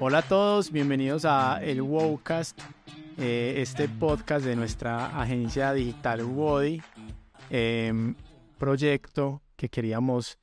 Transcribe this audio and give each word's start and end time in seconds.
Hola 0.00 0.18
a 0.18 0.22
todos, 0.22 0.72
bienvenidos 0.72 1.24
a 1.24 1.62
el 1.62 1.82
Wowcast, 1.82 2.60
eh, 3.16 3.54
este 3.58 3.88
podcast 3.88 4.44
de 4.44 4.56
nuestra 4.56 5.20
agencia 5.20 5.72
digital 5.72 6.24
Wody, 6.24 6.82
em, 7.50 8.14
proyecto 8.58 9.42
que 9.56 9.68
queríamos 9.68 10.38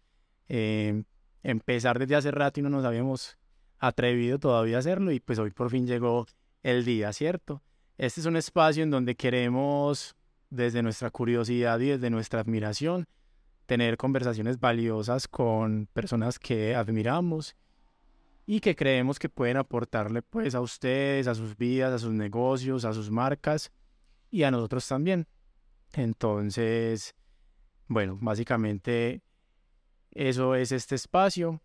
em, 0.48 1.04
empezar 1.44 2.00
desde 2.00 2.16
hace 2.16 2.32
rato 2.32 2.60
y 2.60 2.64
no 2.64 2.70
nos 2.70 2.86
habíamos 2.86 3.38
atrevido 3.80 4.40
todavía 4.40 4.78
a 4.78 4.80
hacerlo 4.80 5.12
y 5.12 5.20
pues 5.20 5.40
hoy 5.40 5.52
por 5.52 5.70
fin 5.70 5.88
llegó 5.88 6.28
el 6.64 6.86
día, 6.86 7.12
¿cierto? 7.14 7.62
Este 7.98 8.22
es 8.22 8.26
un 8.26 8.38
espacio 8.38 8.84
en 8.84 8.92
donde 8.92 9.16
queremos, 9.16 10.16
desde 10.50 10.82
nuestra 10.82 11.10
curiosidad 11.10 11.80
y 11.80 11.88
desde 11.88 12.10
nuestra 12.10 12.40
admiración, 12.42 13.08
tener 13.66 13.98
conversaciones 13.98 14.60
valiosas 14.60 15.28
con 15.28 15.88
personas 15.94 16.40
que 16.40 16.76
admiramos 16.76 17.56
y 18.46 18.60
que 18.60 18.76
creemos 18.76 19.18
que 19.18 19.30
pueden 19.30 19.58
aportarle 19.58 20.22
pues 20.22 20.54
a 20.56 20.62
ustedes, 20.62 21.28
a 21.28 21.36
sus 21.36 21.58
vidas, 21.58 21.94
a 21.94 22.00
sus 22.00 22.12
negocios, 22.12 22.86
a 22.86 22.94
sus 22.94 23.10
marcas 23.10 23.72
y 24.30 24.44
a 24.44 24.52
nosotros 24.52 24.88
también. 24.88 25.28
Entonces, 25.94 27.16
bueno, 27.88 28.18
básicamente 28.22 29.22
eso 30.12 30.56
es 30.56 30.72
este 30.72 30.96
espacio. 30.96 31.62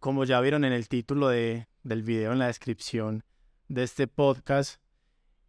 Como 0.00 0.24
ya 0.24 0.40
vieron 0.40 0.64
en 0.64 0.72
el 0.72 0.88
título 0.88 1.28
de, 1.28 1.68
del 1.84 2.02
video, 2.02 2.32
en 2.32 2.40
la 2.40 2.48
descripción 2.48 3.24
de 3.68 3.84
este 3.84 4.08
podcast, 4.08 4.80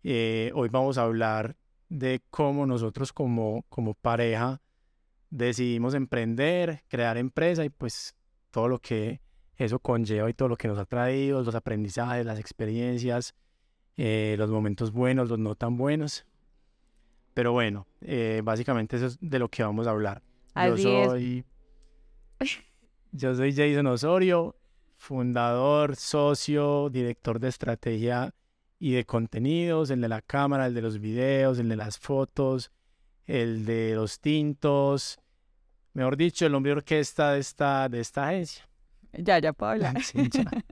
eh, 0.04 0.52
hoy 0.54 0.70
vamos 0.70 1.00
a 1.00 1.04
hablar 1.04 1.56
de 1.90 2.22
cómo 2.30 2.68
nosotros 2.68 3.12
como, 3.12 3.66
como 3.70 3.96
pareja 3.96 4.62
decidimos 5.34 5.96
emprender, 5.96 6.84
crear 6.88 7.18
empresa 7.18 7.66
y 7.66 7.70
pues 7.70 8.16
todo 8.52 8.68
lo 8.68 8.80
que 8.80 9.20
eso 9.58 9.80
conlleva 9.80 10.30
y 10.30 10.34
todo 10.34 10.48
lo 10.48 10.58
que 10.58 10.68
nos 10.68 10.78
ha 10.78 10.86
traído, 10.86 11.42
los 11.42 11.56
aprendizajes, 11.56 12.26
las 12.26 12.40
experiencias, 12.40 13.34
eh, 13.98 14.36
los 14.38 14.52
momentos 14.52 14.92
buenos, 14.92 15.30
los 15.30 15.40
no 15.40 15.56
tan 15.56 15.76
buenos. 15.76 16.26
Pero 17.34 17.52
bueno, 17.52 17.88
eh, 18.02 18.42
básicamente 18.44 18.98
eso 18.98 19.08
es 19.08 19.18
de 19.20 19.40
lo 19.40 19.50
que 19.50 19.64
vamos 19.64 19.88
a 19.88 19.92
hablar. 19.92 20.22
yo 20.56 20.78
soy, 20.78 21.44
yo 23.12 23.36
soy 23.36 23.56
Jason 23.56 23.88
Osorio, 23.88 24.56
fundador, 24.98 25.96
socio, 25.96 26.92
director 26.92 27.40
de 27.40 27.48
estrategia 27.48 28.36
y 28.78 28.92
de 28.92 29.06
contenidos, 29.06 29.90
el 29.90 30.02
de 30.02 30.10
la 30.10 30.22
cámara, 30.22 30.68
el 30.68 30.76
de 30.76 30.82
los 30.84 31.00
videos, 31.00 31.58
el 31.58 31.70
de 31.70 31.76
las 31.76 31.98
fotos, 31.98 32.72
el 33.26 33.66
de 33.66 33.96
los 33.96 34.20
tintos, 34.20 35.20
mejor 35.94 36.18
dicho, 36.18 36.46
el 36.46 36.56
hombre 36.56 36.74
orquesta 36.74 37.34
de 37.34 37.40
esta, 37.40 37.90
de 37.90 38.00
esta 38.00 38.28
agencia. 38.28 38.68
Ya, 39.14 39.40
ya 39.40 39.54
puedo 39.54 39.72
hablar. 39.72 39.96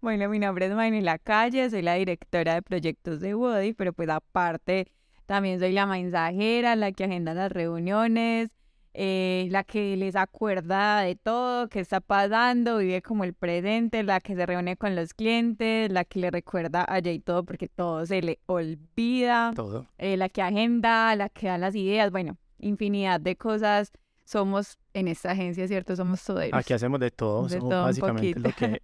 bueno, 0.00 0.28
mi 0.28 0.38
nombre 0.38 0.66
es 0.66 1.02
La 1.02 1.18
Calle, 1.18 1.70
soy 1.70 1.82
la 1.82 1.94
directora 1.94 2.54
de 2.54 2.62
proyectos 2.62 3.20
de 3.20 3.34
Woody, 3.34 3.72
pero 3.72 3.92
pues 3.92 4.08
aparte 4.08 4.88
también 5.26 5.60
soy 5.60 5.72
la 5.72 5.86
mensajera, 5.86 6.76
la 6.76 6.92
que 6.92 7.04
agenda 7.04 7.34
las 7.34 7.52
reuniones, 7.52 8.50
eh, 8.92 9.46
la 9.50 9.62
que 9.62 9.96
les 9.96 10.16
acuerda 10.16 11.00
de 11.02 11.14
todo, 11.14 11.68
qué 11.68 11.78
está 11.78 12.00
pasando, 12.00 12.78
vive 12.78 13.00
como 13.02 13.22
el 13.22 13.34
presente, 13.34 14.02
la 14.02 14.20
que 14.20 14.34
se 14.34 14.44
reúne 14.44 14.76
con 14.76 14.96
los 14.96 15.14
clientes, 15.14 15.90
la 15.92 16.04
que 16.04 16.18
le 16.18 16.30
recuerda 16.30 16.82
a 16.82 17.00
Jay 17.00 17.20
todo 17.20 17.44
porque 17.44 17.68
todo 17.68 18.04
se 18.04 18.20
le 18.20 18.40
olvida. 18.46 19.52
Todo. 19.54 19.86
Eh, 19.98 20.16
la 20.16 20.28
que 20.28 20.42
agenda, 20.42 21.14
la 21.14 21.28
que 21.28 21.46
da 21.46 21.56
las 21.56 21.76
ideas, 21.76 22.10
bueno, 22.10 22.36
infinidad 22.58 23.20
de 23.20 23.36
cosas 23.36 23.92
somos 24.30 24.78
en 24.94 25.08
esta 25.08 25.32
agencia, 25.32 25.66
¿cierto? 25.66 25.96
Somos 25.96 26.22
todos. 26.22 26.44
Aquí 26.52 26.72
hacemos 26.72 27.00
de 27.00 27.10
todo, 27.10 27.48
somos 27.48 27.68
básicamente 27.68 28.38
lo 28.38 28.52
que, 28.52 28.82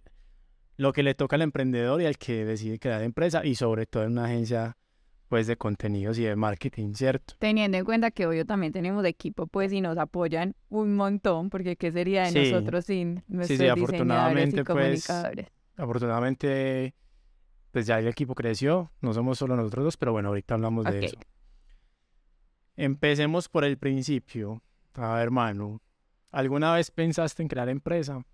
lo 0.75 0.93
que 0.93 1.03
le 1.03 1.15
toca 1.15 1.37
al 1.37 1.41
emprendedor 1.41 2.01
y 2.01 2.05
al 2.05 2.17
que 2.17 2.43
decide 2.43 2.79
crear 2.79 3.01
empresa 3.01 3.45
y 3.45 3.55
sobre 3.55 3.85
todo 3.85 4.03
en 4.03 4.11
una 4.11 4.25
agencia 4.25 4.77
pues 5.29 5.47
de 5.47 5.57
contenidos 5.57 6.17
y 6.19 6.23
de 6.23 6.35
marketing, 6.35 6.93
¿cierto? 6.93 7.35
Teniendo 7.39 7.77
en 7.77 7.85
cuenta 7.85 8.11
que 8.11 8.25
hoy 8.27 8.43
también 8.45 8.73
tenemos 8.73 9.05
equipo 9.05 9.47
pues 9.47 9.71
y 9.71 9.79
nos 9.79 9.97
apoyan 9.97 10.53
un 10.69 10.95
montón, 10.95 11.49
porque 11.49 11.77
¿qué 11.77 11.91
sería 11.91 12.29
de 12.29 12.51
nosotros 12.51 12.85
sin 12.85 13.23
nuestros 13.27 13.57
sí, 13.57 13.63
sí, 13.63 13.69
afortunadamente, 13.69 14.63
Pues, 14.65 15.09
afortunadamente 15.77 16.93
pues 17.71 17.85
ya 17.85 17.99
el 17.99 18.07
equipo 18.07 18.35
creció, 18.35 18.91
no 19.01 19.13
somos 19.13 19.37
solo 19.37 19.55
nosotros 19.55 19.85
dos, 19.85 19.97
pero 19.97 20.11
bueno, 20.11 20.29
ahorita 20.29 20.55
hablamos 20.55 20.85
de 20.85 21.05
eso. 21.05 21.17
Empecemos 22.75 23.47
por 23.49 23.63
el 23.63 23.77
principio. 23.77 24.61
A 24.97 25.13
ver, 25.13 25.23
hermano, 25.23 25.79
¿alguna 26.31 26.73
vez 26.73 26.89
pensaste 26.89 27.43
en 27.43 27.49
crear 27.49 27.69
empresa? 27.69 28.25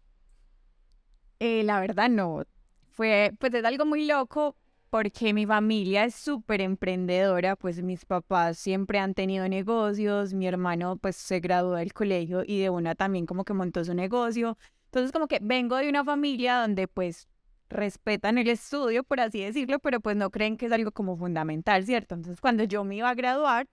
Eh, 1.39 1.63
la 1.63 1.81
verdad 1.81 2.09
no. 2.09 2.43
Fue, 2.91 3.33
pues 3.37 3.53
es 3.53 3.65
algo 3.65 3.85
muy 3.85 4.05
loco 4.05 4.55
porque 4.89 5.33
mi 5.33 5.45
familia 5.45 6.05
es 6.05 6.15
súper 6.15 6.61
emprendedora, 6.61 7.57
pues 7.57 7.81
mis 7.81 8.05
papás 8.05 8.57
siempre 8.57 8.99
han 8.99 9.13
tenido 9.13 9.49
negocios, 9.49 10.33
mi 10.33 10.47
hermano 10.47 10.95
pues 10.97 11.17
se 11.17 11.41
graduó 11.41 11.73
del 11.75 11.91
colegio 11.93 12.43
y 12.45 12.61
de 12.61 12.69
una 12.69 12.95
también 12.95 13.25
como 13.25 13.43
que 13.43 13.53
montó 13.53 13.83
su 13.83 13.93
negocio. 13.93 14.57
Entonces 14.85 15.11
como 15.11 15.27
que 15.27 15.39
vengo 15.41 15.75
de 15.75 15.89
una 15.89 16.05
familia 16.05 16.61
donde 16.61 16.87
pues 16.87 17.27
respetan 17.69 18.37
el 18.37 18.47
estudio, 18.47 19.03
por 19.03 19.19
así 19.19 19.41
decirlo, 19.43 19.79
pero 19.79 19.99
pues 19.99 20.15
no 20.15 20.29
creen 20.29 20.55
que 20.55 20.67
es 20.67 20.71
algo 20.71 20.91
como 20.91 21.17
fundamental, 21.17 21.83
¿cierto? 21.85 22.15
Entonces 22.15 22.39
cuando 22.39 22.63
yo 22.63 22.85
me 22.85 22.95
iba 22.95 23.09
a 23.09 23.15
graduar, 23.15 23.67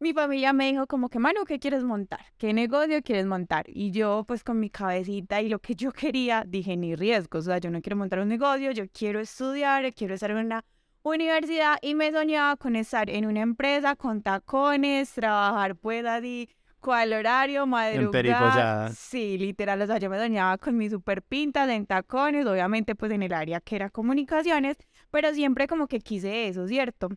mi 0.00 0.12
familia 0.12 0.52
me 0.52 0.70
dijo 0.70 0.86
como 0.86 1.08
que, 1.08 1.18
Manu, 1.18 1.44
¿qué 1.44 1.58
quieres 1.58 1.82
montar? 1.82 2.20
¿Qué 2.36 2.52
negocio 2.52 3.02
quieres 3.02 3.26
montar? 3.26 3.64
Y 3.68 3.90
yo 3.90 4.24
pues 4.26 4.44
con 4.44 4.60
mi 4.60 4.70
cabecita 4.70 5.40
y 5.40 5.48
lo 5.48 5.58
que 5.58 5.74
yo 5.74 5.92
quería, 5.92 6.44
dije, 6.46 6.76
ni 6.76 6.94
riesgos, 6.94 7.46
o 7.46 7.50
sea, 7.50 7.58
yo 7.58 7.70
no 7.70 7.80
quiero 7.82 7.96
montar 7.96 8.20
un 8.20 8.28
negocio, 8.28 8.70
yo 8.72 8.84
quiero 8.88 9.20
estudiar, 9.20 9.92
quiero 9.94 10.14
estar 10.14 10.30
en 10.30 10.38
una 10.38 10.64
universidad 11.02 11.78
y 11.82 11.94
me 11.94 12.12
soñaba 12.12 12.56
con 12.56 12.76
estar 12.76 13.10
en 13.10 13.26
una 13.26 13.40
empresa 13.40 13.96
con 13.96 14.22
tacones, 14.22 15.12
trabajar 15.12 15.74
pues 15.76 16.04
así, 16.04 16.48
cuál 16.80 17.12
horario, 17.12 17.66
madrugar. 17.66 18.12
Sí, 18.94 19.36
literal, 19.38 19.82
o 19.82 19.86
sea, 19.86 19.98
yo 19.98 20.10
me 20.10 20.18
soñaba 20.18 20.58
con 20.58 20.76
mi 20.76 20.88
super 20.88 21.22
pintas 21.22 21.68
en 21.70 21.86
tacones, 21.86 22.46
obviamente 22.46 22.94
pues 22.94 23.10
en 23.10 23.22
el 23.24 23.32
área 23.32 23.60
que 23.60 23.76
era 23.76 23.90
comunicaciones, 23.90 24.76
pero 25.10 25.32
siempre 25.34 25.66
como 25.66 25.88
que 25.88 25.98
quise 26.00 26.46
eso, 26.46 26.68
¿cierto? 26.68 27.08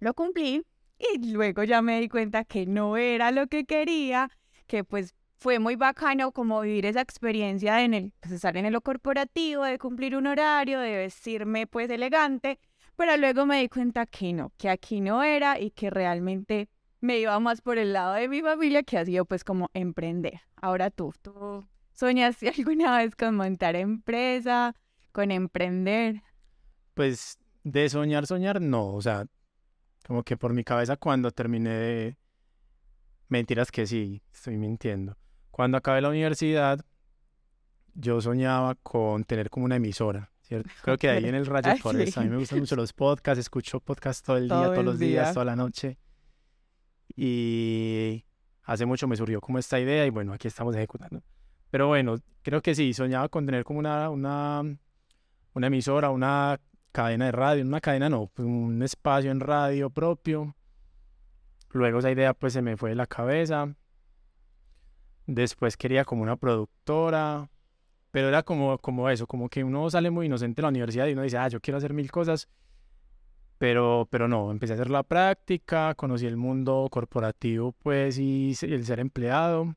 Lo 0.00 0.14
cumplí 0.14 0.64
y 0.98 1.32
luego 1.32 1.64
ya 1.64 1.82
me 1.82 2.00
di 2.00 2.08
cuenta 2.08 2.44
que 2.44 2.66
no 2.66 2.96
era 2.96 3.30
lo 3.30 3.46
que 3.46 3.64
quería, 3.64 4.30
que 4.66 4.84
pues 4.84 5.14
fue 5.36 5.58
muy 5.60 5.76
bacano 5.76 6.32
como 6.32 6.60
vivir 6.60 6.86
esa 6.86 7.00
experiencia 7.00 7.82
en 7.84 7.94
el, 7.94 8.12
pues 8.20 8.32
estar 8.32 8.56
en 8.56 8.72
lo 8.72 8.80
corporativo, 8.80 9.64
de 9.64 9.78
cumplir 9.78 10.16
un 10.16 10.26
horario, 10.26 10.80
de 10.80 10.96
vestirme 10.96 11.66
pues 11.66 11.88
elegante, 11.90 12.58
pero 12.96 13.16
luego 13.16 13.46
me 13.46 13.60
di 13.60 13.68
cuenta 13.68 14.06
que 14.06 14.32
no, 14.32 14.52
que 14.56 14.68
aquí 14.68 15.00
no 15.00 15.22
era 15.22 15.60
y 15.60 15.70
que 15.70 15.90
realmente 15.90 16.68
me 17.00 17.20
iba 17.20 17.38
más 17.38 17.60
por 17.60 17.78
el 17.78 17.92
lado 17.92 18.14
de 18.14 18.28
mi 18.28 18.42
familia 18.42 18.82
que 18.82 18.98
ha 18.98 19.04
sido 19.04 19.24
pues 19.24 19.44
como 19.44 19.70
emprender. 19.74 20.40
Ahora 20.56 20.90
tú, 20.90 21.14
¿tú 21.22 21.64
soñaste 21.94 22.48
alguna 22.58 22.98
vez 22.98 23.14
con 23.14 23.36
montar 23.36 23.76
empresa, 23.76 24.74
con 25.12 25.30
emprender? 25.30 26.22
Pues 26.94 27.38
de 27.62 27.88
soñar, 27.88 28.26
soñar, 28.26 28.60
no, 28.60 28.94
o 28.94 29.00
sea, 29.00 29.26
como 30.08 30.22
que 30.22 30.38
por 30.38 30.54
mi 30.54 30.64
cabeza 30.64 30.96
cuando 30.96 31.30
terminé 31.30 31.70
de... 31.70 32.16
Mentiras 33.28 33.70
que 33.70 33.86
sí, 33.86 34.22
estoy 34.32 34.56
mintiendo. 34.56 35.18
Cuando 35.50 35.76
acabé 35.76 36.00
la 36.00 36.08
universidad, 36.08 36.80
yo 37.92 38.18
soñaba 38.22 38.74
con 38.76 39.24
tener 39.24 39.50
como 39.50 39.66
una 39.66 39.76
emisora, 39.76 40.32
¿cierto? 40.40 40.70
Creo 40.82 40.96
que 40.96 41.10
ahí 41.10 41.26
en 41.26 41.34
el 41.34 41.44
Rayo 41.46 41.76
Forest. 41.76 42.16
A 42.16 42.22
mí 42.22 42.30
me 42.30 42.38
gustan 42.38 42.60
mucho 42.60 42.74
los 42.74 42.94
podcasts, 42.94 43.40
escucho 43.40 43.80
podcasts 43.80 44.22
todo 44.22 44.38
el 44.38 44.48
día, 44.48 44.64
todos 44.64 44.84
los 44.84 44.98
días, 44.98 45.34
toda 45.34 45.44
la 45.44 45.56
noche. 45.56 45.98
Y 47.14 48.24
hace 48.62 48.86
mucho 48.86 49.06
me 49.08 49.16
surgió 49.16 49.42
como 49.42 49.58
esta 49.58 49.78
idea 49.78 50.06
y 50.06 50.10
bueno, 50.10 50.32
aquí 50.32 50.48
estamos 50.48 50.74
ejecutando. 50.74 51.22
Pero 51.70 51.86
bueno, 51.88 52.16
creo 52.40 52.62
que 52.62 52.74
sí, 52.74 52.94
soñaba 52.94 53.28
con 53.28 53.44
tener 53.44 53.62
como 53.62 53.78
una, 53.78 54.08
una, 54.08 54.62
una 55.52 55.66
emisora, 55.66 56.08
una 56.08 56.58
cadena 56.92 57.26
de 57.26 57.32
radio, 57.32 57.64
una 57.64 57.80
cadena 57.80 58.08
no, 58.08 58.30
pues 58.34 58.46
un 58.46 58.82
espacio 58.82 59.30
en 59.30 59.40
radio 59.40 59.90
propio. 59.90 60.54
Luego 61.70 61.98
esa 61.98 62.10
idea 62.10 62.34
pues 62.34 62.52
se 62.52 62.62
me 62.62 62.76
fue 62.76 62.90
de 62.90 62.96
la 62.96 63.06
cabeza. 63.06 63.74
Después 65.26 65.76
quería 65.76 66.04
como 66.04 66.22
una 66.22 66.36
productora, 66.36 67.50
pero 68.10 68.28
era 68.28 68.42
como, 68.42 68.78
como 68.78 69.10
eso, 69.10 69.26
como 69.26 69.48
que 69.48 69.62
uno 69.62 69.90
sale 69.90 70.10
muy 70.10 70.26
inocente 70.26 70.56
de 70.56 70.62
la 70.62 70.68
universidad 70.68 71.06
y 71.06 71.12
uno 71.12 71.22
dice, 71.22 71.36
ah, 71.38 71.48
yo 71.48 71.60
quiero 71.60 71.76
hacer 71.76 71.92
mil 71.92 72.10
cosas, 72.10 72.48
pero, 73.58 74.08
pero 74.10 74.28
no, 74.28 74.50
empecé 74.50 74.72
a 74.72 74.76
hacer 74.76 74.90
la 74.90 75.02
práctica, 75.02 75.94
conocí 75.94 76.26
el 76.26 76.36
mundo 76.36 76.88
corporativo 76.90 77.72
pues 77.72 78.18
y 78.18 78.54
el 78.62 78.86
ser 78.86 79.00
empleado 79.00 79.74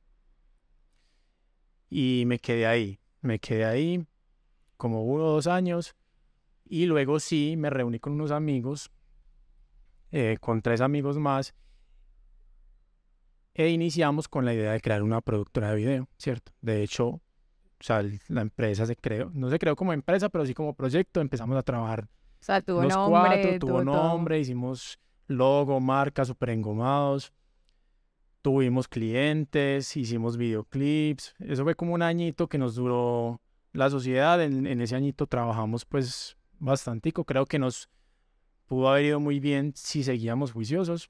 y 1.89 2.23
me 2.25 2.39
quedé 2.39 2.65
ahí, 2.65 2.99
me 3.21 3.39
quedé 3.39 3.65
ahí 3.65 4.07
como 4.77 5.03
uno 5.03 5.25
o 5.25 5.31
dos 5.33 5.47
años 5.47 5.95
y 6.71 6.85
luego 6.85 7.19
sí, 7.19 7.55
me 7.57 7.69
reuní 7.69 7.99
con 7.99 8.13
unos 8.13 8.31
amigos, 8.31 8.89
eh, 10.09 10.37
con 10.39 10.61
tres 10.61 10.79
amigos 10.79 11.17
más, 11.17 11.53
E 13.53 13.67
iniciamos 13.67 14.29
con 14.29 14.45
la 14.45 14.53
idea 14.53 14.71
de 14.71 14.79
crear 14.79 15.03
una 15.03 15.19
productora 15.19 15.71
de 15.71 15.75
video, 15.75 16.07
¿cierto? 16.17 16.53
De 16.61 16.81
hecho, 16.81 17.07
o 17.09 17.21
sea, 17.81 18.01
la 18.29 18.39
empresa 18.39 18.85
se 18.85 18.95
creó, 18.95 19.29
no 19.33 19.49
se 19.49 19.59
creó 19.59 19.75
como 19.75 19.91
empresa, 19.91 20.29
pero 20.29 20.45
sí 20.45 20.53
como 20.53 20.73
proyecto, 20.73 21.19
empezamos 21.19 21.57
a 21.57 21.61
trabajar 21.61 22.05
O 22.05 22.07
sea, 22.39 22.61
tuvo 22.61 22.83
los 22.83 22.93
nombre, 22.93 23.41
cuatro, 23.41 23.59
tuvo 23.59 23.83
nombre, 23.83 24.39
hicimos 24.39 24.97
logo, 25.27 25.81
marca, 25.81 26.23
super 26.23 26.51
engomados, 26.51 27.33
tuvimos 28.41 28.87
clientes, 28.87 29.97
hicimos 29.97 30.37
videoclips, 30.37 31.35
eso 31.39 31.65
fue 31.65 31.75
como 31.75 31.93
un 31.93 32.01
añito 32.01 32.47
que 32.47 32.57
nos 32.57 32.75
duró 32.75 33.41
la 33.73 33.89
sociedad, 33.89 34.41
en, 34.41 34.65
en 34.65 34.79
ese 34.79 34.95
añito 34.95 35.27
trabajamos 35.27 35.83
pues 35.83 36.37
bastantico, 36.61 37.25
creo 37.25 37.45
que 37.45 37.59
nos 37.59 37.89
pudo 38.67 38.89
haber 38.89 39.05
ido 39.05 39.19
muy 39.19 39.39
bien 39.39 39.73
si 39.75 40.03
seguíamos 40.03 40.51
juiciosos, 40.53 41.09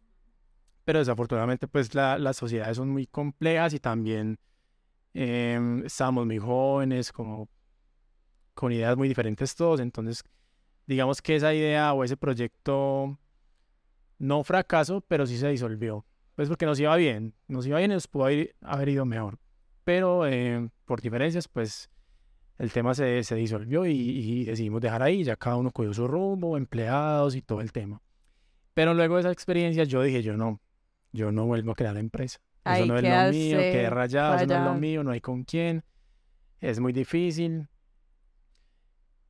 pero 0.86 1.00
desafortunadamente 1.00 1.68
pues 1.68 1.94
la- 1.94 2.18
las 2.18 2.38
sociedades 2.38 2.78
son 2.78 2.90
muy 2.90 3.06
complejas 3.08 3.74
y 3.74 3.80
también 3.80 4.40
em, 5.14 5.86
estábamos 5.86 6.26
muy 6.26 6.40
jóvenes, 6.40 7.12
como 7.12 7.50
con 8.54 8.72
ideas 8.72 8.96
muy 8.98 9.08
diferentes 9.08 9.56
todos, 9.56 9.80
entonces 9.80 10.24
digamos 10.88 11.22
que 11.22 11.36
esa 11.36 11.54
idea 11.54 11.94
o 11.94 12.04
ese 12.04 12.18
proyecto 12.18 13.18
no 14.20 14.44
fracasó, 14.44 15.02
pero 15.02 15.26
sí 15.26 15.38
se 15.38 15.50
disolvió. 15.50 16.06
Pues 16.36 16.48
porque 16.48 16.66
nos 16.66 16.80
iba 16.80 16.96
bien, 16.96 17.34
nos 17.48 17.66
iba 17.66 17.80
bien 17.80 17.92
y 17.92 17.96
nos 17.96 18.08
pudo 18.08 18.26
haber, 18.26 18.56
haber 18.62 18.90
ido 18.90 19.06
mejor. 19.06 19.38
Pero 19.84 20.26
eh, 20.28 20.70
por 20.86 21.02
diferencias, 21.02 21.48
pues 21.48 21.90
el 22.62 22.72
tema 22.72 22.94
se, 22.94 23.24
se 23.24 23.36
disolvió 23.36 23.86
y, 23.86 23.92
y 23.94 24.46
decidimos 24.46 24.82
dejar 24.82 25.02
ahí, 25.02 25.24
ya 25.24 25.36
cada 25.36 25.56
uno 25.56 25.72
cogió 25.72 25.94
su 25.94 26.08
rumbo, 26.08 26.58
empleados 26.58 27.36
y 27.36 27.42
todo 27.42 27.60
el 27.62 27.72
tema. 27.72 28.02
Pero 28.74 28.94
luego 28.94 29.16
de 29.16 29.22
esa 29.22 29.32
experiencia 29.32 29.84
yo 29.84 30.02
dije, 30.04 30.22
yo 30.22 30.38
no, 30.38 30.60
yo 31.12 31.32
no 31.32 31.46
vuelvo 31.46 31.72
a 31.72 31.76
crear 31.76 31.98
empresa. 31.98 32.40
Eso 32.64 32.70
Ahí 32.84 32.88
no 32.88 32.96
es 32.98 33.04
lo 33.04 33.10
mío, 33.32 33.58
quedé 33.58 33.90
rayado, 33.90 34.36
eso 34.36 34.46
no 34.46 34.54
es 34.54 34.60
lo 34.74 34.80
mío, 34.80 35.04
no 35.04 35.12
hay 35.12 35.22
con 35.22 35.44
quién, 35.44 35.84
es 36.60 36.80
muy 36.80 36.94
difícil. 36.94 37.68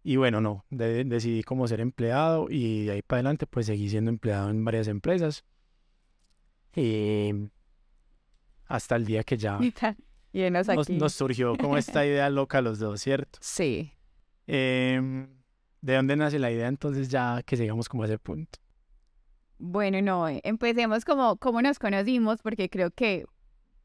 Y 0.04 0.16
bueno, 0.18 0.42
no, 0.42 0.66
de- 0.70 1.04
decidí 1.06 1.42
como 1.44 1.68
ser 1.68 1.80
empleado 1.80 2.48
y 2.50 2.86
de 2.86 2.92
ahí 2.92 3.02
para 3.02 3.20
adelante 3.20 3.48
pues 3.48 3.68
seguí 3.68 3.88
siendo 3.90 4.10
empleado 4.10 4.50
en 4.50 4.66
varias 4.66 4.88
empresas. 4.90 5.46
Y 6.76 7.32
hasta 8.66 8.96
el 8.96 9.06
día 9.06 9.24
que 9.24 9.38
ya 9.38 9.58
Y 10.34 10.42
enos 10.42 10.68
nos, 10.68 10.88
aquí. 10.88 10.98
nos 10.98 11.14
surgió 11.14 11.56
como 11.58 11.78
esta 11.78 12.06
idea 12.06 12.30
loca 12.30 12.62
los 12.62 12.80
dos, 12.80 13.02
¿cierto? 13.02 13.40
Sí. 13.42 13.94
Em, 14.48 15.28
¿de 15.82 15.96
dónde 15.96 16.16
nace 16.16 16.40
la 16.40 16.52
idea 16.52 16.68
entonces 16.68 17.10
ya 17.10 17.42
que 17.46 17.56
llegamos 17.56 17.88
como 17.90 18.04
a 18.04 18.06
ese 18.06 18.18
punto? 18.20 18.60
Bueno, 19.58 20.02
no, 20.02 20.28
eh, 20.28 20.42
empecemos 20.44 21.06
como 21.06 21.38
cómo 21.38 21.62
nos 21.62 21.78
conocimos, 21.78 22.42
porque 22.42 22.70
creo 22.70 22.90
que 22.92 23.26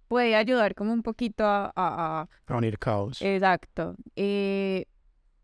puede 0.08 0.34
ayudar 0.36 0.74
como 0.74 0.92
un 0.92 1.02
poquito 1.02 1.44
a, 1.44 1.66
a- 1.76 2.22
a- 2.22 2.28
A 2.46 2.56
unir 2.56 2.78
caos. 2.78 3.20
Exacto. 3.20 3.94
Eh, 4.14 4.86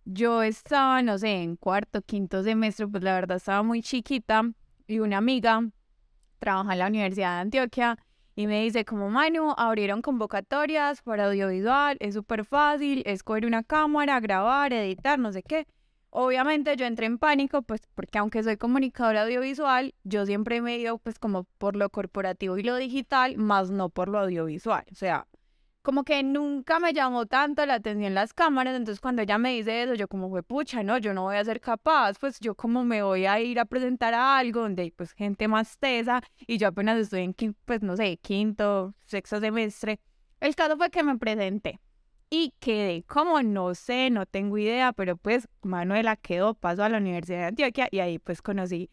yo 0.05 0.43
estaba, 0.43 1.03
no 1.03 1.19
sé, 1.19 1.43
en 1.43 1.57
cuarto, 1.57 2.01
quinto 2.03 2.43
semestre, 2.43 2.89
pues 2.89 3.03
la 3.05 3.15
verdad 3.15 3.37
estaba 3.37 3.63
muy 3.63 3.83
chiquita 3.83 4.43
y 4.87 4.99
una 5.01 5.19
amiga 5.19 5.63
trabaja 6.39 6.73
en 6.73 6.79
la 6.79 6.87
Universidad 6.87 7.35
de 7.37 7.41
Antioquia 7.43 7.99
y 8.35 8.47
me 8.47 8.63
dice 8.63 8.85
como, 8.85 9.11
Manu, 9.11 9.55
abrieron 9.57 10.03
convocatorias 10.03 11.03
para 11.03 11.27
audiovisual, 11.27 11.97
es 12.01 12.15
súper 12.15 12.45
fácil, 12.45 13.03
es 13.07 13.23
coger 13.23 13.47
una 13.47 13.63
cámara, 13.63 14.21
grabar, 14.21 14.73
editar, 14.73 15.19
no 15.19 15.33
sé 15.33 15.43
qué. 15.43 15.67
Obviamente 16.11 16.77
yo 16.77 16.85
entré 16.85 17.07
en 17.07 17.19
pánico, 17.19 17.63
pues 17.63 17.83
porque 17.95 18.19
aunque 18.19 18.43
soy 18.43 18.59
comunicadora 18.59 19.23
audiovisual, 19.23 19.95
yo 20.05 20.27
siempre 20.27 20.61
me 20.61 20.75
he 20.75 20.79
ido 20.79 20.99
pues 20.99 21.19
como 21.19 21.45
por 21.59 21.75
lo 21.75 21.89
corporativo 21.89 22.59
y 22.59 22.63
lo 22.63 22.77
digital, 22.77 23.37
más 23.39 23.71
no 23.71 23.89
por 23.89 24.09
lo 24.09 24.19
audiovisual. 24.19 24.85
O 24.93 24.95
sea, 24.95 25.27
como 25.83 26.05
que 26.05 26.23
nunca 26.23 26.79
me 26.79 26.93
llamó 26.93 27.27
tanto 27.27 27.67
la 27.67 27.75
atención 27.75 28.15
las 28.15 28.33
cámaras, 28.33 28.77
entonces 28.77 29.01
cuando 29.01 29.23
ella 29.23 29.37
me 29.39 29.53
dice 29.53 29.83
eso, 29.83 29.95
yo 29.95 30.09
como 30.09 30.31
fue 30.31 30.43
pucha, 30.43 30.83
no, 30.83 30.99
yo 30.99 31.13
no 31.13 31.23
voy 31.23 31.37
a 31.37 31.45
ser 31.45 31.61
capaz, 31.61 32.19
pues 32.19 32.39
yo 32.41 32.55
como 32.55 32.85
me 32.85 33.03
voy 33.03 33.27
a 33.27 33.41
ir 33.41 33.59
a 33.59 33.65
presentar 33.65 34.15
a 34.15 34.39
algo 34.39 34.61
donde 34.61 34.83
hay 34.83 34.91
pues 34.93 35.13
gente 35.13 35.49
más 35.49 35.77
tesa 35.79 36.23
y 36.47 36.59
yo 36.59 36.69
apenas 36.69 36.99
estoy 36.99 37.23
en, 37.23 37.57
pues 37.65 37.83
no 37.83 37.97
sé, 37.97 38.17
quinto, 38.19 38.95
sexto 39.05 39.41
semestre. 39.41 40.01
El 40.41 40.55
caso 40.55 40.77
fue 40.77 40.91
que 40.91 41.03
me 41.03 41.19
presenté 41.19 41.81
y 42.31 42.55
quedé 42.61 43.03
como 43.03 43.43
no 43.43 43.75
sé, 43.75 44.09
no 44.11 44.25
tengo 44.27 44.59
idea, 44.59 44.93
pero 44.93 45.17
pues 45.17 45.49
Manuela 45.63 46.17
quedó, 46.17 46.55
pasó 46.55 46.85
a 46.85 46.89
la 46.89 46.99
Universidad 46.99 47.39
de 47.39 47.45
Antioquia 47.47 47.89
y 47.91 47.99
ahí 47.99 48.19
pues 48.19 48.41
conocí 48.41 48.89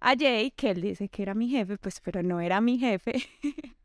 a 0.00 0.14
Jay, 0.18 0.50
que 0.50 0.70
él 0.70 0.80
dice 0.80 1.08
que 1.10 1.22
era 1.22 1.34
mi 1.34 1.48
jefe, 1.48 1.76
pues 1.76 2.00
pero 2.00 2.22
no 2.22 2.40
era 2.40 2.60
mi 2.60 2.78
jefe, 2.78 3.22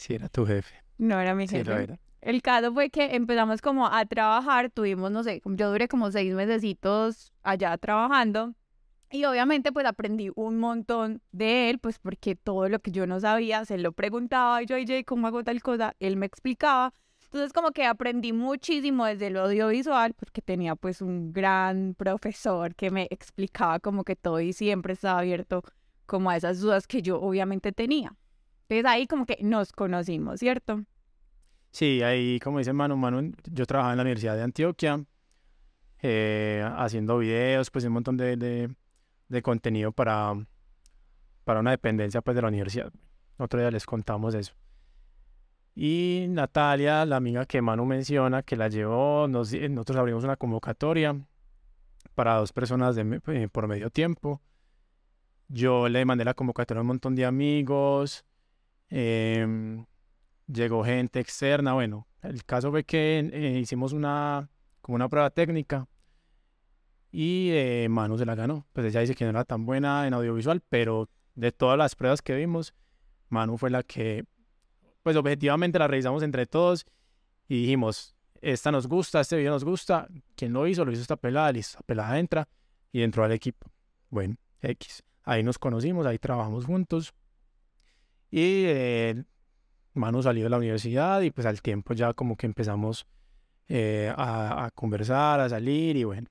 Sí, 0.00 0.14
era 0.14 0.30
tu 0.30 0.46
jefe. 0.46 0.76
No 1.00 1.20
era 1.20 1.34
mi 1.34 1.48
Sí, 1.48 1.56
jefe. 1.56 1.70
lo 1.70 1.78
era. 1.78 1.98
El 2.20 2.42
caso 2.42 2.72
fue 2.72 2.90
que 2.90 3.14
empezamos 3.16 3.62
como 3.62 3.86
a 3.86 4.04
trabajar, 4.04 4.70
tuvimos, 4.70 5.10
no 5.10 5.22
sé, 5.22 5.40
yo 5.44 5.70
duré 5.70 5.88
como 5.88 6.10
seis 6.10 6.34
mesecitos 6.34 7.32
allá 7.42 7.76
trabajando 7.78 8.54
y 9.10 9.24
obviamente 9.24 9.72
pues 9.72 9.86
aprendí 9.86 10.30
un 10.36 10.58
montón 10.58 11.22
de 11.32 11.70
él, 11.70 11.78
pues 11.78 11.98
porque 11.98 12.36
todo 12.36 12.68
lo 12.68 12.78
que 12.78 12.90
yo 12.92 13.06
no 13.06 13.18
sabía 13.20 13.64
se 13.64 13.78
lo 13.78 13.92
preguntaba 13.92 14.62
y 14.62 14.66
yo, 14.66 14.76
oye, 14.76 15.04
¿cómo 15.04 15.26
hago 15.26 15.42
tal 15.42 15.62
cosa? 15.62 15.94
Él 15.98 16.16
me 16.16 16.26
explicaba. 16.26 16.92
Entonces 17.24 17.52
como 17.52 17.70
que 17.70 17.86
aprendí 17.86 18.32
muchísimo 18.32 19.06
desde 19.06 19.30
lo 19.30 19.42
audiovisual 19.44 20.14
porque 20.14 20.42
tenía 20.42 20.76
pues 20.76 21.00
un 21.00 21.32
gran 21.32 21.94
profesor 21.94 22.74
que 22.74 22.90
me 22.90 23.06
explicaba 23.10 23.78
como 23.80 24.04
que 24.04 24.14
todo 24.16 24.40
y 24.40 24.52
siempre 24.52 24.92
estaba 24.92 25.20
abierto 25.20 25.62
como 26.06 26.28
a 26.28 26.36
esas 26.36 26.60
dudas 26.60 26.86
que 26.86 27.02
yo 27.02 27.20
obviamente 27.20 27.72
tenía. 27.72 28.14
Entonces 28.70 28.88
ahí 28.88 29.08
como 29.08 29.26
que 29.26 29.36
nos 29.42 29.72
conocimos, 29.72 30.38
¿cierto? 30.38 30.84
Sí, 31.72 32.02
ahí, 32.02 32.38
como 32.38 32.58
dice 32.58 32.72
Manu, 32.72 32.96
Manu, 32.96 33.32
yo 33.50 33.66
trabajaba 33.66 33.94
en 33.94 33.96
la 33.96 34.02
Universidad 34.02 34.36
de 34.36 34.42
Antioquia, 34.42 35.04
eh, 36.02 36.64
haciendo 36.76 37.18
videos, 37.18 37.68
pues 37.72 37.84
un 37.84 37.94
montón 37.94 38.16
de, 38.16 38.36
de, 39.28 39.42
contenido 39.42 39.90
para, 39.90 40.34
para 41.42 41.58
una 41.58 41.72
dependencia 41.72 42.22
pues 42.22 42.36
de 42.36 42.42
la 42.42 42.48
universidad. 42.48 42.92
Otro 43.38 43.58
día 43.58 43.72
les 43.72 43.84
contamos 43.86 44.34
eso. 44.36 44.54
Y 45.74 46.26
Natalia, 46.28 47.04
la 47.06 47.16
amiga 47.16 47.46
que 47.46 47.60
Manu 47.62 47.84
menciona, 47.86 48.44
que 48.44 48.54
la 48.54 48.68
llevó, 48.68 49.26
nosotros 49.26 49.96
abrimos 49.96 50.22
una 50.22 50.36
convocatoria 50.36 51.20
para 52.14 52.36
dos 52.36 52.52
personas 52.52 52.96
eh, 52.96 53.48
por 53.50 53.66
medio 53.66 53.90
tiempo. 53.90 54.40
Yo 55.48 55.88
le 55.88 56.04
mandé 56.04 56.24
la 56.24 56.34
convocatoria 56.34 56.78
a 56.78 56.82
un 56.82 56.86
montón 56.86 57.16
de 57.16 57.26
amigos. 57.26 58.24
Em, 58.90 59.86
llegó 60.46 60.84
gente 60.84 61.20
externa. 61.20 61.72
Bueno, 61.74 62.06
el 62.22 62.44
caso 62.44 62.70
fue 62.70 62.84
que 62.84 63.30
eh, 63.32 63.58
hicimos 63.58 63.92
una, 63.92 64.50
como 64.80 64.96
una 64.96 65.08
prueba 65.08 65.30
técnica 65.30 65.88
y 67.12 67.50
eh, 67.52 67.88
Manu 67.88 68.18
se 68.18 68.26
la 68.26 68.34
ganó. 68.34 68.66
Pues 68.72 68.86
ella 68.86 69.00
dice 69.00 69.14
que 69.14 69.24
no 69.24 69.30
era 69.30 69.44
tan 69.44 69.64
buena 69.66 70.06
en 70.06 70.14
audiovisual, 70.14 70.60
pero 70.68 71.08
de 71.34 71.52
todas 71.52 71.78
las 71.78 71.94
pruebas 71.94 72.22
que 72.22 72.34
vimos, 72.34 72.74
Manu 73.28 73.56
fue 73.56 73.70
la 73.70 73.82
que, 73.82 74.24
pues 75.02 75.16
objetivamente 75.16 75.78
la 75.78 75.88
revisamos 75.88 76.22
entre 76.22 76.46
todos 76.46 76.86
y 77.48 77.62
dijimos, 77.62 78.14
esta 78.40 78.70
nos 78.70 78.86
gusta, 78.86 79.20
este 79.20 79.36
video 79.36 79.52
nos 79.52 79.64
gusta. 79.64 80.08
¿Quién 80.34 80.52
lo 80.52 80.66
hizo? 80.66 80.84
Lo 80.84 80.92
hizo 80.92 81.02
esta 81.02 81.16
pelada, 81.16 81.52
listo, 81.52 81.78
pelada 81.84 82.18
entra 82.18 82.48
y 82.92 83.02
entró 83.02 83.24
al 83.24 83.32
equipo. 83.32 83.70
Bueno, 84.08 84.36
X. 84.60 85.02
Ahí 85.24 85.42
nos 85.42 85.58
conocimos, 85.58 86.06
ahí 86.06 86.18
trabajamos 86.18 86.64
juntos. 86.64 87.12
Y 88.30 88.64
eh, 88.66 89.24
Manu 89.94 90.22
salió 90.22 90.44
de 90.44 90.50
la 90.50 90.58
universidad 90.58 91.20
y 91.20 91.30
pues 91.30 91.46
al 91.46 91.62
tiempo 91.62 91.94
ya 91.94 92.12
como 92.14 92.36
que 92.36 92.46
empezamos 92.46 93.06
eh, 93.68 94.12
a, 94.16 94.66
a 94.66 94.70
conversar, 94.70 95.40
a 95.40 95.48
salir 95.48 95.96
y 95.96 96.04
bueno, 96.04 96.28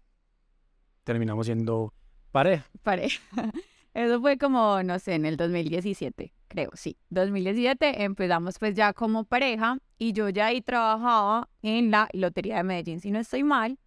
terminamos 1.03 1.45
siendo 1.45 1.93
pareja. 2.31 2.65
pareja. 2.83 3.21
Eso 3.93 4.21
fue 4.21 4.37
como, 4.37 4.83
no 4.83 4.99
sé, 4.99 5.15
en 5.15 5.25
el 5.25 5.35
2017, 5.35 6.31
creo, 6.47 6.69
sí. 6.73 6.95
2017 7.09 8.03
empezamos 8.03 8.59
pues 8.59 8.75
ya 8.75 8.93
como 8.93 9.23
pareja 9.25 9.79
y 9.97 10.13
yo 10.13 10.29
ya 10.29 10.47
ahí 10.47 10.61
trabajaba 10.61 11.49
en 11.63 11.91
la 11.91 12.07
Lotería 12.13 12.57
de 12.57 12.63
Medellín, 12.63 13.01
si 13.01 13.11
no 13.11 13.19
estoy 13.19 13.43
mal. 13.43 13.77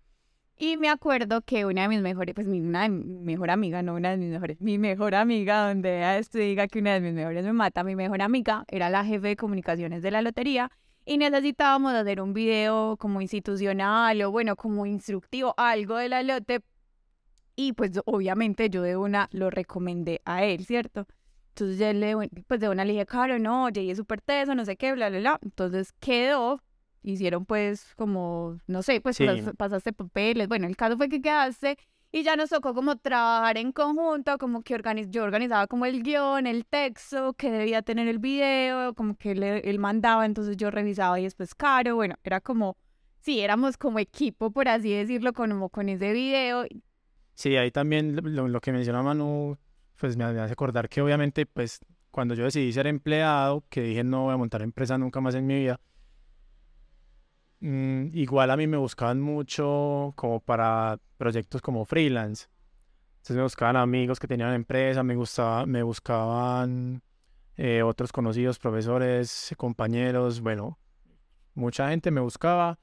Y 0.62 0.76
me 0.76 0.88
acuerdo 0.90 1.42
que 1.42 1.66
una 1.66 1.82
de 1.82 1.88
mis 1.88 2.02
mejores, 2.02 2.36
pues 2.36 2.46
mi, 2.46 2.60
una 2.60 2.82
de 2.82 2.88
mejor 2.88 3.50
amiga, 3.50 3.82
no 3.82 3.96
una 3.96 4.12
de 4.12 4.16
mis 4.16 4.30
mejores, 4.30 4.60
mi 4.60 4.78
mejor 4.78 5.16
amiga, 5.16 5.66
donde 5.66 6.16
esto 6.20 6.38
diga 6.38 6.68
que 6.68 6.78
una 6.78 6.94
de 6.94 7.00
mis 7.00 7.14
mejores 7.14 7.44
me 7.44 7.52
mata, 7.52 7.82
mi 7.82 7.96
mejor 7.96 8.22
amiga 8.22 8.64
era 8.68 8.88
la 8.88 9.04
jefe 9.04 9.26
de 9.26 9.36
comunicaciones 9.36 10.02
de 10.02 10.12
la 10.12 10.22
lotería 10.22 10.70
y 11.04 11.18
necesitábamos 11.18 11.94
hacer 11.94 12.20
un 12.20 12.32
video 12.32 12.96
como 12.96 13.20
institucional 13.20 14.22
o 14.22 14.30
bueno, 14.30 14.54
como 14.54 14.86
instructivo, 14.86 15.52
algo 15.56 15.96
de 15.96 16.08
la 16.08 16.22
lote 16.22 16.60
y 17.56 17.72
pues 17.72 17.90
obviamente 18.04 18.70
yo 18.70 18.82
de 18.82 18.96
una 18.96 19.28
lo 19.32 19.50
recomendé 19.50 20.22
a 20.24 20.44
él, 20.44 20.64
¿cierto? 20.64 21.08
Entonces 21.48 21.76
yo 21.76 21.92
le, 21.92 22.28
pues 22.46 22.60
de 22.60 22.68
una 22.68 22.84
le 22.84 22.92
dije, 22.92 23.06
claro, 23.06 23.40
no, 23.40 23.66
es 23.66 23.96
súper 23.96 24.20
teso, 24.20 24.54
no 24.54 24.64
sé 24.64 24.76
qué, 24.76 24.92
bla, 24.92 25.08
bla, 25.10 25.18
bla. 25.18 25.40
Entonces 25.42 25.92
quedó, 25.98 26.62
hicieron 27.02 27.44
pues 27.46 27.94
como, 27.96 28.58
no 28.66 28.82
sé, 28.82 29.00
pues 29.00 29.16
Sí. 29.16 29.24
pas- 29.24 29.54
pasaste 29.56 29.92
papeles. 29.92 30.48
Bueno, 30.48 30.66
el 30.66 30.76
caso 30.76 30.96
fue 30.96 31.08
que 31.08 31.20
quedaste 31.22 31.76
Y 32.14 32.24
ya 32.24 32.36
nos 32.36 32.50
tocó 32.50 32.74
como 32.74 32.96
trabajar 32.96 33.56
en 33.56 33.72
conjunto, 33.72 34.36
como 34.36 34.60
que 34.62 34.74
organiz 34.74 35.08
yo 35.10 35.24
organizaba 35.24 35.66
como 35.66 35.86
el 35.86 36.02
guion, 36.02 36.46
el 36.46 36.66
texto, 36.66 37.32
que 37.32 37.50
debía 37.50 37.80
tener 37.80 38.06
el 38.06 38.18
video, 38.18 38.92
como 38.94 39.16
que 39.16 39.30
él 39.32 39.78
mandaba, 39.78 40.26
entonces 40.26 40.58
yo 40.58 40.70
revisaba 40.70 41.18
y 41.18 41.22
después 41.24 41.54
Caro, 41.54 41.94
bueno, 41.96 42.16
era 42.22 42.42
como, 42.42 42.76
sí, 43.20 43.40
éramos 43.40 43.78
como 43.78 43.98
equipo, 43.98 44.50
por 44.50 44.68
así 44.68 44.92
decirlo, 44.92 45.32
como 45.32 45.70
con 45.70 45.88
ese 45.88 46.12
video. 46.12 46.66
Sí, 47.34 47.56
ahí 47.56 47.70
también 47.70 48.16
lo, 48.22 48.46
lo 48.46 48.60
que 48.60 48.72
menciona 48.72 49.02
Manu, 49.02 49.56
pues 49.98 50.16
me 50.16 50.24
hace 50.24 50.52
acordar 50.52 50.90
que 50.90 51.00
obviamente, 51.00 51.46
pues 51.46 51.80
cuando 52.10 52.34
yo 52.34 52.44
decidí 52.44 52.70
ser 52.74 52.86
empleado, 52.86 53.64
que 53.70 53.80
dije 53.80 54.04
no 54.04 54.24
voy 54.24 54.34
a 54.34 54.36
montar 54.36 54.60
empresa 54.60 54.98
nunca 54.98 55.20
más 55.22 55.34
en 55.34 55.46
mi 55.46 55.54
vida, 55.54 55.80
Mm, 57.62 58.08
igual 58.14 58.50
a 58.50 58.56
mí 58.56 58.66
me 58.66 58.76
buscaban 58.76 59.20
mucho 59.20 60.12
como 60.16 60.40
para 60.40 60.98
proyectos 61.16 61.62
como 61.62 61.84
freelance. 61.84 62.48
Entonces 63.18 63.36
me 63.36 63.42
buscaban 63.44 63.76
amigos 63.76 64.18
que 64.18 64.26
tenían 64.26 64.52
empresa, 64.52 65.04
me, 65.04 65.14
gustaba, 65.14 65.64
me 65.64 65.84
buscaban 65.84 67.02
eh, 67.56 67.84
otros 67.84 68.10
conocidos, 68.10 68.58
profesores, 68.58 69.54
compañeros, 69.56 70.40
bueno, 70.40 70.76
mucha 71.54 71.88
gente 71.90 72.10
me 72.10 72.20
buscaba 72.20 72.80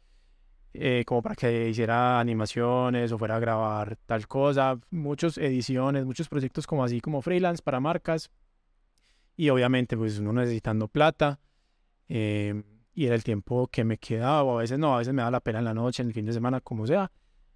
eh, 0.74 1.04
como 1.06 1.22
para 1.24 1.36
que 1.36 1.68
hiciera 1.68 2.18
animaciones 2.18 3.12
o 3.12 3.18
fuera 3.18 3.36
a 3.36 3.40
grabar 3.40 3.98
tal 4.06 4.28
cosa, 4.30 4.80
muchas 4.92 5.38
ediciones, 5.38 6.06
muchos 6.06 6.30
proyectos 6.30 6.66
como 6.66 6.86
así 6.86 7.02
como 7.02 7.22
freelance 7.22 7.62
para 7.62 7.82
marcas 7.82 8.32
y 9.36 9.50
obviamente 9.50 9.98
pues 9.98 10.20
uno 10.20 10.32
necesitando 10.32 10.88
plata. 10.88 11.42
Eh, 12.08 12.64
y 12.94 13.06
era 13.06 13.16
el 13.16 13.24
tiempo 13.24 13.68
que 13.68 13.84
me 13.84 13.98
quedaba, 13.98 14.44
o 14.44 14.58
a 14.58 14.62
veces 14.62 14.80
no, 14.80 14.96
a 14.96 15.00
veces 15.00 15.14
me 15.14 15.22
da 15.22 15.32
la 15.32 15.40
pena 15.40 15.60
en 15.60 15.66
la 15.66 15.74
noche, 15.74 16.02
en 16.02 16.10
el 16.10 16.14
fin 16.14 16.26
de 16.26 16.34
semana, 16.34 16.62
como 16.62 16.86
sea. 16.88 17.12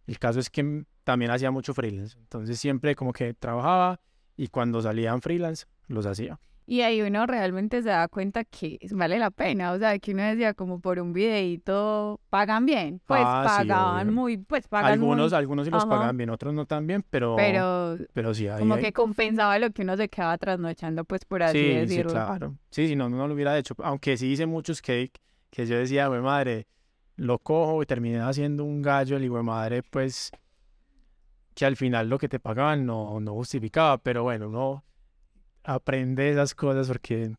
El 0.07 0.19
caso 0.19 0.39
es 0.39 0.49
que 0.49 0.85
también 1.03 1.31
hacía 1.31 1.51
mucho 1.51 1.73
freelance, 1.73 2.17
entonces 2.17 2.59
siempre 2.59 2.95
como 2.95 3.13
que 3.13 3.33
trabajaba 3.33 3.99
y 4.35 4.47
cuando 4.47 4.81
salían 4.81 5.21
freelance 5.21 5.65
los 5.87 6.05
hacía. 6.05 6.39
Y 6.65 6.81
ahí 6.81 7.01
uno 7.01 7.25
realmente 7.25 7.81
se 7.81 7.89
da 7.89 8.07
cuenta 8.07 8.45
que 8.45 8.79
vale 8.91 9.19
la 9.19 9.31
pena, 9.31 9.73
o 9.73 9.79
sea, 9.79 9.99
que 9.99 10.13
uno 10.13 10.23
decía 10.23 10.53
como 10.53 10.79
por 10.79 10.99
un 10.99 11.11
videito 11.11 12.21
pagan 12.29 12.65
bien, 12.65 13.01
pues 13.05 13.21
ah, 13.23 13.43
pagaban 13.45 14.13
muy, 14.13 14.37
pues 14.37 14.67
pagan 14.67 14.93
Algunos, 14.93 15.33
algunos 15.33 15.65
sí 15.65 15.71
los 15.71 15.85
pagan 15.85 16.15
bien, 16.15 16.29
otros 16.29 16.53
no 16.53 16.65
tan 16.65 16.87
bien, 16.87 17.03
pero, 17.09 17.35
pero, 17.35 17.97
pero 18.13 18.33
sí, 18.33 18.47
como 18.57 18.77
que 18.77 18.93
compensaba 18.93 19.59
lo 19.59 19.71
que 19.71 19.81
uno 19.81 19.97
se 19.97 20.07
quedaba 20.07 20.37
trasnochando, 20.37 21.03
pues 21.03 21.25
por 21.25 21.43
así 21.43 21.59
decirlo. 21.59 22.11
Sí, 22.11 22.15
claro, 22.15 22.55
sí, 22.69 22.87
si 22.87 22.95
no, 22.95 23.09
no 23.09 23.27
lo 23.27 23.33
hubiera 23.33 23.57
hecho, 23.57 23.75
aunque 23.83 24.15
sí 24.15 24.31
hice 24.31 24.45
muchos 24.45 24.81
que, 24.81 25.11
que 25.49 25.65
yo 25.65 25.77
decía, 25.77 26.07
güey 26.07 26.21
madre, 26.21 26.67
lo 27.17 27.39
cojo 27.39 27.83
y 27.83 27.85
terminé 27.85 28.21
haciendo 28.21 28.63
un 28.63 28.81
gallo, 28.81 29.17
el 29.17 29.25
hijo 29.25 29.43
madre, 29.43 29.83
pues, 29.83 30.31
que 31.53 31.65
al 31.65 31.75
final 31.75 32.09
lo 32.09 32.17
que 32.17 32.29
te 32.29 32.39
pagaban 32.39 32.85
no, 32.85 33.19
no 33.19 33.33
justificaba, 33.33 33.97
pero 33.97 34.23
bueno, 34.23 34.47
uno 34.47 34.83
aprende 35.63 36.29
esas 36.29 36.53
cosas 36.55 36.87
porque, 36.87 37.35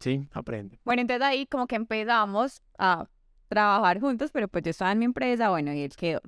sí, 0.00 0.28
aprende. 0.32 0.80
Bueno, 0.84 1.02
entonces 1.02 1.22
ahí 1.22 1.46
como 1.46 1.66
que 1.66 1.76
empezamos 1.76 2.62
a 2.78 3.08
trabajar 3.48 4.00
juntos, 4.00 4.30
pero 4.32 4.48
pues 4.48 4.64
yo 4.64 4.70
estaba 4.70 4.92
en 4.92 4.98
mi 4.98 5.04
empresa, 5.04 5.50
bueno, 5.50 5.72
y 5.72 5.82
él 5.82 5.94
quedó. 5.96 6.20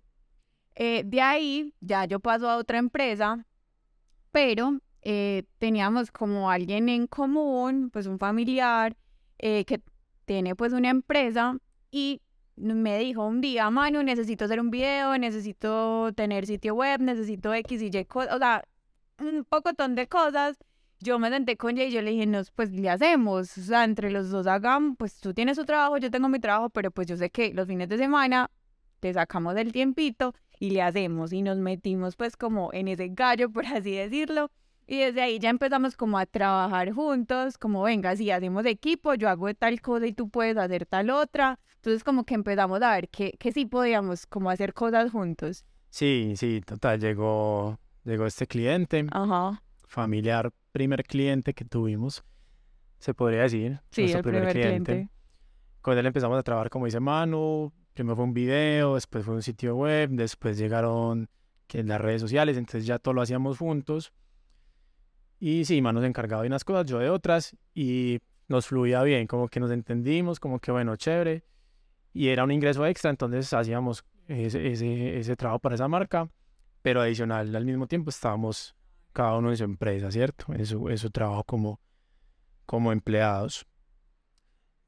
Eh, 0.75 1.03
de 1.05 1.21
ahí 1.21 1.75
ya 1.81 2.05
yo 2.05 2.21
paso 2.21 2.49
a 2.49 2.57
otra 2.57 2.79
empresa, 2.79 3.47
pero 4.31 4.79
eh, 5.03 5.45
teníamos 5.59 6.11
como 6.11 6.51
alguien 6.51 6.89
en 6.89 7.07
común, 7.07 7.91
pues 7.91 8.07
un 8.07 8.19
familiar, 8.19 8.97
eh, 9.39 9.65
que 9.65 9.81
tiene 10.27 10.55
pues 10.55 10.73
una 10.73 10.91
empresa 10.91 11.57
y 11.91 12.21
me 12.57 12.99
dijo 12.99 13.25
un 13.25 13.41
día, 13.41 13.71
Manu, 13.71 14.03
necesito 14.03 14.45
hacer 14.45 14.61
un 14.61 14.71
video, 14.71 15.17
necesito 15.19 16.13
tener 16.15 16.47
sitio 16.47 16.75
web, 16.75 17.01
necesito 17.01 17.55
X 17.55 17.83
y 17.83 17.91
Y 17.97 18.05
cosas, 18.05 18.35
o 18.35 18.39
sea, 18.39 18.65
un 19.19 19.45
pocotón 19.45 19.95
de 19.95 20.09
cosas. 20.09 20.59
Yo 21.01 21.19
me 21.19 21.29
senté 21.31 21.57
con 21.57 21.77
ella 21.77 21.85
y 21.85 21.93
yo 21.93 22.03
le 22.03 22.11
dije, 22.13 22.27
no, 22.27 22.41
pues 22.55 22.71
le 22.73 22.89
hacemos, 22.89 23.57
o 23.59 23.61
sea, 23.61 23.85
entre 23.85 24.11
los 24.11 24.31
dos 24.31 24.47
hagamos, 24.47 24.97
pues 24.99 25.21
tú 25.21 25.35
tienes 25.35 25.57
tu 25.59 25.65
trabajo, 25.65 25.99
yo 25.99 26.11
tengo 26.11 26.29
mi 26.29 26.41
trabajo, 26.41 26.71
pero 26.71 26.91
pues 26.91 27.07
yo 27.07 27.17
sé 27.17 27.31
que 27.31 27.53
los 27.53 27.67
fines 27.67 27.89
de 27.89 27.99
semana 27.99 28.51
te 29.01 29.13
sacamos 29.13 29.55
del 29.55 29.73
tiempito 29.73 30.35
y 30.59 30.71
le 30.71 30.83
hacemos 30.83 31.33
y 31.33 31.43
nos 31.43 31.59
metimos 31.59 32.17
pues 32.17 32.37
como 32.37 32.73
en 32.73 32.89
ese 32.89 33.09
gallo, 33.11 33.51
por 33.53 33.67
así 33.67 33.93
decirlo. 33.95 34.51
Y 34.89 34.99
desde 34.99 35.21
ahí 35.21 35.39
ya 35.41 35.51
empezamos 35.51 35.97
como 35.97 36.17
a 36.17 36.27
trabajar 36.27 36.93
juntos, 36.93 37.59
como 37.59 37.83
venga, 37.83 38.15
si 38.17 38.31
hacemos 38.31 38.65
equipo, 38.67 39.15
yo 39.15 39.29
hago 39.29 39.53
tal 39.53 39.81
cosa 39.81 40.07
y 40.07 40.13
tú 40.13 40.29
puedes 40.29 40.57
hacer 40.57 40.87
tal 40.87 41.11
otra. 41.11 41.59
Entonces 41.77 42.05
como 42.05 42.25
que 42.25 42.35
empezamos 42.35 42.81
a 42.83 42.95
ver 42.95 43.09
que, 43.09 43.33
que 43.33 43.53
sí 43.53 43.67
podíamos 43.67 44.27
como 44.27 44.49
hacer 44.49 44.73
cosas 44.75 45.11
juntos. 45.11 45.65
Sí, 45.91 46.35
sí, 46.37 46.61
total, 46.65 47.01
llegó, 47.01 47.79
llegó 48.05 48.27
este 48.27 48.47
cliente, 48.47 49.07
Ajá. 49.11 49.63
familiar, 49.87 50.53
primer 50.77 51.05
cliente 51.05 51.55
que 51.55 51.65
tuvimos, 51.65 52.23
se 52.99 53.15
podría 53.15 53.41
decir. 53.41 53.81
Sí, 53.91 54.13
el 54.13 54.23
primer, 54.23 54.53
cliente. 54.53 55.09
Con 55.81 55.97
él 55.97 56.05
empezamos 56.05 56.39
a 56.39 56.43
trabajar, 56.43 56.69
como 56.69 56.85
dice 56.85 57.01
Manu, 57.01 57.73
primero 57.95 58.15
fue 58.15 58.27
un 58.27 58.35
video, 58.35 58.97
después 58.97 59.25
fue 59.25 59.35
un 59.37 59.43
sitio 59.43 59.75
web, 59.75 60.11
después 60.11 60.59
llegaron 60.59 61.31
que 61.67 61.83
las 61.83 61.99
redes 61.99 62.21
sociales, 62.21 62.59
entonces 62.59 62.85
ya 62.85 62.99
todo 62.99 63.15
lo 63.15 63.23
hacíamos 63.23 63.57
juntos. 63.57 64.13
Y 65.41 65.65
sí, 65.65 65.81
Manu 65.81 66.03
se 66.03 66.09
encargaba 66.09 66.43
de 66.43 66.49
unas 66.49 66.63
cosas, 66.63 66.85
yo 66.85 66.99
de 66.99 67.09
otras, 67.09 67.57
y 67.75 68.19
nos 68.47 68.67
fluía 68.67 69.03
bien, 69.03 69.27
como 69.27 69.49
que 69.49 69.61
nos 69.61 69.71
entendimos, 69.71 70.39
como 70.39 70.59
que 70.59 70.73
bueno, 70.73 70.95
chévere. 70.97 71.43
Y 72.13 72.29
era 72.29 72.45
un 72.45 72.51
ingreso 72.51 72.85
extra, 72.85 73.11
entonces 73.11 73.51
hacíamos 73.55 74.05
ese, 74.29 74.73
ese, 74.73 75.19
ese 75.19 75.37
trabajo 75.37 75.61
para 75.61 75.77
esa 75.77 75.89
marca, 75.89 76.29
pero 76.83 77.01
adicional 77.01 77.57
al 77.57 77.65
mismo 77.65 77.87
tiempo 77.87 78.11
estábamos 78.11 78.76
cada 79.17 79.39
uno 79.39 79.49
en 79.49 79.57
su 79.57 79.65
empresa, 79.65 80.11
¿cierto? 80.11 80.53
En 80.53 80.67
su, 80.67 80.95
su 80.99 81.11
trabajo 81.11 81.43
como, 81.45 81.81
como 82.67 82.93
empleados. 82.93 83.67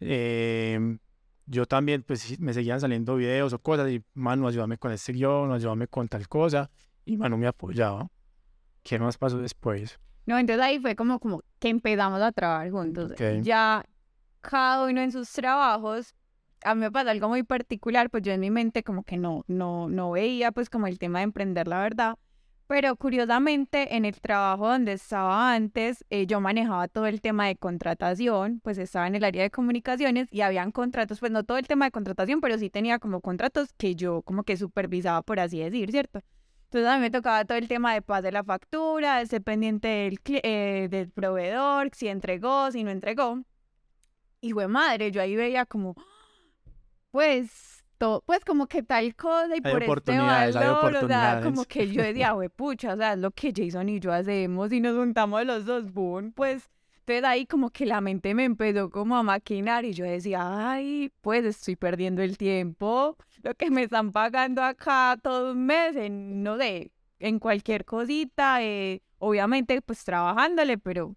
Em, 0.00 0.98
yo 1.46 1.64
también, 1.64 2.02
pues 2.02 2.38
me 2.38 2.52
seguían 2.52 2.78
saliendo 2.78 3.16
videos 3.16 3.54
o 3.54 3.58
cosas 3.58 3.90
y 3.90 4.04
Manu, 4.12 4.46
ayúdame 4.46 4.76
con 4.76 4.92
este 4.92 5.14
guion, 5.14 5.50
ayúdame 5.50 5.88
con 5.88 6.08
tal 6.08 6.28
cosa, 6.28 6.70
y 7.06 7.16
Manu 7.16 7.38
me 7.38 7.46
apoyaba. 7.46 8.10
¿Qué 8.82 8.98
más 8.98 9.16
pasó 9.16 9.38
después? 9.38 9.98
No, 10.26 10.38
entonces 10.38 10.62
ahí 10.62 10.78
fue 10.78 10.94
como, 10.94 11.20
como 11.20 11.42
que 11.58 11.70
empezamos 11.70 12.20
a 12.20 12.30
trabajar 12.30 12.70
juntos. 12.70 13.14
Ya 13.40 13.82
cada 14.42 14.84
uno 14.84 15.00
en 15.00 15.10
sus 15.10 15.32
trabajos, 15.32 16.14
a 16.64 16.74
mí 16.74 16.82
me 16.82 16.92
pasa 16.92 17.12
algo 17.12 17.30
muy 17.30 17.44
particular, 17.44 18.10
pues 18.10 18.24
yo 18.24 18.32
en 18.32 18.40
mi 18.40 18.50
mente 18.50 18.82
como 18.82 19.04
que 19.04 19.16
no, 19.16 19.42
no, 19.48 19.88
no 19.88 20.10
veía 20.10 20.52
pues 20.52 20.68
como 20.68 20.86
el 20.86 20.98
tema 20.98 21.20
de 21.20 21.24
emprender, 21.24 21.66
la 21.66 21.80
verdad. 21.80 22.18
Pero 22.68 22.96
curiosamente, 22.96 23.96
en 23.96 24.04
el 24.04 24.20
trabajo 24.20 24.68
donde 24.68 24.92
estaba 24.92 25.54
antes, 25.54 26.04
eh, 26.10 26.26
yo 26.26 26.38
manejaba 26.38 26.86
todo 26.86 27.06
el 27.06 27.22
tema 27.22 27.46
de 27.46 27.56
contratación, 27.56 28.60
pues 28.62 28.76
estaba 28.76 29.06
en 29.06 29.14
el 29.14 29.24
área 29.24 29.42
de 29.42 29.50
comunicaciones 29.50 30.28
y 30.30 30.42
habían 30.42 30.70
contratos, 30.70 31.18
pues 31.18 31.32
no 31.32 31.44
todo 31.44 31.56
el 31.56 31.66
tema 31.66 31.86
de 31.86 31.92
contratación, 31.92 32.42
pero 32.42 32.58
sí 32.58 32.68
tenía 32.68 32.98
como 32.98 33.22
contratos 33.22 33.72
que 33.78 33.94
yo 33.94 34.20
como 34.20 34.42
que 34.42 34.58
supervisaba, 34.58 35.22
por 35.22 35.40
así 35.40 35.60
decir, 35.60 35.90
¿cierto? 35.90 36.20
Entonces 36.64 36.90
a 36.90 36.96
mí 36.96 37.00
me 37.00 37.10
tocaba 37.10 37.46
todo 37.46 37.56
el 37.56 37.68
tema 37.68 37.94
de 37.94 38.02
paz 38.02 38.22
de 38.22 38.32
la 38.32 38.44
factura, 38.44 39.18
de 39.18 39.26
ser 39.26 39.42
pendiente 39.42 39.88
del, 39.88 40.20
eh, 40.26 40.88
del 40.90 41.10
proveedor, 41.10 41.88
si 41.94 42.08
entregó, 42.08 42.70
si 42.70 42.84
no 42.84 42.90
entregó. 42.90 43.42
Y 44.42 44.52
fue 44.52 44.68
madre, 44.68 45.10
yo 45.10 45.22
ahí 45.22 45.36
veía 45.36 45.64
como, 45.64 45.94
pues, 47.12 47.77
todo, 47.98 48.22
pues 48.24 48.44
como 48.44 48.66
que 48.66 48.82
tal 48.82 49.14
cosa 49.14 49.56
y 49.56 49.60
por 49.60 49.82
este 49.82 50.18
valor, 50.18 50.94
o 50.94 51.06
sea, 51.06 51.40
como 51.42 51.64
que 51.64 51.90
yo 51.90 52.02
decía, 52.02 52.34
pucha, 52.56 52.94
o 52.94 52.96
sea, 52.96 53.12
es 53.12 53.18
lo 53.18 53.30
que 53.32 53.52
Jason 53.54 53.88
y 53.88 54.00
yo 54.00 54.12
hacemos 54.12 54.72
y 54.72 54.80
nos 54.80 54.96
juntamos 54.96 55.44
los 55.44 55.66
dos, 55.66 55.92
boom, 55.92 56.32
pues 56.32 56.70
entonces 57.00 57.24
ahí 57.24 57.46
como 57.46 57.70
que 57.70 57.86
la 57.86 58.00
mente 58.00 58.34
me 58.34 58.44
empezó 58.44 58.90
como 58.90 59.16
a 59.16 59.22
maquinar 59.22 59.84
y 59.84 59.94
yo 59.94 60.04
decía, 60.04 60.70
ay, 60.70 61.10
pues 61.22 61.44
estoy 61.44 61.74
perdiendo 61.74 62.22
el 62.22 62.36
tiempo, 62.36 63.16
lo 63.42 63.54
que 63.54 63.70
me 63.70 63.84
están 63.84 64.12
pagando 64.12 64.62
acá 64.62 65.18
todo 65.22 65.52
un 65.52 65.64
mes 65.64 65.96
en, 65.96 66.42
no 66.42 66.58
sé, 66.58 66.92
en 67.18 67.38
cualquier 67.38 67.84
cosita, 67.84 68.62
eh, 68.62 69.00
obviamente 69.18 69.80
pues 69.80 70.04
trabajándole, 70.04 70.76
pero 70.78 71.16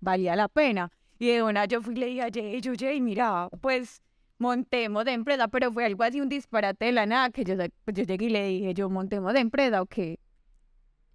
valía 0.00 0.34
la 0.34 0.48
pena. 0.48 0.90
Y 1.18 1.28
de 1.28 1.42
una 1.42 1.66
yo 1.66 1.82
fui 1.82 1.94
y 1.94 1.98
le 1.98 2.06
dije 2.06 2.22
a 2.22 2.28
Jay, 2.32 2.60
yo, 2.60 2.72
Jay, 2.78 3.00
mira, 3.00 3.48
pues 3.60 4.00
montemos 4.38 5.04
de 5.04 5.12
empresa, 5.12 5.48
pero 5.48 5.72
fue 5.72 5.84
algo 5.84 6.02
así, 6.02 6.20
un 6.20 6.28
disparate 6.28 6.86
de 6.86 6.92
la 6.92 7.06
nada, 7.06 7.30
que 7.30 7.44
yo, 7.44 7.54
pues, 7.84 7.96
yo 7.96 8.04
llegué 8.04 8.26
y 8.26 8.30
le 8.30 8.46
dije, 8.46 8.74
yo 8.74 8.88
montemos 8.88 9.32
de 9.32 9.40
empresa 9.40 9.82
o 9.82 9.86
qué. 9.86 10.18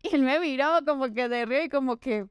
Y 0.01 0.15
él 0.15 0.21
me 0.23 0.39
miró 0.39 0.65
como 0.85 1.11
que 1.13 1.29
de 1.29 1.45
río 1.45 1.63
y 1.63 1.69
como 1.69 1.97
que, 1.97 2.25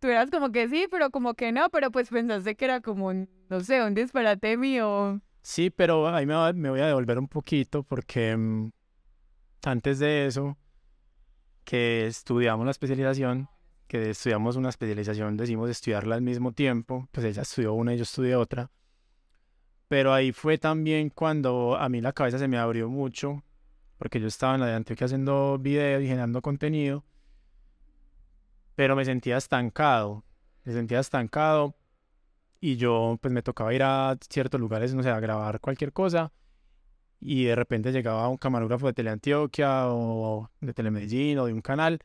tú 0.00 0.08
eras 0.08 0.30
como 0.30 0.50
que 0.50 0.68
sí, 0.68 0.86
pero 0.90 1.10
como 1.10 1.34
que 1.34 1.52
no, 1.52 1.70
pero 1.70 1.90
pues 1.90 2.10
pensaste 2.10 2.56
que 2.56 2.64
era 2.64 2.80
como, 2.80 3.12
no 3.12 3.60
sé, 3.60 3.82
un 3.82 3.94
disparate 3.94 4.56
mío. 4.56 5.20
Sí, 5.42 5.70
pero 5.70 6.08
ahí 6.08 6.26
me, 6.26 6.34
voy 6.34 6.80
a 6.80 6.86
devolver 6.86 7.18
un 7.18 7.28
poquito 7.28 7.82
porque 7.82 8.36
mm, 8.36 8.70
antes 9.64 9.98
de 9.98 10.26
eso, 10.26 10.56
que 11.64 12.06
estudiamos 12.06 12.64
la 12.64 12.70
especialización, 12.72 13.48
que 13.86 14.10
estudiamos 14.10 14.56
una 14.56 14.70
especialización, 14.70 15.36
decimos 15.36 15.70
estudiarla 15.70 16.16
al 16.16 16.22
mismo 16.22 16.52
tiempo, 16.52 17.08
pues 17.12 17.24
ella 17.26 17.42
estudió 17.42 17.74
una 17.74 17.94
y 17.94 17.96
yo 17.96 18.02
estudié 18.02 18.36
otra. 18.36 18.70
Pero 19.94 20.12
ahí 20.12 20.32
fue 20.32 20.58
también 20.58 21.08
cuando 21.08 21.76
a 21.76 21.88
mí 21.88 22.00
la 22.00 22.12
cabeza 22.12 22.36
se 22.36 22.48
me 22.48 22.58
abrió 22.58 22.90
mucho, 22.90 23.44
porque 23.96 24.18
yo 24.18 24.26
estaba 24.26 24.56
en 24.56 24.62
la 24.62 24.66
de 24.66 24.74
Antioquia 24.74 25.04
haciendo 25.04 25.56
videos 25.56 26.02
y 26.02 26.08
generando 26.08 26.42
contenido, 26.42 27.04
pero 28.74 28.96
me 28.96 29.04
sentía 29.04 29.36
estancado, 29.36 30.24
me 30.64 30.72
sentía 30.72 30.98
estancado 30.98 31.76
y 32.60 32.74
yo 32.74 33.20
pues 33.22 33.32
me 33.32 33.42
tocaba 33.42 33.72
ir 33.72 33.84
a 33.84 34.18
ciertos 34.28 34.60
lugares, 34.60 34.92
no 34.96 35.04
sé, 35.04 35.10
a 35.10 35.20
grabar 35.20 35.60
cualquier 35.60 35.92
cosa 35.92 36.32
y 37.20 37.44
de 37.44 37.54
repente 37.54 37.92
llegaba 37.92 38.28
un 38.28 38.36
camarógrafo 38.36 38.88
de 38.88 38.94
Teleantioquia 38.94 39.86
o 39.90 40.50
de 40.60 40.74
Telemedellín 40.74 41.38
o 41.38 41.46
de 41.46 41.52
un 41.52 41.60
canal 41.60 42.00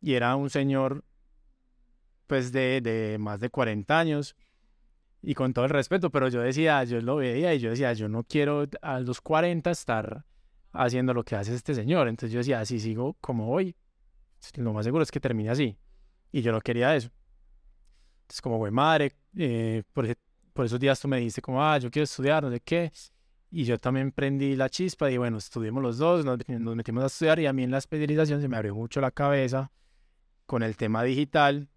y 0.00 0.14
era 0.14 0.36
un 0.36 0.50
señor 0.50 1.02
pues 2.28 2.52
de, 2.52 2.80
de 2.80 3.18
más 3.18 3.40
de 3.40 3.50
40 3.50 3.98
años 3.98 4.36
y 5.22 5.34
con 5.34 5.52
todo 5.52 5.64
el 5.64 5.70
respeto, 5.70 6.10
pero 6.10 6.28
yo 6.28 6.40
decía, 6.40 6.82
yo 6.82 7.00
lo 7.00 7.16
veía 7.16 7.54
y 7.54 7.60
yo 7.60 7.70
decía, 7.70 7.92
yo 7.92 8.08
no 8.08 8.24
quiero 8.24 8.66
a 8.82 8.98
los 8.98 9.20
40 9.20 9.70
estar 9.70 10.24
haciendo 10.72 11.14
lo 11.14 11.22
que 11.24 11.36
hace 11.36 11.54
este 11.54 11.74
señor. 11.74 12.08
Entonces 12.08 12.32
yo 12.32 12.38
decía, 12.38 12.60
así 12.60 12.80
sigo 12.80 13.16
como 13.20 13.50
hoy, 13.50 13.76
lo 14.56 14.72
más 14.72 14.84
seguro 14.84 15.04
es 15.04 15.12
que 15.12 15.20
termine 15.20 15.50
así. 15.50 15.78
Y 16.32 16.42
yo 16.42 16.50
no 16.50 16.60
quería 16.60 16.96
eso. 16.96 17.10
Entonces 18.22 18.42
como, 18.42 18.56
güey, 18.58 18.72
madre, 18.72 19.12
eh, 19.36 19.84
por, 19.92 20.08
por 20.52 20.66
esos 20.66 20.80
días 20.80 20.98
tú 20.98 21.06
me 21.06 21.18
dijiste 21.18 21.40
como, 21.40 21.62
ah, 21.62 21.78
yo 21.78 21.88
quiero 21.88 22.04
estudiar, 22.04 22.42
no 22.42 22.50
sé 22.50 22.60
qué. 22.60 22.90
Y 23.48 23.64
yo 23.64 23.78
también 23.78 24.10
prendí 24.10 24.56
la 24.56 24.68
chispa 24.70 25.08
y 25.10 25.18
bueno, 25.18 25.36
estudiamos 25.36 25.82
los 25.82 25.98
dos, 25.98 26.24
nos, 26.24 26.38
nos 26.48 26.74
metimos 26.74 27.04
a 27.04 27.06
estudiar 27.06 27.38
y 27.38 27.46
a 27.46 27.52
mí 27.52 27.62
en 27.62 27.70
la 27.70 27.78
especialización 27.78 28.40
se 28.40 28.48
me 28.48 28.56
abrió 28.56 28.74
mucho 28.74 29.00
la 29.00 29.12
cabeza 29.12 29.70
con 30.46 30.64
el 30.64 30.76
tema 30.76 31.04
digital. 31.04 31.68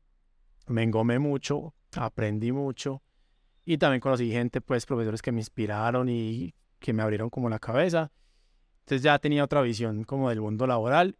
Me 0.68 0.82
engomé 0.82 1.20
mucho, 1.20 1.76
aprendí 1.96 2.52
mucho 2.52 3.04
y 3.66 3.80
también 3.80 4.00
conocí 4.00 4.32
gente, 4.32 4.62
pues, 4.62 4.86
profesores 4.86 5.24
que 5.24 5.32
me 5.32 5.42
inspiraron 5.42 6.08
y 6.08 6.54
que 6.80 6.94
me 6.94 7.02
abrieron 7.02 7.32
como 7.32 7.50
la 7.50 7.58
cabeza. 7.58 8.12
Entonces 8.82 9.02
ya 9.02 9.18
tenía 9.18 9.44
otra 9.44 9.62
visión 9.62 10.04
como 10.04 10.30
del 10.30 10.40
mundo 10.40 10.68
laboral. 10.68 11.18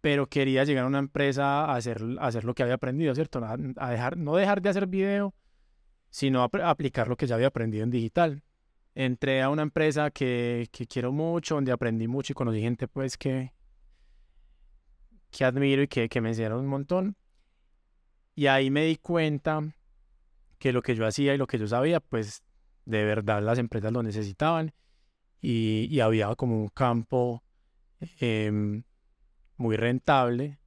Pero 0.00 0.26
quería 0.26 0.64
llegar 0.64 0.84
a 0.84 0.86
una 0.86 1.00
empresa 1.00 1.66
a 1.66 1.76
hacer, 1.76 2.02
hacer 2.20 2.44
lo 2.44 2.54
que 2.54 2.62
había 2.62 2.76
aprendido, 2.76 3.14
¿cierto? 3.14 3.44
A, 3.44 3.90
dejar, 3.90 4.16
no 4.16 4.36
dejar 4.36 4.62
de 4.62 4.70
hacer 4.70 4.86
video, 4.86 5.34
sino 6.08 6.42
a, 6.42 6.48
aplicar 6.70 7.08
lo 7.08 7.16
que 7.16 7.26
ya 7.26 7.34
había 7.34 7.48
aprendido 7.48 7.84
en 7.84 7.90
digital. 7.90 8.42
Entré 8.94 9.42
a 9.42 9.50
una 9.50 9.62
empresa 9.62 10.10
que, 10.10 10.68
que 10.72 10.86
quiero 10.86 11.12
mucho, 11.12 11.56
donde 11.56 11.72
aprendí 11.72 12.08
mucho 12.08 12.32
y 12.32 12.34
conocí 12.34 12.62
gente, 12.62 12.88
pues, 12.88 13.18
que, 13.18 13.52
que 15.30 15.44
admiro 15.44 15.82
y 15.82 15.88
que, 15.88 16.08
que 16.08 16.20
me 16.22 16.30
enseñaron 16.30 16.60
un 16.60 16.68
montón. 16.68 17.16
Y 18.34 18.46
ahí 18.46 18.70
me 18.70 18.84
di 18.84 18.96
cuenta 18.96 19.60
que 20.58 20.72
lo 20.72 20.82
que 20.82 20.94
yo 20.94 21.06
hacía 21.06 21.34
y 21.34 21.38
lo 21.38 21.46
que 21.46 21.58
yo 21.58 21.66
sabía, 21.66 22.00
pues 22.00 22.42
de 22.84 23.04
verdad 23.04 23.42
las 23.42 23.58
empresas 23.58 23.92
lo 23.92 24.02
necesitaban 24.02 24.72
y, 25.40 26.00
había 26.00 26.34
como 26.34 26.60
un 26.60 26.68
campo 26.68 27.42
em, 28.20 28.82
muy 29.56 29.76
rentable 29.76 30.58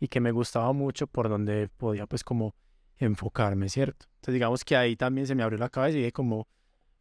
y 0.00 0.08
que 0.08 0.20
me 0.20 0.32
gustaba 0.32 0.72
mucho 0.72 1.06
por 1.06 1.28
donde 1.28 1.68
podía 1.68 2.06
pues 2.06 2.24
como 2.24 2.54
enfocarme, 2.98 3.68
¿cierto? 3.68 4.06
Entonces 4.16 4.34
digamos 4.34 4.64
que 4.64 4.76
ahí 4.76 4.96
también 4.96 5.26
se 5.26 5.34
me 5.34 5.42
abrió 5.42 5.58
la 5.58 5.68
cabeza 5.68 5.96
y 5.96 6.00
dije 6.00 6.12
como, 6.12 6.48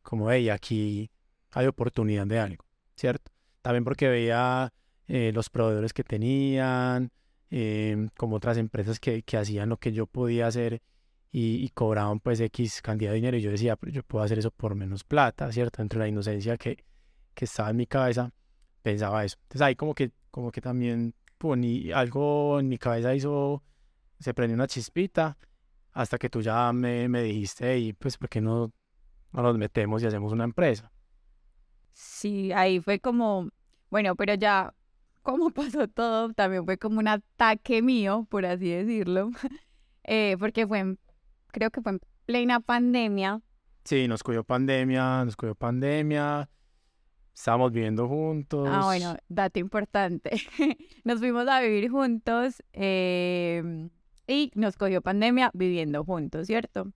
como, 0.01 0.29
hey, 0.31 0.49
aquí 0.49 1.09
hay 1.51 1.67
oportunidad 1.67 2.27
de 2.27 2.39
algo, 2.39 2.65
¿cierto? 2.95 3.31
También 3.61 3.83
porque 3.83 4.07
veía 4.07 4.71
eh, 5.07 5.31
los 5.33 5.49
proveedores 5.49 5.93
que 5.93 6.03
tenían, 6.03 7.11
em, 7.49 8.09
como 8.17 8.35
otras 8.35 8.57
empresas 8.57 8.99
que, 8.99 9.23
que 9.23 9.37
hacían 9.37 9.69
lo 9.69 9.77
que 9.77 9.91
yo 9.93 10.05
podía 10.05 10.47
hacer 10.47 10.81
y, 11.37 11.69
cobraban 11.73 12.21
pues 12.21 12.39
X 12.39 12.81
cantidad 12.81 13.11
de 13.11 13.15
dinero 13.15 13.35
y 13.35 13.41
yo 13.41 13.51
decía, 13.51 13.75
pero 13.75 13.91
yo 13.91 14.03
puedo 14.03 14.23
hacer 14.23 14.39
eso 14.39 14.51
por 14.51 14.73
menos 14.73 15.03
plata, 15.03 15.51
¿cierto? 15.51 15.81
Entre 15.81 15.99
la 15.99 16.07
inocencia 16.07 16.55
que, 16.55 16.85
que 17.33 17.43
estaba 17.43 17.71
en 17.71 17.75
mi 17.75 17.87
cabeza, 17.87 18.31
pensaba 18.81 19.25
eso. 19.25 19.35
Entonces 19.41 19.61
ahí 19.61 19.75
como 19.75 19.93
que, 19.93 20.11
como 20.31 20.49
que 20.49 20.61
también 20.61 21.13
poní 21.37 21.91
algo 21.91 22.57
en 22.61 22.69
mi 22.69 22.77
cabeza 22.77 23.13
hizo, 23.13 23.61
se 24.17 24.33
prendió 24.33 24.55
una 24.55 24.67
chispita 24.67 25.37
hasta 25.91 26.17
que 26.17 26.29
tú 26.29 26.41
ya 26.41 26.71
me, 26.71 27.09
me 27.09 27.21
dijiste, 27.21 27.79
y 27.79 27.91
pues, 27.91 28.17
¿por 28.17 28.29
qué 28.29 28.39
no, 28.39 28.71
no 29.33 29.41
nos 29.41 29.57
metemos 29.57 30.01
y 30.03 30.05
hacemos 30.05 30.31
una 30.31 30.45
empresa? 30.45 30.89
Sí, 31.91 32.53
ahí 32.53 32.79
fue 32.79 33.01
como, 33.01 33.49
bueno, 33.89 34.15
pero 34.15 34.35
ya, 34.35 34.73
como 35.21 35.49
pasó 35.51 35.89
todo, 35.89 36.31
también 36.31 36.63
fue 36.63 36.77
como 36.77 36.99
un 36.99 37.09
ataque 37.09 37.81
mío, 37.81 38.25
por 38.29 38.45
así 38.45 38.69
decirlo, 38.69 39.31
eh, 40.05 40.37
porque 40.39 40.65
fue 40.65 40.95
creo 41.55 41.71
que 41.71 41.81
fue 41.81 41.93
en 41.93 42.01
plena 42.25 42.59
pandemia. 42.59 43.41
Sí, 43.85 44.09
nos 44.09 44.23
cogió 44.23 44.43
pandemia, 44.43 45.23
nos 45.23 45.37
cogió 45.37 45.55
pandemia. 45.55 46.49
Estábamos 47.33 47.71
viviendo 47.71 48.09
juntos. 48.09 48.67
Ah, 48.69 48.83
bueno, 48.83 49.15
dato 49.29 49.59
importante. 49.59 50.31
nos 51.05 51.19
fuimos 51.19 51.47
a 51.47 51.61
vivir 51.61 51.89
juntos 51.89 52.61
em, 52.73 53.89
y 54.27 54.51
nos 54.55 54.75
cogió 54.75 55.01
pandemia 55.01 55.49
viviendo 55.53 56.03
juntos, 56.03 56.47
¿cierto? 56.47 56.91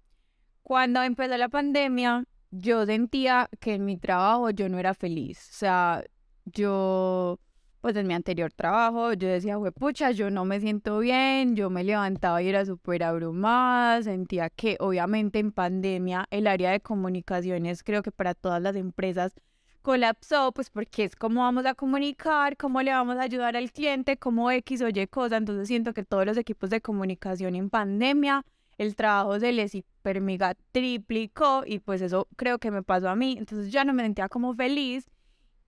Cuando 0.61 1.01
empezó 1.03 1.37
la 1.37 1.47
pandemia, 1.47 2.25
yo 2.51 2.85
sentía 2.85 3.49
que 3.61 3.75
en 3.75 3.85
mi 3.85 3.97
trabajo 3.97 4.49
yo 4.49 4.67
no 4.67 4.77
era 4.77 4.93
feliz. 4.93 5.39
O 5.51 5.57
sea, 5.57 6.03
yo 6.45 7.39
pues 7.81 7.95
en 7.95 8.07
mi 8.07 8.13
anterior 8.13 8.51
trabajo 8.51 9.13
yo 9.13 9.27
decía, 9.27 9.57
pucha, 9.75 10.11
yo 10.11 10.29
no 10.29 10.45
me 10.45 10.59
siento 10.59 10.99
bien, 10.99 11.55
yo 11.55 11.69
me 11.69 11.83
levantaba 11.83 12.41
y 12.41 12.49
era 12.49 12.65
súper 12.65 13.03
abrumada, 13.03 14.03
sentía 14.03 14.49
que 14.49 14.75
obviamente 14.79 15.39
en 15.39 15.51
pandemia 15.51 16.27
el 16.29 16.47
área 16.47 16.71
de 16.71 16.81
comunicaciones 16.81 17.83
creo 17.83 18.03
que 18.03 18.11
para 18.11 18.33
todas 18.33 18.61
las 18.61 18.75
empresas 18.75 19.33
colapsó, 19.81 20.51
pues 20.51 20.69
porque 20.69 21.05
es 21.05 21.15
cómo 21.15 21.41
vamos 21.41 21.65
a 21.65 21.73
comunicar, 21.73 22.57
cómo 22.57 22.81
le 22.81 22.91
vamos 22.91 23.17
a 23.17 23.21
ayudar 23.21 23.55
al 23.55 23.71
cliente, 23.71 24.17
cómo 24.17 24.51
X 24.51 24.81
o 24.81 24.89
Y 24.89 25.07
cosa, 25.07 25.37
entonces 25.37 25.67
siento 25.67 25.93
que 25.93 26.03
todos 26.03 26.25
los 26.25 26.37
equipos 26.37 26.69
de 26.69 26.81
comunicación 26.81 27.55
en 27.55 27.69
pandemia, 27.69 28.45
el 28.77 28.95
trabajo 28.95 29.39
se 29.39 29.51
les 29.51 29.73
hiper 29.75 30.21
mega 30.21 30.55
triplicó 30.71 31.63
y 31.65 31.79
pues 31.79 32.01
eso 32.01 32.27
creo 32.35 32.59
que 32.59 32.71
me 32.71 32.83
pasó 32.83 33.09
a 33.09 33.15
mí, 33.15 33.35
entonces 33.37 33.71
ya 33.71 33.85
no 33.85 33.93
me 33.93 34.03
sentía 34.03 34.27
como 34.27 34.53
feliz 34.53 35.09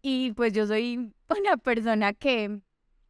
y 0.01 0.31
pues 0.33 0.53
yo 0.53 0.65
soy 0.67 1.13
una 1.29 1.57
persona 1.57 2.13
que, 2.13 2.61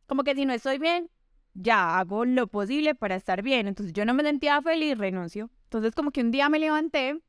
como 0.07 0.23
que 0.23 0.35
si 0.35 0.45
no 0.45 0.53
estoy 0.53 0.77
bien, 0.77 1.09
ya 1.53 1.99
hago 1.99 2.25
lo 2.25 2.47
posible 2.47 2.95
para 2.95 3.15
estar 3.15 3.41
bien. 3.41 3.67
Entonces 3.67 3.93
yo 3.93 4.05
no 4.05 4.13
me 4.13 4.23
sentía 4.23 4.61
feliz, 4.61 4.97
renuncio. 4.97 5.49
Entonces 5.65 5.93
como 5.93 6.11
que 6.11 6.21
un 6.21 6.31
día 6.31 6.49
me 6.49 6.59
levanté 6.59 7.19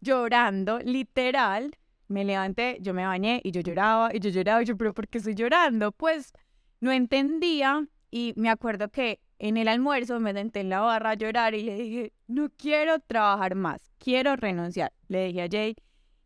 llorando, 0.00 0.78
literal. 0.80 1.76
Me 2.08 2.24
levanté, 2.24 2.78
yo 2.80 2.92
me 2.92 3.06
bañé 3.06 3.40
y 3.44 3.52
yo 3.52 3.60
lloraba 3.60 4.10
y 4.12 4.18
yo 4.18 4.30
lloraba 4.30 4.62
y 4.62 4.66
yo, 4.66 4.76
pero 4.76 4.92
¿por 4.92 5.06
qué 5.06 5.18
estoy 5.18 5.34
llorando? 5.34 5.92
Pues 5.92 6.32
no 6.80 6.90
entendía 6.90 7.86
y 8.10 8.32
me 8.36 8.50
acuerdo 8.50 8.90
que 8.90 9.20
en 9.38 9.56
el 9.56 9.68
almuerzo 9.68 10.18
me 10.18 10.32
senté 10.32 10.60
en 10.60 10.70
la 10.70 10.80
barra 10.80 11.10
a 11.10 11.14
llorar 11.14 11.54
y 11.54 11.62
le 11.62 11.76
dije, 11.76 12.12
no 12.26 12.50
quiero 12.50 12.98
trabajar 12.98 13.54
más, 13.54 13.90
quiero 13.98 14.34
renunciar. 14.34 14.92
Le 15.06 15.26
dije 15.26 15.42
a 15.42 15.48
Jay, 15.50 15.76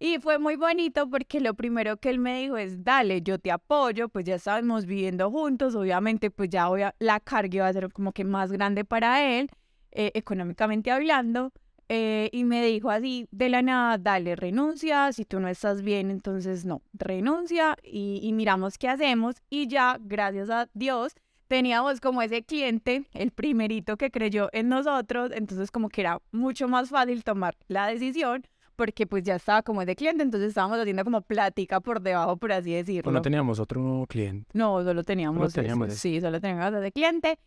y 0.04 0.18
fue 0.18 0.38
muy 0.38 0.56
bonito 0.56 1.08
porque 1.08 1.40
lo 1.40 1.54
primero 1.54 1.96
que 1.96 2.10
él 2.10 2.18
me 2.18 2.42
dijo 2.42 2.58
es, 2.58 2.84
dale, 2.84 3.22
yo 3.22 3.38
te 3.38 3.50
apoyo, 3.50 4.10
pues 4.10 4.26
ya 4.26 4.34
estábamos 4.34 4.84
viviendo 4.84 5.30
juntos, 5.30 5.74
obviamente 5.74 6.30
pues 6.30 6.50
ya 6.50 6.66
a, 6.66 6.94
la 6.98 7.20
carga 7.20 7.56
iba 7.56 7.66
a 7.66 7.72
ser 7.72 7.90
como 7.90 8.12
que 8.12 8.22
más 8.22 8.52
grande 8.52 8.84
para 8.84 9.24
él, 9.38 9.48
eh, 9.92 10.10
económicamente 10.12 10.90
hablando, 10.90 11.52
eh, 11.88 12.28
y 12.32 12.44
me 12.44 12.62
dijo 12.66 12.90
así, 12.90 13.26
de 13.30 13.48
la 13.48 13.62
nada, 13.62 13.96
dale, 13.96 14.36
renuncia, 14.36 15.10
si 15.10 15.24
tú 15.24 15.40
no 15.40 15.48
estás 15.48 15.80
bien, 15.80 16.10
entonces 16.10 16.66
no, 16.66 16.82
renuncia 16.92 17.78
y, 17.82 18.20
y 18.22 18.34
miramos 18.34 18.76
qué 18.76 18.90
hacemos 18.90 19.36
y 19.48 19.68
ya, 19.68 19.96
gracias 19.98 20.50
a 20.50 20.68
Dios, 20.74 21.14
teníamos 21.48 22.02
como 22.02 22.20
ese 22.20 22.42
cliente, 22.42 23.04
el 23.14 23.30
primerito 23.30 23.96
que 23.96 24.10
creyó 24.10 24.50
en 24.52 24.68
nosotros, 24.68 25.30
entonces 25.34 25.70
como 25.70 25.88
que 25.88 26.02
era 26.02 26.20
mucho 26.30 26.68
más 26.68 26.90
fácil 26.90 27.24
tomar 27.24 27.56
la 27.68 27.86
decisión 27.86 28.46
porque 28.76 29.06
pues 29.06 29.22
ya 29.22 29.36
estaba 29.36 29.62
como 29.62 29.84
de 29.84 29.96
cliente, 29.96 30.22
entonces 30.22 30.50
estábamos 30.50 30.78
haciendo 30.78 31.04
como 31.04 31.22
plática 31.22 31.80
por 31.80 32.00
debajo, 32.00 32.36
por 32.36 32.52
así 32.52 32.72
decirlo. 32.72 33.12
no 33.12 33.22
teníamos 33.22 33.58
otro 33.58 34.04
cliente. 34.08 34.48
No, 34.52 34.82
solo 34.82 35.02
teníamos, 35.02 35.52
solo 35.52 35.62
teníamos 35.62 35.94
sí, 35.94 36.20
solo 36.20 36.40
teníamos 36.40 36.80
de 36.80 36.92
cliente. 36.92 37.38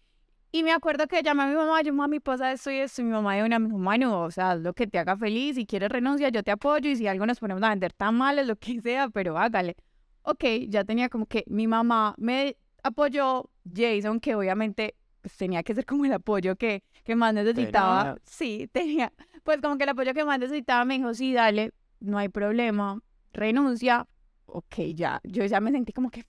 Y 0.52 0.64
me 0.64 0.72
acuerdo 0.72 1.08
que 1.08 1.22
llamé 1.22 1.44
a 1.44 1.48
mi 1.48 1.56
mamá, 1.56 1.82
yo, 1.82 1.94
mami, 1.94 2.22
pasa 2.22 2.54
esto 2.54 2.72
y 2.72 2.78
esto, 2.78 3.02
y 3.02 3.06
mi 3.06 3.12
mamá 3.12 3.36
de 3.36 3.44
una, 3.44 3.60
me 3.60 3.66
dijo, 3.66 3.78
Manu, 3.78 4.14
o 4.14 4.32
sea, 4.32 4.56
lo 4.56 4.74
que 4.74 4.88
te 4.88 4.98
haga 4.98 5.18
feliz, 5.18 5.56
si 5.56 5.66
quieres 5.66 5.90
renuncia, 5.90 6.30
yo 6.30 6.42
te 6.42 6.52
apoyo, 6.52 6.90
y 6.90 6.96
si 6.96 7.06
algo 7.06 7.26
nos 7.26 7.40
ponemos 7.40 7.62
a 7.64 7.70
vender 7.70 7.92
tan 7.92 8.16
mal, 8.16 8.40
es 8.40 8.48
lo 8.48 8.56
que 8.56 8.80
sea, 8.82 9.10
pero 9.10 9.38
hágale. 9.38 9.76
Ok, 10.22 10.44
ya 10.70 10.86
tenía 10.86 11.10
como 11.10 11.26
que 11.26 11.44
mi 11.48 11.68
mamá 11.68 12.16
me 12.18 12.56
apoyó, 12.82 13.50
Jason, 13.76 14.22
que 14.22 14.36
obviamente 14.36 14.96
pues, 15.22 15.36
tenía 15.36 15.62
que 15.64 15.76
ser 15.76 15.86
como 15.86 16.06
el 16.06 16.14
apoyo 16.14 16.56
que, 16.56 16.84
que 17.04 17.16
más 17.16 17.34
necesitaba. 17.34 18.18
Sí, 18.24 18.70
tenía, 18.72 19.12
pues 19.48 19.62
como 19.62 19.78
que 19.78 19.86
el 19.86 19.90
apoyo 19.92 20.14
que 20.14 20.26
más 20.26 20.40
necesitaba 20.40 20.84
me 20.84 20.96
dijo, 20.98 21.14
sí, 21.14 21.32
dale, 21.32 21.72
no 22.02 22.18
hay 22.18 22.28
problema, 22.28 23.00
renuncia. 23.32 24.06
Ok, 24.46 24.76
ya, 24.94 25.22
yo 25.24 25.46
ya 25.46 25.62
me 25.62 25.72
sentí 25.72 25.94
como 25.94 26.10
que 26.10 26.26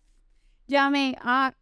llamé 0.68 1.16
a 1.20 1.56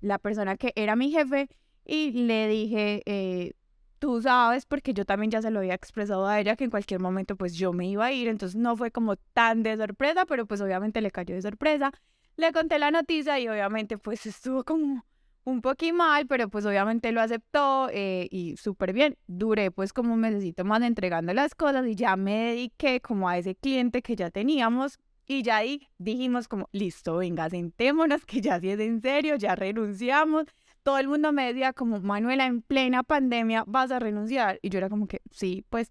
la 0.00 0.18
persona 0.18 0.56
que 0.56 0.72
era 0.76 0.96
mi 0.96 1.10
jefe 1.10 1.50
y 1.84 2.12
le 2.12 2.48
dije, 2.48 3.02
eh, 3.04 3.52
tú 3.98 4.22
sabes, 4.22 4.64
porque 4.64 4.94
yo 4.94 5.04
también 5.04 5.30
ya 5.30 5.42
se 5.42 5.50
lo 5.50 5.58
había 5.58 5.74
expresado 5.74 6.26
a 6.26 6.40
ella, 6.40 6.56
que 6.56 6.64
en 6.64 6.70
cualquier 6.70 7.00
momento 7.00 7.36
pues 7.36 7.52
yo 7.54 7.74
me 7.74 7.86
iba 7.86 8.06
a 8.06 8.12
ir, 8.12 8.26
entonces 8.26 8.56
no 8.58 8.74
fue 8.74 8.90
como 8.90 9.16
tan 9.16 9.62
de 9.62 9.76
sorpresa, 9.76 10.24
pero 10.24 10.46
pues 10.46 10.62
obviamente 10.62 11.02
le 11.02 11.10
cayó 11.10 11.34
de 11.34 11.42
sorpresa. 11.42 11.92
Le 12.36 12.50
conté 12.52 12.78
la 12.78 12.90
noticia 12.90 13.38
y 13.38 13.46
obviamente 13.46 13.98
pues 13.98 14.24
estuvo 14.24 14.64
como 14.64 15.04
un 15.48 15.62
poquito 15.62 15.94
mal, 15.94 16.26
pero 16.26 16.48
pues 16.48 16.66
obviamente 16.66 17.10
lo 17.10 17.20
aceptó 17.20 17.88
eh, 17.90 18.28
y 18.30 18.56
súper 18.56 18.92
bien. 18.92 19.16
Duré 19.26 19.70
pues 19.70 19.92
como 19.92 20.14
un 20.14 20.20
mesecito 20.20 20.64
más 20.64 20.82
entregando 20.82 21.32
las 21.32 21.54
cosas 21.54 21.86
y 21.86 21.94
ya 21.94 22.16
me 22.16 22.50
dediqué 22.50 23.00
como 23.00 23.28
a 23.28 23.38
ese 23.38 23.54
cliente 23.54 24.02
que 24.02 24.14
ya 24.14 24.30
teníamos 24.30 24.98
y 25.26 25.42
ya 25.42 25.56
ahí 25.56 25.88
dijimos 25.98 26.48
como, 26.48 26.68
listo, 26.72 27.16
venga, 27.16 27.48
sentémonos 27.50 28.24
que 28.24 28.40
ya 28.40 28.60
si 28.60 28.70
es 28.70 28.80
en 28.80 29.00
serio, 29.00 29.36
ya 29.36 29.54
renunciamos. 29.54 30.44
Todo 30.82 30.98
el 30.98 31.08
mundo 31.08 31.32
me 31.32 31.46
decía 31.46 31.72
como, 31.72 32.00
Manuela, 32.00 32.46
en 32.46 32.62
plena 32.62 33.02
pandemia 33.02 33.64
vas 33.66 33.90
a 33.90 33.98
renunciar. 33.98 34.58
Y 34.62 34.70
yo 34.70 34.78
era 34.78 34.88
como 34.88 35.06
que, 35.06 35.20
sí, 35.30 35.64
pues, 35.68 35.90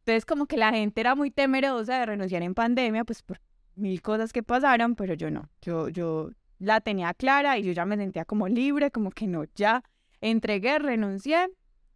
entonces 0.00 0.24
como 0.24 0.46
que 0.46 0.56
la 0.56 0.70
gente 0.72 1.00
era 1.00 1.14
muy 1.14 1.30
temerosa 1.30 1.98
de 1.98 2.06
renunciar 2.06 2.42
en 2.42 2.54
pandemia, 2.54 3.04
pues 3.04 3.22
por 3.22 3.40
mil 3.74 4.02
cosas 4.02 4.32
que 4.32 4.42
pasaron, 4.42 4.94
pero 4.94 5.14
yo 5.14 5.30
no, 5.30 5.48
yo, 5.62 5.88
yo 5.88 6.30
la 6.58 6.80
tenía 6.80 7.12
clara 7.14 7.58
y 7.58 7.64
yo 7.64 7.72
ya 7.72 7.84
me 7.84 7.96
sentía 7.96 8.24
como 8.24 8.48
libre, 8.48 8.90
como 8.90 9.10
que 9.10 9.26
no, 9.26 9.44
ya 9.54 9.82
entregué, 10.20 10.78
renuncié 10.78 11.48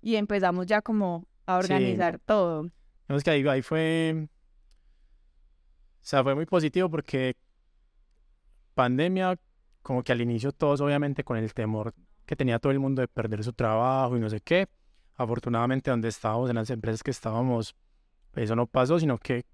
y 0.02 0.16
empezamos 0.16 0.66
ya 0.66 0.82
como 0.82 1.26
a 1.46 1.56
organizar 1.56 2.18
todo. 2.18 2.70
Vemos 3.08 3.24
que 3.24 3.30
ahí, 3.30 3.46
ahí 3.48 3.62
fue, 3.62 4.26
o 4.26 4.28
sea, 6.00 6.22
fue 6.22 6.34
muy 6.34 6.46
positivo 6.46 6.88
porque 6.88 7.36
pandemia, 8.74 9.38
como 9.82 10.02
que 10.02 10.12
al 10.12 10.20
inicio 10.20 10.52
todos 10.52 10.80
obviamente 10.80 11.24
con 11.24 11.36
el 11.36 11.52
temor 11.52 11.94
que 12.26 12.36
tenía 12.36 12.58
todo 12.58 12.70
el 12.72 12.78
mundo 12.78 13.02
de 13.02 13.08
perder 13.08 13.42
su 13.42 13.52
trabajo 13.52 14.16
y 14.16 14.20
no 14.20 14.30
sé 14.30 14.40
qué. 14.40 14.68
Afortunadamente 15.16 15.90
donde 15.90 16.08
estábamos, 16.08 16.48
en 16.48 16.56
las 16.56 16.70
empresas 16.70 17.02
que 17.02 17.10
estábamos, 17.10 17.74
eso 18.36 18.54
no 18.54 18.66
pasó, 18.66 19.00
sino 19.00 19.18
que 19.18 19.44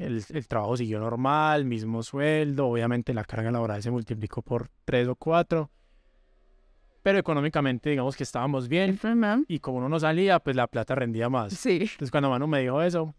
el, 0.00 0.48
trabajo 0.48 0.76
siguió 0.76 0.98
normal, 0.98 1.64
mismo 1.64 2.02
sueldo, 2.02 2.66
obviamente 2.68 3.12
la 3.12 3.24
carga 3.24 3.50
laboral 3.50 3.82
se 3.82 3.90
multiplicó 3.90 4.40
por 4.40 4.70
tres 4.84 5.06
o 5.08 5.14
cuatro, 5.14 5.70
pero 7.02 7.18
económicamente 7.18 7.90
digamos 7.90 8.16
que 8.16 8.22
estábamos 8.22 8.68
bien 8.68 8.98
y 9.46 9.58
como 9.60 9.78
uno 9.78 9.88
no 9.88 10.00
salía, 10.00 10.40
pues 10.40 10.56
la 10.56 10.66
plata 10.66 10.94
rendía 10.94 11.28
más. 11.28 11.52
Sí. 11.52 11.80
Entonces 11.82 12.10
cuando 12.10 12.30
Manu 12.30 12.46
me 12.46 12.60
dijo 12.60 12.80
eso, 12.82 13.14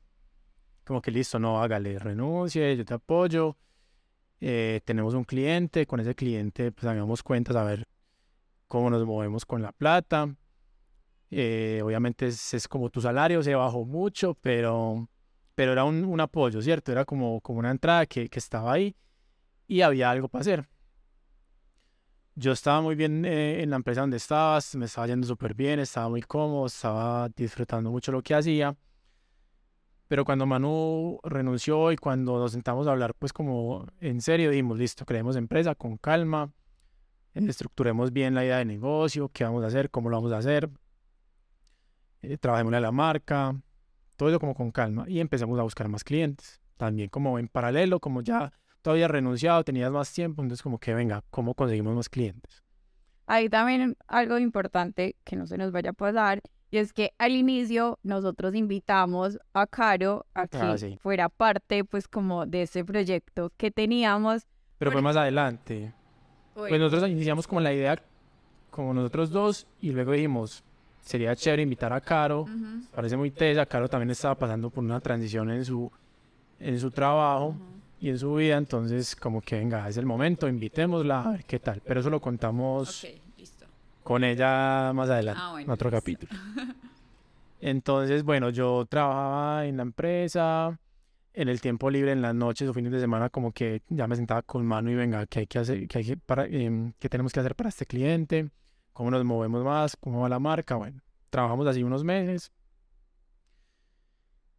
como 0.83 1.01
que 1.01 1.11
listo, 1.11 1.39
no, 1.39 1.61
hágale, 1.61 1.99
renuncie, 1.99 2.75
yo 2.75 2.83
te 2.83 2.95
apoyo, 2.95 3.57
eh, 4.39 4.81
tenemos 4.83 5.13
un 5.13 5.23
cliente, 5.23 5.85
con 5.85 5.99
ese 5.99 6.15
cliente 6.15 6.71
pues 6.71 6.87
hagamos 6.87 7.21
cuentas 7.21 7.55
a 7.55 7.63
ver 7.63 7.87
cómo 8.67 8.89
nos 8.89 9.05
movemos 9.05 9.45
con 9.45 9.61
la 9.61 9.71
plata. 9.71 10.35
Eh, 11.33 11.81
obviamente 11.83 12.27
es, 12.27 12.53
es, 12.53 12.67
como 12.67 12.89
tu 12.89 12.99
salario 12.99 13.41
se 13.41 13.55
bajó 13.55 13.85
mucho, 13.85 14.33
pero 14.33 15.07
pero 15.61 15.73
era 15.73 15.83
un, 15.83 16.19
apoyo, 16.19 16.59
¿cierto? 16.59 16.91
Era 16.91 17.05
como, 17.05 17.39
como 17.39 17.59
una 17.59 17.69
entrada 17.69 18.07
que, 18.07 18.27
estaba 18.33 18.73
ahí 18.73 18.95
y 19.67 19.81
había 19.81 20.09
algo 20.09 20.27
para 20.27 20.41
hacer. 20.41 20.67
Yo 22.33 22.53
estaba 22.53 22.81
muy 22.81 22.95
bien 22.95 23.25
eh, 23.25 23.61
en 23.61 23.69
la 23.69 23.75
empresa 23.75 24.01
donde 24.01 24.17
estaba, 24.17 24.57
me 24.73 24.85
estaba 24.85 25.05
yendo 25.05 25.27
súper 25.27 25.53
bien, 25.53 25.79
estaba 25.79 26.09
muy 26.09 26.23
cómodo, 26.23 26.65
estaba 26.65 27.29
disfrutando 27.29 27.91
mucho 27.91 28.11
lo 28.11 28.23
que 28.23 28.33
hacía. 28.33 28.75
Pero 30.07 30.25
cuando 30.25 30.47
Manu 30.47 31.19
renunció 31.23 31.91
y 31.91 31.95
cuando 31.95 32.39
nos 32.39 32.53
sentamos 32.53 32.87
a 32.87 32.93
hablar, 32.93 33.13
pues 33.13 33.31
como 33.31 33.85
en 33.99 34.19
serio, 34.19 34.49
dijimos, 34.49 34.79
listo, 34.79 35.05
creemos 35.05 35.35
empresa 35.35 35.75
con 35.75 35.97
calma, 35.97 36.51
estructuremos 37.35 38.11
bien 38.11 38.33
la 38.33 38.43
idea 38.43 38.57
de 38.57 38.65
negocio, 38.65 39.29
qué 39.29 39.43
vamos 39.43 39.63
a 39.63 39.67
hacer, 39.67 39.91
cómo 39.91 40.09
lo 40.09 40.17
vamos 40.17 40.31
a 40.31 40.39
hacer, 40.39 40.71
eh, 42.23 42.39
trabajemos 42.39 42.73
en 42.73 42.81
la 42.81 42.91
marca, 42.91 43.61
todo 44.21 44.29
eso 44.29 44.39
como 44.39 44.53
con 44.53 44.69
calma 44.69 45.05
y 45.07 45.19
empezamos 45.19 45.57
a 45.59 45.63
buscar 45.63 45.87
más 45.87 46.03
clientes. 46.03 46.61
También 46.77 47.09
como 47.09 47.39
en 47.39 47.47
paralelo, 47.47 47.99
como 47.99 48.21
ya 48.21 48.53
todavía 48.83 49.07
renunciado, 49.07 49.63
tenías 49.63 49.91
más 49.91 50.13
tiempo, 50.13 50.43
entonces 50.43 50.61
como 50.61 50.77
que 50.77 50.93
venga, 50.93 51.23
¿cómo 51.31 51.55
conseguimos 51.55 51.95
más 51.95 52.07
clientes? 52.07 52.63
Ahí 53.25 53.49
también 53.49 53.97
algo 54.05 54.37
importante 54.37 55.15
que 55.23 55.35
no 55.35 55.47
se 55.47 55.57
nos 55.57 55.71
vaya 55.71 55.89
a 55.89 55.93
pasar 55.93 56.43
y 56.69 56.77
es 56.77 56.93
que 56.93 57.13
al 57.17 57.31
inicio 57.31 57.97
nosotros 58.03 58.53
invitamos 58.53 59.39
a 59.53 59.65
Caro 59.65 60.27
a 60.35 60.47
que 60.47 60.59
ah, 60.59 60.75
fuera 60.99 61.27
parte 61.27 61.83
pues 61.83 62.07
como 62.07 62.45
de 62.45 62.61
ese 62.61 62.85
proyecto 62.85 63.51
que 63.57 63.71
teníamos. 63.71 64.45
Pero 64.77 64.91
fue 64.91 65.01
más 65.01 65.17
adelante. 65.17 65.95
Pues 66.53 66.79
nosotros 66.79 67.09
iniciamos 67.09 67.47
como 67.47 67.61
la 67.61 67.73
idea 67.73 67.99
como 68.69 68.93
nosotros 68.93 69.31
dos 69.31 69.65
y 69.79 69.89
luego 69.89 70.11
dijimos, 70.11 70.63
sería 71.01 71.35
chévere 71.35 71.63
invitar 71.63 71.91
a 71.93 72.01
Caro. 72.01 72.45
Parece 72.93 73.17
muy 73.17 73.31
tesa. 73.31 73.65
Caro 73.65 73.89
también 73.89 74.11
estaba 74.11 74.35
pasando 74.35 74.69
por 74.69 74.83
una 74.83 74.99
transición 74.99 75.51
en 75.51 75.65
su, 75.65 75.91
en 76.59 76.79
su 76.79 76.91
trabajo 76.91 77.55
y 77.99 78.09
en 78.09 78.17
su 78.17 78.35
vida. 78.35 78.57
Entonces, 78.57 79.15
como 79.15 79.41
que 79.41 79.57
venga, 79.57 79.87
es 79.87 79.97
el 79.97 80.05
momento, 80.05 80.47
invitémosla 80.47 81.21
a 81.21 81.31
ver 81.31 81.45
qué 81.45 81.59
tal. 81.59 81.81
Pero 81.85 81.99
eso 81.99 82.09
lo 82.09 82.19
contamos 82.19 83.05
con 84.03 84.23
ella 84.23 84.91
más 84.93 85.09
adelante, 85.09 85.41
ah, 85.43 85.61
en 85.61 85.69
otro 85.69 85.91
capítulo. 85.91 86.31
Entonces, 87.61 88.23
bueno, 88.23 88.49
yo 88.49 88.85
trabajaba 88.89 89.65
en 89.65 89.77
la 89.77 89.83
empresa. 89.83 90.77
En 91.33 91.47
el 91.47 91.61
tiempo 91.61 91.89
libre, 91.89 92.11
en 92.11 92.21
las 92.21 92.35
noches 92.35 92.67
o 92.67 92.73
fines 92.73 92.91
de 92.91 92.99
semana, 92.99 93.29
como 93.29 93.53
que 93.53 93.83
ya 93.87 94.05
me 94.05 94.17
sentaba 94.17 94.41
con 94.41 94.65
mano 94.65 94.91
y 94.91 94.95
venga, 94.95 95.25
¿qué 95.27 95.39
hay 95.39 95.47
que 95.47 95.59
hacer? 95.59 95.87
¿Qué, 95.87 95.99
hay 95.99 96.03
que 96.03 96.17
para, 96.17 96.45
em, 96.45 96.91
¿qué 96.99 97.07
tenemos 97.07 97.31
que 97.31 97.39
hacer 97.39 97.55
para 97.55 97.69
este 97.69 97.85
cliente? 97.85 98.49
Cómo 99.01 99.09
nos 99.09 99.25
movemos 99.25 99.63
más, 99.63 99.97
cómo 99.97 100.21
va 100.21 100.29
la 100.29 100.37
marca. 100.37 100.75
Bueno, 100.75 101.01
trabajamos 101.31 101.65
así 101.65 101.81
unos 101.81 102.03
meses. 102.03 102.51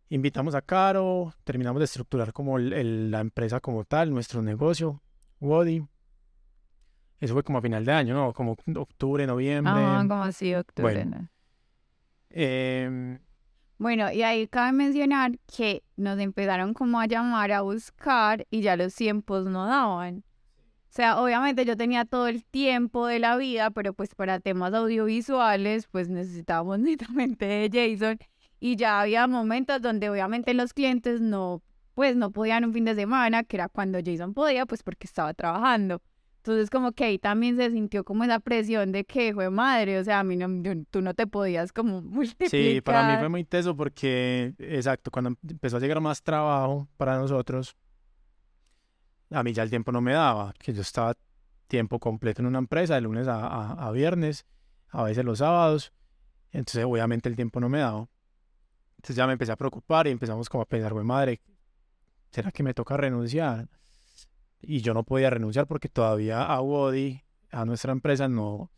Invitamos 0.09 0.57
a 0.57 0.63
Caro, 0.63 1.33
terminamos 1.45 1.79
de 1.79 1.85
estructurar 1.85 2.33
como 2.33 2.59
la 2.59 3.21
empresa 3.21 3.61
como 3.61 3.85
tal, 3.85 4.13
nuestro 4.13 4.43
negocio, 4.43 5.01
Wody. 5.39 5.87
Eso 7.21 7.35
fue 7.35 7.45
como 7.45 7.59
a 7.59 7.63
final 7.63 7.85
de 7.85 7.93
año, 7.93 8.15
¿no? 8.15 8.33
Como 8.33 8.57
octubre, 8.75 9.29
noviembre. 9.29 9.73
Ah, 9.77 10.05
como 10.09 10.25
así, 10.25 10.53
octubre. 10.57 10.93
Bueno, 10.93 11.29
em, 12.31 13.21
bueno, 13.79 14.11
y 14.11 14.25
ahí 14.25 14.49
cabe 14.49 14.73
mencionar 14.73 15.39
que 15.57 15.85
nos 15.97 16.19
empezaron 16.19 16.75
como 16.75 16.99
a 16.99 17.07
llamar 17.07 17.53
a 17.53 17.61
buscar 17.61 18.45
y 18.51 18.63
ya 18.63 18.75
los 18.75 18.93
tiempos 18.93 19.47
no 19.47 19.67
daban. 19.67 20.25
O 20.93 20.95
sea, 20.95 21.19
obviamente 21.19 21.65
yo 21.65 21.75
tenía 21.75 22.05
todo 22.05 22.29
el 22.29 22.45
tiempo 22.45 23.07
de 23.07 23.19
la 23.19 23.39
vida, 23.39 23.71
pero 23.71 23.95
pues 23.95 24.15
para 24.15 24.41
temas 24.41 24.75
audiovisuales, 24.75 25.87
pues 25.87 26.11
necesitábamos 26.11 26.79
netamente 26.81 27.47
de 27.47 27.71
Jason. 27.73 28.19
Y 28.61 28.77
ya 28.77 29.01
había 29.01 29.27
momentos 29.27 29.81
donde 29.81 30.11
obviamente 30.11 30.53
los 30.53 30.75
clientes 30.75 31.23
no, 31.23 31.63
pues 31.95 32.15
no 32.15 32.31
podían 32.31 32.67
un 32.67 32.75
fin 32.75 32.85
de 32.85 32.95
semana, 32.95 33.43
que 33.43 33.57
era 33.57 33.71
cuando 33.71 34.01
Jason 34.05 34.35
podía, 34.35 34.67
pues 34.67 34.83
porque 34.83 35.07
estaba 35.07 35.33
trabajando. 35.33 36.03
Entonces 36.37 36.69
como 36.69 36.93
que 36.93 37.05
ahí 37.05 37.19
también 37.19 37.57
se 37.57 37.71
sintió 37.71 38.05
como 38.05 38.25
esa 38.25 38.39
presión 38.39 38.93
de 38.93 39.05
que 39.05 39.33
fue 39.33 39.49
madre, 39.49 39.99
o 39.99 40.05
sea, 40.05 40.21
a 40.21 40.25
mí 40.25 40.37
no, 40.37 40.47
tú 40.91 41.01
no 41.01 41.15
te 41.15 41.27
podías 41.27 41.73
como 41.73 42.03
multiplicar. 42.03 42.51
Sí, 42.51 42.83
para 42.83 43.11
mí 43.11 43.19
fue 43.19 43.31
muy 43.31 43.45
teso 43.45 43.75
porque, 43.75 44.53
exacto, 44.59 45.11
cuando 45.11 45.39
empezó 45.49 45.79
a 45.79 45.81
llegar 45.81 46.03
más 46.03 46.23
trabajo 46.23 46.87
para 46.99 47.17
nosotros, 47.17 47.79
a 49.33 49.43
mí 49.43 49.53
ya 49.53 49.63
el 49.63 49.71
tiempo 49.71 49.93
no 49.93 50.01
me 50.01 50.13
daba, 50.13 50.53
que 50.59 50.73
yo 50.73 50.83
estaba 50.83 51.17
tiempo 51.67 51.99
completo 51.99 52.43
en 52.43 52.47
una 52.47 52.59
empresa, 52.59 52.95
de 52.95 53.01
lunes 53.01 53.27
a, 53.29 53.91
viernes, 53.93 54.47
a 54.91 55.03
veces 55.05 55.25
los 55.25 55.39
sábados, 55.39 55.93
entonces 56.51 56.85
obviamente 56.85 57.29
el 57.29 57.37
tiempo 57.37 57.61
no 57.61 57.69
me 57.69 57.79
daba. 57.79 58.09
Entonces 58.97 59.17
ya 59.17 59.27
me 59.27 59.33
empecé 59.33 59.53
a 59.53 59.57
preocupar 59.57 60.07
y 60.07 60.11
empezamos 60.11 60.49
como 60.49 60.63
a 60.63 60.67
pensar, 60.67 60.93
güey 60.93 61.05
madre, 61.05 61.41
¿será 62.31 62.53
que 62.53 62.63
me 62.63 62.75
toca 62.75 62.97
renunciar? 62.97 63.69
Y 64.61 64.81
yo 64.81 64.95
no 64.95 65.03
podía 65.03 65.31
renunciar 65.31 65.67
porque 65.67 65.89
todavía 65.89 66.45
a 66.45 66.61
Wody, 66.61 67.23
a 67.51 67.65
nuestra 67.65 67.93
empresa, 67.93 68.29
no, 68.29 68.71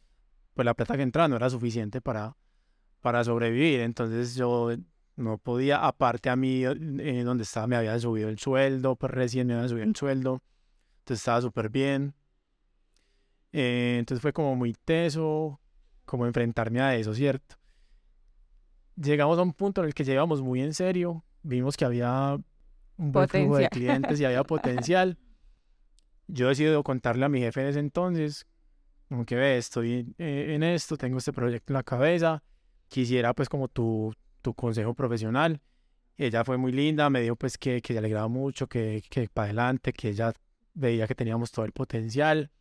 pues 0.54 0.64
la 0.64 0.74
plata 0.74 0.96
que 0.96 1.02
entraba 1.02 1.28
no 1.28 1.36
era 1.36 1.50
suficiente 1.50 2.00
para, 2.00 2.36
para 3.00 3.22
sobrevivir. 3.24 3.80
Entonces 3.80 4.34
yo 4.34 4.70
no 5.16 5.38
podía, 5.38 5.87
aparte 5.87 6.29
a 6.29 6.37
mí, 6.37 6.64
eh, 6.64 7.22
donde 7.24 7.44
estaba, 7.44 7.66
me 7.66 7.77
había 7.77 7.98
subido 7.98 8.29
el 8.29 8.38
sueldo, 8.38 8.96
pues 8.96 9.12
recién 9.12 9.46
me 9.46 9.55
había 9.55 9.68
subido 9.68 9.87
el 9.87 9.96
sueldo, 9.96 10.42
entonces 10.98 11.20
estaba 11.20 11.40
súper 11.40 11.68
bien. 11.68 12.14
Eh, 13.53 13.96
entonces 14.00 14.20
fue 14.20 14.33
como 14.33 14.57
muy 14.57 14.74
teso, 14.74 15.61
como 16.05 16.27
enfrentarme 16.27 16.81
a 16.81 16.96
eso, 16.96 17.14
¿cierto? 17.14 17.57
Llegamos 18.96 19.38
a 19.38 19.42
un 19.42 19.53
punto 19.53 19.81
en 19.81 19.88
el 19.88 19.94
que 19.94 20.05
llegamos 20.05 20.42
muy 20.42 20.61
en 20.61 20.74
serio, 20.74 21.24
vimos 21.42 21.77
que 21.77 21.85
había 21.85 22.37
un 22.96 23.12
buen 23.12 23.29
flujo 23.29 23.57
de 23.59 23.68
clientes 23.68 24.20
y 24.20 24.24
había 24.24 24.42
potencial. 24.44 25.18
Yo 26.27 26.48
decidí 26.48 26.70
contarle 26.83 27.24
a 27.27 27.29
mi 27.29 27.40
jefe 27.40 27.61
en 27.61 27.66
ese 27.68 27.81
entonces, 27.81 28.46
como 29.09 29.24
que 29.24 29.37
ve, 29.37 29.59
estoy 29.59 30.14
eh, 30.18 30.55
en 30.55 30.62
esto, 30.62 30.96
tengo 30.96 31.18
este 31.18 31.33
proyecto 31.33 31.72
en 31.72 31.74
la 31.74 31.83
cabeza, 31.83 32.42
quisiera 32.88 33.35
pues 33.35 33.48
como 33.48 33.68
tu, 33.68 34.12
tu 34.44 34.54
consejo 34.54 34.94
profesional. 34.94 35.61
Ella 36.16 36.44
fue 36.44 36.57
muy 36.57 36.70
linda, 36.70 37.11
me 37.11 37.20
dijo 37.20 37.35
pues 37.35 37.59
que, 37.59 37.83
que 37.83 37.92
se 37.92 37.98
alegraba 37.98 38.28
mucho, 38.28 38.68
que, 38.68 39.02
que 39.11 39.28
para 39.28 39.46
adelante, 39.46 39.92
que 39.92 40.11
ella 40.11 40.33
veía 40.74 41.09
que 41.09 41.16
teníamos 41.16 41.50
todo 41.50 41.64
el 41.64 41.72
potencial. 41.72 42.52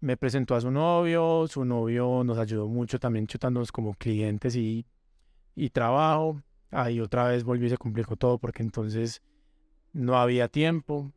Me 0.00 0.16
presentó 0.16 0.56
a 0.56 0.60
su 0.60 0.70
novio, 0.70 1.46
su 1.46 1.64
novio 1.64 2.24
nos 2.24 2.38
ayudó 2.38 2.66
mucho 2.66 2.98
también 2.98 3.26
chutándonos 3.28 3.70
como 3.70 3.94
clientes 3.94 4.56
y 4.56 4.84
y 5.58 5.70
trabajo. 5.70 6.40
Ahí 6.70 7.00
otra 7.00 7.28
vez 7.28 7.44
volvió 7.44 7.66
y 7.66 7.70
se 7.70 7.78
complicó 7.78 8.16
todo 8.16 8.38
porque 8.38 8.62
entonces 8.62 9.22
no 9.92 10.16
había 10.18 10.48
tiempo. 10.48 11.12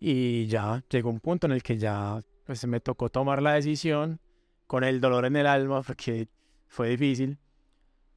Y 0.00 0.46
ya 0.46 0.84
llegó 0.90 1.10
un 1.10 1.20
punto 1.20 1.46
en 1.46 1.52
el 1.52 1.62
que 1.62 1.78
ya 1.78 2.20
pues 2.44 2.66
me 2.66 2.80
tocó 2.80 3.08
tomar 3.08 3.40
la 3.40 3.54
decisión 3.54 4.20
con 4.66 4.84
el 4.84 5.00
dolor 5.00 5.24
en 5.24 5.36
el 5.36 5.46
alma 5.46 5.82
porque 5.82 6.28
fue 6.66 6.90
difícil, 6.90 7.38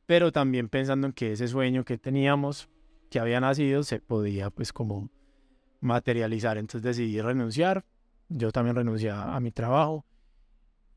pero 0.08 0.32
también 0.32 0.70
pensando 0.70 1.06
en 1.06 1.14
que 1.14 1.34
ese 1.34 1.48
sueño 1.48 1.84
que 1.84 1.98
teníamos, 1.98 2.70
que 3.12 3.20
había 3.20 3.40
nacido, 3.40 3.84
se 3.84 4.00
podía 4.00 4.50
pues 4.50 4.74
como 4.74 5.12
materializar. 5.82 6.58
Entonces 6.58 6.82
decidí 6.82 7.22
renunciar, 7.22 7.86
yo 8.30 8.52
también 8.52 8.78
renuncié 8.78 9.12
a, 9.12 9.40
mi 9.42 9.52
trabajo 9.52 10.06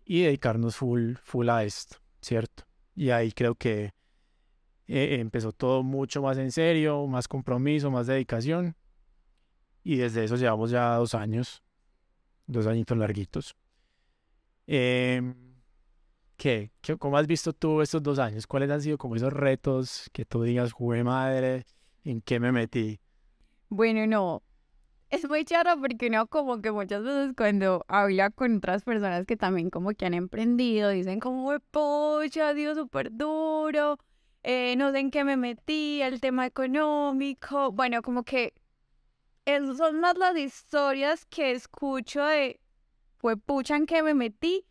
y 0.05 0.23
dedicarnos 0.23 0.77
full, 0.77 1.15
full 1.23 1.49
a 1.49 1.65
esto, 1.65 1.97
¿cierto? 2.23 2.65
Y 2.95 3.11
ahí 3.11 3.33
creo 3.33 3.57
que 3.57 3.93
eh, 4.87 5.19
empezó 5.21 5.53
todo 5.53 5.83
mucho 5.83 6.23
más 6.23 6.39
en 6.39 6.53
serio, 6.53 7.05
más 7.09 7.27
compromiso, 7.27 7.91
más 7.91 8.07
dedicación. 8.07 8.77
Y 9.83 9.97
desde 9.97 10.23
eso 10.23 10.37
llevamos 10.37 10.71
ya 10.71 10.95
dos 10.95 11.15
años, 11.17 11.65
dos 12.47 12.67
añitos 12.69 12.97
larguitos. 12.97 13.57
Em, 14.69 15.50
¿qué? 16.41 16.71
¿Cómo 16.99 17.19
has 17.19 17.27
visto 17.27 17.53
tú 17.53 17.83
estos 17.83 18.03
dos 18.03 18.19
años? 18.19 18.47
¿Cuáles 18.47 18.71
han 18.71 18.81
sido 18.81 18.97
como 18.97 19.15
esos 19.15 19.31
retos 19.31 20.09
que 20.15 20.25
tú 20.25 20.43
digas, 20.43 20.73
jugué 20.73 21.05
madre, 21.05 21.67
en 22.03 22.23
qué 22.23 22.41
me 22.41 22.51
metí? 22.51 22.99
Bueno, 23.69 24.07
no. 24.07 24.43
Es 25.11 25.29
muy 25.29 25.45
charro 25.45 25.79
porque 25.79 26.09
no, 26.09 26.27
como 26.29 26.63
que 26.63 26.73
muchas 26.73 27.03
veces 27.03 27.35
cuando 27.37 27.85
habla 27.89 28.31
con 28.31 28.57
otras 28.57 28.85
personas 28.85 29.27
que 29.27 29.37
también 29.37 29.69
como 29.69 29.91
que 29.91 30.07
han 30.07 30.15
emprendido, 30.15 30.89
dicen 30.89 31.21
como, 31.21 31.61
pocha, 31.71 32.49
ha 32.49 32.55
sido 32.55 32.75
súper 32.75 33.15
duro, 33.15 33.99
eh, 34.43 34.77
no 34.77 34.93
sé 34.93 35.01
en 35.01 35.11
qué 35.11 35.25
me 35.25 35.37
metí, 35.37 36.01
el 36.01 36.23
tema 36.23 36.47
económico, 36.47 37.71
bueno, 37.71 38.01
como 38.01 38.23
que 38.23 38.55
son 39.77 40.01
más 40.01 40.17
las 40.17 40.39
historias 40.39 41.27
que 41.27 41.51
escucho 41.51 42.25
de, 42.25 42.61
pues 43.19 43.37
pucha 43.45 43.77
en 43.77 43.85
qué 43.85 44.03
me 44.03 44.15
metí, 44.15 44.65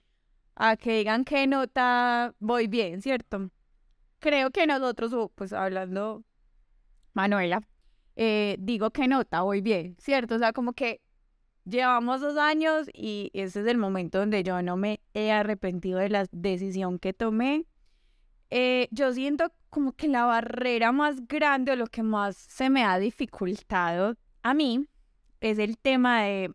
a 0.59 0.75
que 0.75 0.97
digan 0.97 1.23
qué 1.23 1.47
nota 1.47 2.35
voy 2.39 2.67
bien, 2.67 3.01
¿cierto? 3.01 3.49
Creo 4.19 4.51
que 4.51 4.67
nosotros, 4.67 5.31
pues 5.33 5.53
hablando, 5.53 6.23
Manuela, 7.13 7.61
eh, 8.17 8.57
digo 8.59 8.91
que 8.91 9.07
nota 9.07 9.41
voy 9.41 9.61
bien, 9.61 9.95
¿cierto? 9.99 10.35
O 10.35 10.39
sea, 10.39 10.51
como 10.51 10.73
que 10.73 11.01
llevamos 11.63 12.19
dos 12.19 12.37
años 12.37 12.89
y 12.93 13.31
ese 13.33 13.61
es 13.61 13.67
el 13.67 13.77
momento 13.77 14.19
donde 14.19 14.43
yo 14.43 14.61
no 14.61 14.75
me 14.75 14.99
he 15.13 15.31
arrepentido 15.31 15.99
de 15.99 16.09
la 16.09 16.27
decisión 16.31 16.99
que 16.99 17.13
tomé. 17.13 17.65
Eh, 18.49 18.89
yo 18.91 19.13
siento 19.13 19.53
como 19.69 19.93
que 19.93 20.09
la 20.09 20.25
barrera 20.25 20.91
más 20.91 21.25
grande 21.25 21.71
o 21.71 21.75
lo 21.77 21.87
que 21.87 22.03
más 22.03 22.35
se 22.35 22.69
me 22.69 22.83
ha 22.83 22.99
dificultado 22.99 24.15
a 24.43 24.53
mí 24.53 24.87
es 25.39 25.57
el 25.57 25.77
tema 25.77 26.23
de 26.23 26.51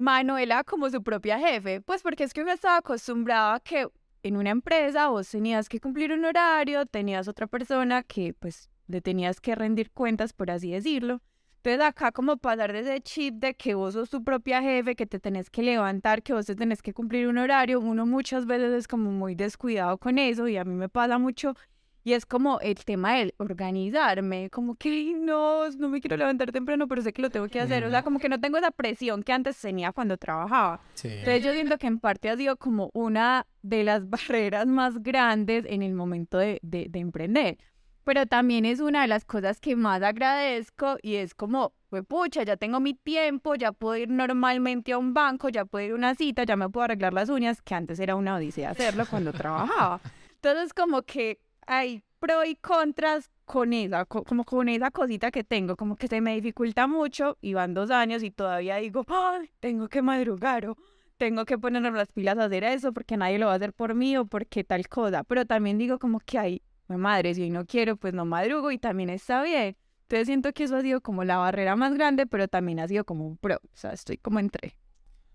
Manuela 0.00 0.64
como 0.64 0.88
su 0.88 1.02
propia 1.02 1.38
jefe, 1.38 1.82
pues 1.82 2.02
porque 2.02 2.24
es 2.24 2.32
que 2.32 2.40
uno 2.40 2.52
estaba 2.52 2.78
acostumbrado 2.78 3.52
a 3.52 3.60
que 3.60 3.86
en 4.22 4.38
una 4.38 4.48
empresa 4.48 5.08
vos 5.08 5.28
tenías 5.28 5.68
que 5.68 5.78
cumplir 5.78 6.10
un 6.12 6.24
horario, 6.24 6.86
tenías 6.86 7.28
otra 7.28 7.46
persona 7.46 8.02
que 8.02 8.32
pues 8.32 8.70
le 8.86 9.02
tenías 9.02 9.42
que 9.42 9.54
rendir 9.54 9.90
cuentas, 9.90 10.32
por 10.32 10.50
así 10.50 10.70
decirlo. 10.70 11.20
Entonces 11.56 11.82
acá 11.82 12.12
como 12.12 12.38
pasar 12.38 12.72
de 12.72 12.80
ese 12.80 13.02
chip 13.02 13.34
de 13.34 13.52
que 13.52 13.74
vos 13.74 13.92
sos 13.92 14.08
tu 14.08 14.24
propia 14.24 14.62
jefe, 14.62 14.96
que 14.96 15.04
te 15.04 15.20
tenés 15.20 15.50
que 15.50 15.62
levantar, 15.62 16.22
que 16.22 16.32
vos 16.32 16.46
te 16.46 16.56
tenés 16.56 16.80
que 16.80 16.94
cumplir 16.94 17.28
un 17.28 17.36
horario, 17.36 17.78
uno 17.78 18.06
muchas 18.06 18.46
veces 18.46 18.72
es 18.72 18.88
como 18.88 19.10
muy 19.10 19.34
descuidado 19.34 19.98
con 19.98 20.18
eso 20.18 20.48
y 20.48 20.56
a 20.56 20.64
mí 20.64 20.74
me 20.74 20.88
pasa 20.88 21.18
mucho 21.18 21.54
y 22.02 22.14
es 22.14 22.24
como 22.24 22.60
el 22.60 22.76
tema 22.84 23.14
del 23.14 23.34
organizarme, 23.36 24.48
como 24.50 24.74
que 24.74 25.14
no, 25.14 25.68
no 25.70 25.88
me 25.88 26.00
quiero 26.00 26.16
levantar 26.16 26.50
temprano, 26.50 26.88
pero 26.88 27.02
sé 27.02 27.12
que 27.12 27.22
lo 27.22 27.30
tengo 27.30 27.48
que 27.48 27.60
hacer. 27.60 27.84
O 27.84 27.90
sea, 27.90 28.02
como 28.02 28.18
que 28.18 28.28
no 28.28 28.40
tengo 28.40 28.56
esa 28.56 28.70
presión 28.70 29.22
que 29.22 29.32
antes 29.32 29.60
tenía 29.60 29.92
cuando 29.92 30.16
trabajaba. 30.16 30.80
Entonces 31.02 31.44
yo 31.44 31.52
siento 31.52 31.76
que 31.78 31.86
en 31.86 31.98
parte 31.98 32.30
ha 32.30 32.36
sido 32.36 32.56
como 32.56 32.90
una 32.94 33.46
de 33.62 33.84
las 33.84 34.08
barreras 34.10 34.66
más 34.66 35.02
grandes 35.02 35.64
en 35.68 35.82
el 35.82 35.94
momento 35.94 36.38
de, 36.38 36.58
de, 36.62 36.86
de 36.88 36.98
emprender. 36.98 37.58
Pero 38.02 38.24
también 38.26 38.64
es 38.64 38.80
una 38.80 39.02
de 39.02 39.08
las 39.08 39.26
cosas 39.26 39.60
que 39.60 39.76
más 39.76 40.02
agradezco 40.02 40.96
y 41.02 41.16
es 41.16 41.34
como, 41.34 41.74
pues 41.90 42.02
pucha, 42.06 42.42
ya 42.44 42.56
tengo 42.56 42.80
mi 42.80 42.94
tiempo, 42.94 43.54
ya 43.56 43.72
puedo 43.72 43.96
ir 43.96 44.08
normalmente 44.08 44.92
a 44.92 44.98
un 44.98 45.12
banco, 45.12 45.50
ya 45.50 45.66
puedo 45.66 45.84
ir 45.84 45.92
a 45.92 45.96
una 45.96 46.14
cita, 46.14 46.44
ya 46.44 46.56
me 46.56 46.70
puedo 46.70 46.84
arreglar 46.84 47.12
las 47.12 47.28
uñas, 47.28 47.60
que 47.60 47.74
antes 47.74 48.00
era 48.00 48.16
una 48.16 48.36
odisea 48.36 48.70
hacerlo 48.70 49.04
cuando 49.08 49.32
trabajaba. 49.32 50.00
Entonces 50.36 50.72
como 50.72 51.02
que 51.02 51.38
hay 51.70 52.02
pro 52.18 52.44
y 52.44 52.56
contras 52.56 53.30
con 53.44 53.72
esa, 53.72 54.04
como 54.04 54.44
con 54.44 54.68
esa 54.68 54.90
cosita 54.90 55.30
que 55.30 55.44
tengo, 55.44 55.76
como 55.76 55.94
que 55.94 56.08
se 56.08 56.20
me 56.20 56.34
dificulta 56.34 56.88
mucho 56.88 57.38
y 57.40 57.54
van 57.54 57.74
dos 57.74 57.92
años 57.92 58.24
y 58.24 58.32
todavía 58.32 58.76
digo, 58.76 59.04
ay, 59.06 59.48
tengo 59.60 59.88
que 59.88 60.02
madrugar 60.02 60.66
o 60.66 60.76
tengo 61.16 61.44
que 61.44 61.58
ponerme 61.58 61.92
las 61.92 62.10
pilas 62.10 62.38
a 62.38 62.46
hacer 62.46 62.64
eso 62.64 62.92
porque 62.92 63.16
nadie 63.16 63.38
lo 63.38 63.46
va 63.46 63.52
a 63.52 63.54
hacer 63.54 63.72
por 63.72 63.94
mí 63.94 64.16
o 64.16 64.24
porque 64.24 64.64
tal 64.64 64.88
cosa, 64.88 65.22
pero 65.22 65.46
también 65.46 65.78
digo 65.78 66.00
como 66.00 66.18
que 66.18 66.38
hay, 66.38 66.62
madre, 66.88 67.34
si 67.34 67.42
hoy 67.42 67.50
no 67.50 67.64
quiero, 67.64 67.96
pues 67.96 68.14
no 68.14 68.24
madrugo 68.24 68.72
y 68.72 68.78
también 68.78 69.08
está 69.08 69.40
bien. 69.44 69.76
Entonces 70.02 70.26
siento 70.26 70.52
que 70.52 70.64
eso 70.64 70.74
ha 70.74 70.82
sido 70.82 71.00
como 71.00 71.22
la 71.22 71.36
barrera 71.36 71.76
más 71.76 71.94
grande, 71.94 72.26
pero 72.26 72.48
también 72.48 72.80
ha 72.80 72.88
sido 72.88 73.04
como 73.04 73.28
un 73.28 73.36
pro, 73.36 73.60
o 73.62 73.76
sea, 73.76 73.92
estoy 73.92 74.16
como 74.16 74.40
entre. 74.40 74.74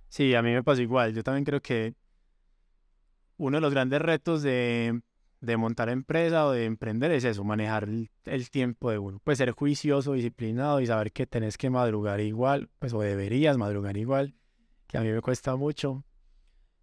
Sí, 0.10 0.36
a 0.36 0.41
mí 0.41 0.52
me 0.52 0.63
pasa 0.63 0.82
igual, 0.82 1.13
yo 1.13 1.24
también 1.24 1.45
creo 1.45 1.62
que 1.62 1.93
uno 3.38 3.56
de 3.56 3.62
los 3.62 3.71
grandes 3.71 4.02
retos 4.02 4.43
de 4.43 5.02
de 5.41 5.58
montar 5.58 5.89
empresa 5.89 6.45
o 6.45 6.52
de 6.52 6.65
emprender 6.65 7.12
es 7.12 7.24
eso, 7.24 7.43
manejar 7.43 7.88
el, 7.88 8.50
tiempo 8.50 8.91
de 8.91 8.98
uno. 8.98 9.19
Pues 9.24 9.38
ser 9.38 9.52
juicioso, 9.52 10.13
disciplinado 10.13 10.82
y 10.82 10.88
saber 10.88 11.12
que 11.12 11.28
tenés 11.28 11.58
que 11.58 11.69
madrugar 11.69 12.19
igual, 12.19 12.69
pues 12.80 12.93
o 12.93 13.02
deberías 13.02 13.58
madrugar 13.58 13.98
igual, 13.98 14.36
que 14.88 14.98
a 14.98 15.02
mí 15.02 15.10
me 15.10 15.21
cuesta 15.21 15.56
mucho. 15.56 16.04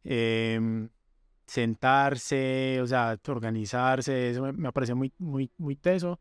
Em, 0.04 0.88
sentarse, 1.46 2.80
o 2.80 2.86
sea, 2.86 3.18
organizarse, 3.28 4.30
eso 4.30 4.42
me, 4.42 4.52
me, 4.52 4.72
parece 4.72 4.94
muy, 4.94 5.12
muy, 5.18 5.50
muy 5.58 5.76
teso. 5.76 6.20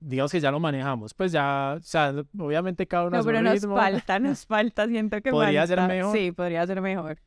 Digamos 0.00 0.30
que 0.30 0.40
ya 0.40 0.50
lo 0.50 0.60
manejamos, 0.60 1.12
pues 1.12 1.32
ya, 1.32 1.74
o 1.76 1.82
sea, 1.82 2.14
obviamente 2.38 2.86
cada 2.86 3.06
uno 3.06 3.18
no, 3.18 3.24
pero 3.24 3.42
nos 3.42 3.66
falta, 3.66 4.18
nos 4.20 4.46
falta, 4.46 4.86
siento 4.86 5.20
que 5.20 5.30
podría 5.30 5.66
ser 5.66 5.80
mejor. 5.82 6.16
Sí, 6.16 6.30
podría 6.30 6.66
ser 6.66 6.80
mejor. 6.80 7.18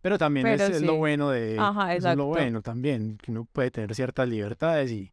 Pero 0.00 0.18
también 0.18 0.46
es, 0.46 0.80
lo 0.82 0.96
bueno 0.96 1.30
de... 1.30 1.58
Ajá, 1.58 1.94
es 1.94 2.04
lo 2.04 2.26
bueno 2.26 2.62
también, 2.62 3.18
que 3.18 3.30
uno 3.30 3.48
puede 3.52 3.70
tener 3.70 3.94
ciertas 3.94 4.28
libertades 4.28 4.92
y, 4.92 5.12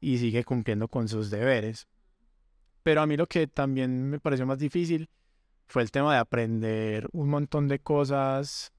y 0.00 0.18
sigue 0.18 0.44
cumpliendo 0.44 0.88
con 0.88 1.08
sus 1.08 1.30
deberes. 1.30 1.86
Pero 2.82 3.02
a 3.02 3.06
mí 3.06 3.16
lo 3.16 3.26
que 3.26 3.46
también 3.46 4.10
me 4.10 4.20
pareció 4.20 4.46
más 4.46 4.58
difícil 4.58 5.08
fue 5.66 5.82
el 5.82 5.90
tema 5.90 6.14
de 6.14 6.20
aprender 6.20 7.08
un 7.12 7.28
montón 7.28 7.68
de 7.68 7.78
cosas 7.78 8.72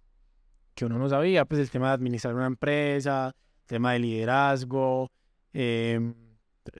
que 0.75 0.85
uno 0.85 0.99
no 0.99 1.09
sabía, 1.09 1.45
pues 1.45 1.61
el 1.61 1.69
tema 1.69 1.87
de 1.87 1.93
administrar 1.93 2.35
una 2.35 2.47
empresa, 2.47 3.27
el 3.61 3.65
tema 3.65 3.93
de 3.93 3.99
liderazgo, 3.99 5.09
em, 5.53 6.13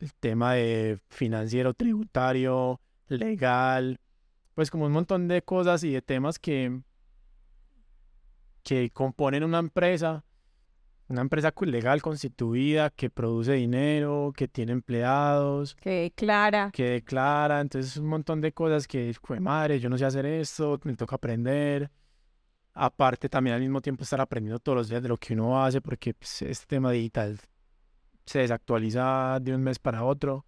el 0.02 0.14
tema 0.16 0.54
de 0.54 1.00
financiero, 1.10 1.74
tributario, 1.74 2.82
legal, 3.08 4.00
pues 4.54 4.70
como 4.70 4.86
un 4.86 4.92
montón 4.92 5.28
de 5.28 5.42
cosas 5.42 5.84
y 5.84 5.92
de 5.92 6.02
temas 6.02 6.40
que, 6.40 6.82
que 8.66 8.90
componen 8.90 9.44
una 9.44 9.60
empresa, 9.60 10.26
una 11.08 11.22
empresa 11.22 11.54
legal 11.62 12.02
constituida 12.02 12.90
que 12.90 13.12
produce 13.12 13.54
dinero, 13.54 14.34
que 14.36 14.48
tiene 14.48 14.72
empleados. 14.72 15.76
Que 15.76 16.02
declara. 16.02 16.72
Que 16.74 16.90
declara. 16.90 17.62
Entonces, 17.62 17.96
un 17.98 18.08
montón 18.08 18.42
de 18.42 18.52
cosas 18.52 18.88
que, 18.88 19.16
fue 19.22 19.40
madre, 19.40 19.80
yo 19.80 19.88
no 19.88 19.98
sé 19.98 20.06
hacer 20.06 20.26
esto, 20.26 20.80
me 20.84 20.96
toca 20.96 21.16
aprender. 21.16 21.92
Aparte, 22.74 23.30
también 23.30 23.56
al 23.56 23.62
mismo 23.62 23.82
tiempo 23.82 24.04
estar 24.04 24.20
aprendiendo 24.20 24.60
todos 24.60 24.76
los 24.76 24.90
días 24.90 25.02
de 25.02 25.10
lo 25.10 25.18
que 25.18 25.34
uno 25.34 25.64
hace, 25.64 25.80
porque 25.80 26.16
pues, 26.16 26.42
este 26.42 26.66
tema 26.66 26.92
digital 26.92 27.40
se 28.26 28.40
desactualiza 28.40 29.40
de 29.40 29.54
un 29.54 29.62
mes 29.62 29.78
para 29.78 30.04
otro. 30.04 30.46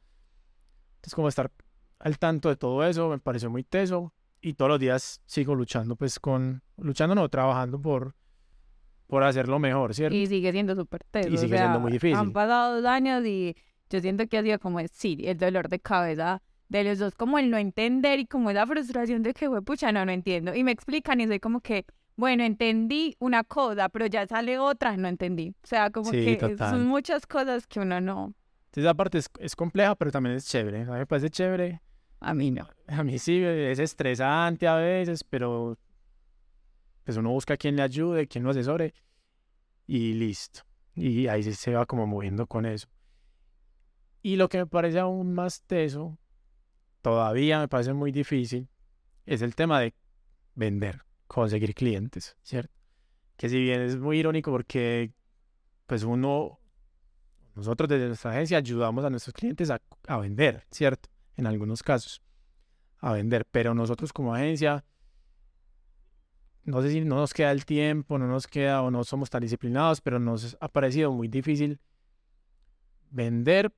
Entonces, 0.96 1.14
como 1.14 1.30
estar 1.30 1.52
al 2.00 2.18
tanto 2.18 2.50
de 2.50 2.56
todo 2.56 2.84
eso 2.84 3.10
me 3.10 3.20
pareció 3.20 3.50
muy 3.50 3.64
teso 3.64 4.14
y 4.48 4.54
todos 4.54 4.70
los 4.70 4.80
días 4.80 5.22
sigo 5.26 5.56
luchando, 5.56 5.96
pues 5.98 6.20
con, 6.20 6.62
luchando 6.78 7.16
no, 7.16 7.28
trabajando 7.28 7.82
por, 7.82 8.16
por 9.06 9.24
hacerlo 9.24 9.60
mejor, 9.60 9.94
¿cierto? 9.94 10.16
Y 10.16 10.26
sigue 10.26 10.54
siendo 10.54 10.74
súper 10.74 11.04
teso. 11.04 11.28
Y 11.28 11.38
sigue 11.38 11.58
siendo 11.58 11.82
muy 11.82 11.92
difícil. 11.92 12.16
Han 12.16 12.32
pasado 12.32 12.78
dos 12.78 12.86
años 12.86 13.26
y 13.26 13.58
yo 13.90 14.00
siento 14.00 14.26
que 14.28 14.38
ha 14.38 14.44
sido 14.44 14.58
como, 14.60 14.80
sí, 14.92 15.18
el 15.26 15.38
dolor 15.38 15.68
de 15.68 15.80
cabeza 15.80 16.42
de 16.70 16.84
los 16.86 16.98
dos, 17.00 17.14
como 17.14 17.40
el 17.40 17.50
no 17.50 17.58
entender 17.58 18.20
y 18.20 18.26
como 18.26 18.50
esa 18.50 18.66
frustración 18.66 19.22
de 19.22 19.34
que, 19.34 19.48
güey, 19.48 19.62
pucha, 19.62 19.92
no, 19.92 20.06
no 20.06 20.14
entiendo. 20.14 20.56
Y 20.56 20.64
me 20.64 20.72
explican 20.72 21.20
y 21.20 21.28
soy 21.28 21.42
como 21.42 21.60
que, 21.60 21.86
bueno, 22.16 22.44
entendí 22.44 23.16
una 23.20 23.44
cosa, 23.44 23.90
pero 23.90 24.06
ya 24.06 24.26
sale 24.28 24.60
otra, 24.60 24.96
no 24.96 25.10
entendí. 25.10 25.56
O 25.62 25.68
sea, 25.68 25.90
como 25.90 26.10
que 26.10 26.56
son 26.58 26.88
muchas 26.88 27.28
cosas 27.28 27.68
que 27.68 27.82
uno 27.82 28.00
no... 28.00 28.34
Entonces, 28.68 28.84
esa 28.84 28.94
parte 28.94 29.18
es, 29.18 29.30
es 29.40 29.56
compleja, 29.56 29.96
pero 29.96 30.12
también 30.12 30.36
es 30.36 30.48
chévere. 30.48 30.84
A 30.84 30.86
mí 30.86 31.00
me 31.00 31.06
parece 31.06 31.30
chévere 31.30 31.82
a 32.20 32.34
mí 32.34 32.52
no. 32.52 32.68
A 32.88 33.04
mí 33.04 33.20
sí, 33.20 33.44
es 33.44 33.80
estresante 33.80 34.68
a 34.68 34.76
veces, 34.76 35.24
pero 35.24 35.78
pues 37.04 37.18
uno 37.18 37.32
busca 37.32 37.58
quien 37.58 37.76
le 37.76 37.84
ayude, 37.84 38.28
quien 38.28 38.44
lo 38.44 38.52
asesore 38.52 38.94
y 39.86 40.14
listo. 40.14 40.62
Y 40.96 41.28
ahí 41.28 41.44
se 41.44 41.74
va 41.74 41.86
como 41.86 42.08
moviendo 42.08 42.48
con 42.48 42.66
eso. 42.66 42.88
Y 44.22 44.36
lo 44.36 44.50
que 44.50 44.58
me 44.58 44.66
parece 44.66 45.00
aún 45.00 45.34
más 45.34 45.62
teso, 45.62 46.18
todavía 47.02 47.60
me 47.60 47.68
parece 47.68 47.94
muy 47.94 48.12
difícil, 48.12 48.68
es 49.26 49.42
el 49.42 49.56
tema 49.56 49.80
de 49.80 49.94
vender, 50.56 51.04
conseguir 51.28 51.74
clientes, 51.76 52.36
¿cierto? 52.42 52.74
Que 53.38 53.48
si 53.48 53.62
bien 53.62 53.82
es 53.82 53.96
muy 53.96 54.20
irónico 54.20 54.52
porque 54.52 55.14
pues 55.86 56.04
uno, 56.04 56.60
nosotros 57.56 57.88
desde 57.88 58.08
nuestra 58.08 58.32
agencia 58.32 58.58
ayudamos 58.58 59.06
a 59.06 59.10
nuestros 59.10 59.34
clientes 59.34 59.70
a, 59.70 59.82
a 60.08 60.18
vender, 60.18 60.66
¿cierto? 60.72 61.10
En 61.38 61.48
algunos 61.48 61.82
casos, 61.84 62.22
a 63.00 63.14
vender, 63.14 63.46
pero 63.50 63.74
nosotros 63.74 64.12
como 64.12 64.34
agencia 64.36 64.84
no 66.64 66.82
sé 66.82 66.90
si 66.90 67.00
no 67.00 67.16
nos 67.16 67.34
queda 67.34 67.52
el 67.52 67.64
tiempo, 67.66 68.18
no 68.18 68.28
nos 68.28 68.46
queda 68.46 68.82
o 68.82 68.92
no 68.92 69.06
somos 69.06 69.30
tan 69.30 69.42
disciplinados, 69.42 70.02
pero 70.02 70.20
nos 70.20 70.58
ha 70.60 70.68
parecido 70.68 71.14
muy 71.14 71.30
difícil 71.30 71.80
vender. 73.10 73.72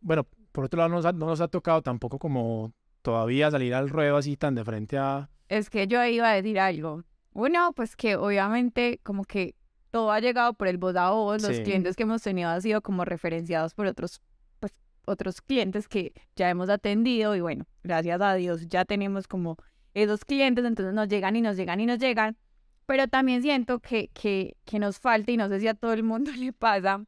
Bueno, 0.00 0.26
por 0.50 0.64
otro 0.64 0.78
lado, 0.78 0.88
no 0.88 0.96
nos 0.96 1.04
ha, 1.04 1.12
no 1.12 1.26
nos 1.26 1.40
ha 1.40 1.46
tocado 1.46 1.80
tampoco 1.80 2.18
como 2.18 2.72
todavía 3.02 3.50
salir 3.52 3.72
al 3.74 3.88
ruedo 3.88 4.16
así 4.16 4.36
tan 4.36 4.54
de 4.56 4.64
frente 4.64 4.98
a... 4.98 5.30
Es 5.48 5.70
que 5.70 5.86
yo 5.86 6.04
iba 6.04 6.28
a 6.30 6.34
decir 6.34 6.58
algo. 6.58 7.04
Uno, 7.34 7.72
pues 7.72 7.94
que 7.94 8.16
obviamente 8.16 8.98
como 9.04 9.24
que 9.24 9.54
todo 9.92 10.10
ha 10.10 10.18
llegado 10.20 10.54
por 10.54 10.66
el 10.68 10.78
voz 10.78 10.96
a 10.96 11.10
voz. 11.10 11.42
Los 11.42 11.56
Sí. 11.56 11.62
clientes 11.62 11.94
que 11.94 12.02
hemos 12.02 12.22
tenido 12.22 12.48
han 12.50 12.62
sido 12.62 12.80
como 12.82 13.04
referenciados 13.04 13.74
por 13.74 13.86
otros, 13.86 14.20
otros 15.06 15.40
clientes 15.40 15.88
que 15.88 16.12
ya 16.36 16.50
hemos 16.50 16.68
atendido 16.68 17.34
y 17.36 17.40
bueno, 17.40 17.66
gracias 17.82 18.20
a 18.20 18.34
Dios 18.34 18.68
ya 18.68 18.84
tenemos 18.84 19.26
como 19.26 19.56
esos 19.94 20.24
clientes, 20.24 20.64
entonces 20.64 20.94
nos 20.94 21.08
llegan 21.08 21.36
y 21.36 21.42
nos 21.42 21.56
llegan 21.56 21.80
y 21.80 21.86
nos 21.86 21.98
llegan. 21.98 22.36
Pero 22.86 23.08
también 23.08 23.42
siento 23.42 23.78
que, 23.78 24.08
que, 24.12 24.56
que 24.64 24.78
nos 24.78 24.98
falta 24.98 25.30
y 25.30 25.36
no 25.36 25.48
sé 25.48 25.60
si 25.60 25.68
a 25.68 25.74
todo 25.74 25.92
el 25.92 26.02
mundo 26.02 26.30
le 26.36 26.52
pasa. 26.52 27.04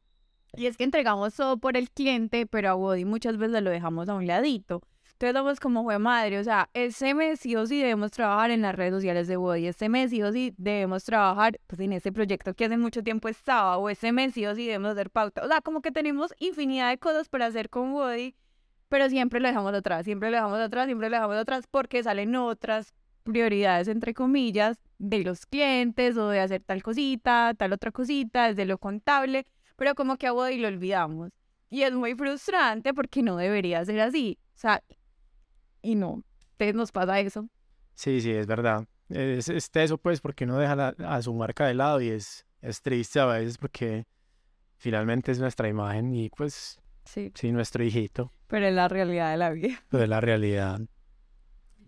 Y 0.53 0.67
es 0.67 0.77
que 0.77 0.85
entregamos 0.85 1.35
todo 1.35 1.57
por 1.57 1.75
el 1.75 1.89
cliente, 1.89 2.45
pero 2.45 2.69
a 2.69 2.75
Wody 2.75 3.05
muchas 3.05 3.37
veces 3.37 3.61
lo 3.61 3.69
dejamos 3.69 4.07
a 4.07 4.15
un 4.15 4.25
ladito. 4.25 4.81
Entonces 5.17 5.33
somos 5.39 5.59
como 5.61 5.83
fue 5.83 5.97
madre, 5.97 6.39
o 6.39 6.43
sea, 6.43 6.69
ese 6.73 7.13
mes 7.13 7.39
sí 7.39 7.55
o 7.55 7.65
sí 7.65 7.79
debemos 7.79 8.11
trabajar 8.11 8.51
en 8.51 8.61
las 8.61 8.75
redes 8.75 8.95
sociales 8.95 9.29
de 9.29 9.37
Wody, 9.37 9.67
este 9.67 9.87
mes 9.87 10.09
sí 10.09 10.21
o 10.21 10.29
sí 10.33 10.53
debemos 10.57 11.05
trabajar 11.05 11.57
pues 11.67 11.79
en 11.79 11.93
ese 11.93 12.11
proyecto 12.11 12.53
que 12.53 12.65
hace 12.65 12.75
mucho 12.77 13.01
tiempo 13.01 13.29
estaba, 13.29 13.77
o 13.77 13.89
ese 13.89 14.11
mes 14.11 14.33
sí 14.33 14.45
o 14.45 14.53
sí 14.53 14.65
debemos 14.65 14.91
hacer 14.91 15.09
pauta. 15.09 15.45
O 15.45 15.47
sea, 15.47 15.61
como 15.61 15.81
que 15.81 15.91
tenemos 15.91 16.33
infinidad 16.39 16.89
de 16.89 16.97
cosas 16.97 17.29
para 17.29 17.45
hacer 17.45 17.69
con 17.69 17.93
Wody, 17.93 18.35
pero 18.89 19.07
siempre 19.07 19.39
lo 19.39 19.47
dejamos 19.47 19.73
atrás, 19.73 20.03
siempre 20.03 20.31
lo 20.31 20.35
dejamos 20.35 20.59
atrás, 20.59 20.85
siempre 20.87 21.09
lo 21.09 21.15
dejamos 21.15 21.37
atrás 21.37 21.65
porque 21.71 22.03
salen 22.03 22.35
otras 22.35 22.93
prioridades, 23.23 23.87
entre 23.87 24.13
comillas, 24.13 24.77
de 24.97 25.23
los 25.23 25.45
clientes 25.45 26.17
o 26.17 26.27
de 26.27 26.41
hacer 26.41 26.61
tal 26.61 26.83
cosita, 26.83 27.53
tal 27.57 27.71
otra 27.71 27.91
cosita, 27.91 28.47
desde 28.47 28.65
lo 28.65 28.77
contable, 28.79 29.45
pero 29.77 29.95
como 29.95 30.17
que 30.17 30.27
a 30.27 30.33
Wody 30.33 30.57
lo 30.57 30.67
olvidamos. 30.67 31.31
Y 31.69 31.83
es 31.83 31.93
muy 31.93 32.15
frustrante 32.15 32.93
porque 32.93 33.23
no 33.23 33.37
debería 33.37 33.83
ser 33.85 34.01
así. 34.01 34.37
O 34.55 34.57
sea, 34.57 34.83
y 35.85 35.95
no, 35.95 36.23
ustedes 36.51 36.75
nos 36.75 36.91
pasa 36.91 37.19
eso. 37.19 37.47
Sí, 37.93 38.19
sí, 38.21 38.31
es 38.31 38.47
verdad. 38.47 38.85
Es, 39.09 39.49
es 39.49 39.69
teso 39.71 39.97
pues 39.97 40.19
porque 40.19 40.43
uno 40.45 40.57
deja 40.57 40.75
la- 40.75 40.95
a 41.07 41.21
su 41.21 41.33
marca 41.33 41.67
de 41.67 41.75
lado 41.75 42.01
y 42.01 42.09
es, 42.09 42.45
es 42.61 42.81
triste 42.81 43.19
a 43.19 43.25
veces 43.27 43.57
porque 43.57 44.05
finalmente 44.77 45.31
es 45.31 45.39
nuestra 45.39 45.67
imagen 45.69 46.13
y 46.13 46.29
pues 46.29 46.79
Sí, 47.05 47.31
sí, 47.35 47.51
nuestro 47.51 47.83
hijito, 47.83 48.31
pero 48.47 48.65
es 48.65 48.73
la 48.73 48.87
realidad 48.87 49.29
de 49.31 49.37
la 49.37 49.51
vida. 49.51 49.83
pero 49.89 50.03
es 50.03 50.09
la 50.09 50.21
realidad. 50.21 50.79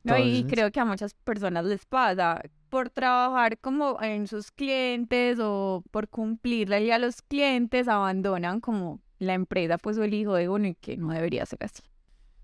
No, 0.04 0.18
y 0.18 0.22
Entonces- 0.38 0.46
creo 0.54 0.72
que 0.72 0.80
a 0.80 0.86
muchas 0.86 1.14
personas 1.16 1.66
les 1.66 1.86
pasa 1.86 2.42
por 2.70 2.90
trabajar 2.90 3.58
como 3.58 4.02
en 4.02 4.28
sus 4.28 4.52
clientes 4.52 5.40
o 5.42 5.84
por 5.92 6.08
cumplirle 6.10 6.94
a 6.94 7.00
los 7.00 7.22
clientes, 7.22 7.88
abandonan 7.88 8.60
como 8.62 9.02
la 9.20 9.34
empresa, 9.34 9.78
pues 9.78 9.98
o 9.98 10.04
el 10.04 10.14
hijo 10.14 10.36
de 10.36 10.48
uno 10.50 10.68
y 10.68 10.76
que 10.76 10.98
no 10.98 11.12
debería 11.12 11.46
ser 11.46 11.60
así. 11.64 11.82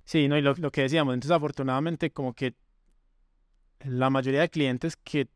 Sí, 0.06 0.28
no, 0.28 0.38
y 0.38 0.42
lo, 0.42 0.54
lo 0.56 0.72
que 0.72 0.82
decíamos, 0.82 1.14
entonces 1.14 1.36
afortunadamente 1.36 2.12
como 2.12 2.34
que 2.34 2.56
la 3.80 4.10
mayoría 4.10 4.42
de 4.42 4.50
clientes 4.50 4.96
que 4.98 5.30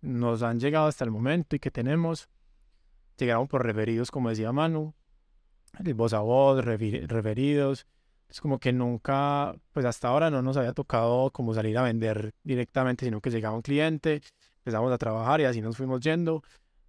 nos 0.00 0.42
han 0.42 0.58
llegado 0.58 0.86
hasta 0.86 1.04
el 1.04 1.10
momento 1.10 1.56
y 1.56 1.60
que 1.60 1.70
tenemos, 1.70 2.28
llegaron 3.16 3.48
por 3.48 3.64
referidos, 3.64 4.10
como 4.10 4.28
decía 4.28 4.52
Manu, 4.52 4.94
de 5.78 5.92
voz 5.92 6.12
a 6.12 6.20
voz, 6.20 6.64
referidos. 6.64 7.86
Es 8.28 8.40
como 8.40 8.58
que 8.58 8.72
nunca, 8.72 9.54
pues 9.72 9.84
hasta 9.86 10.08
ahora 10.08 10.30
no 10.30 10.42
nos 10.42 10.56
había 10.56 10.72
tocado 10.72 11.30
como 11.30 11.52
salir 11.54 11.76
a 11.76 11.82
vender 11.82 12.34
directamente, 12.42 13.04
sino 13.04 13.20
que 13.20 13.30
llegaba 13.30 13.54
un 13.54 13.62
cliente, 13.62 14.22
empezamos 14.58 14.90
a 14.90 14.98
trabajar 14.98 15.40
y 15.40 15.44
así 15.44 15.60
nos 15.60 15.76
fuimos 15.76 16.00
yendo, 16.00 16.42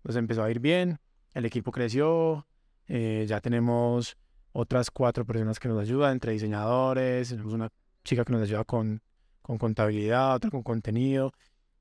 nos 0.03 0.15
empezó 0.15 0.43
a 0.43 0.51
ir 0.51 0.59
bien, 0.59 0.99
el 1.33 1.45
equipo 1.45 1.71
creció, 1.71 2.47
eh, 2.87 3.25
ya 3.27 3.41
tenemos 3.41 4.17
otras 4.53 4.91
cuatro 4.91 5.25
personas 5.25 5.59
que 5.59 5.67
nos 5.67 5.79
ayudan, 5.79 6.13
entre 6.13 6.31
diseñadores, 6.31 7.29
tenemos 7.29 7.53
una 7.53 7.69
chica 8.03 8.23
que 8.23 8.31
nos 8.33 8.43
ayuda 8.43 8.63
con, 8.63 9.01
con 9.41 9.57
contabilidad, 9.57 10.35
otra 10.35 10.49
con 10.51 10.63
contenido, 10.63 11.33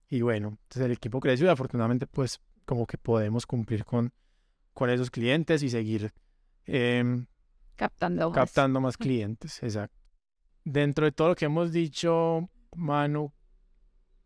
y 0.09 0.23
bueno, 0.23 0.49
entonces 0.49 0.83
el 0.83 0.93
equipo 0.93 1.21
creció 1.21 1.47
y 1.47 1.51
afortunadamente 1.51 2.07
pues 2.07 2.41
como 2.65 2.87
que 2.87 2.99
podemos 2.99 3.47
cumplir 3.47 3.85
con, 3.85 4.13
con 4.73 4.91
esos 4.91 5.11
clientes 5.11 5.63
y 5.63 5.69
seguir 5.71 6.13
em, 6.67 7.27
Captando 7.77 8.31
más. 8.31 8.35
captando 8.35 8.81
más 8.81 8.97
clientes, 8.97 9.63
exacto. 9.63 9.99
Dentro 10.65 11.05
de 11.05 11.13
todo 11.13 11.29
lo 11.29 11.35
que 11.35 11.47
hemos 11.47 11.73
dicho, 11.73 12.49
Manu, 12.77 13.33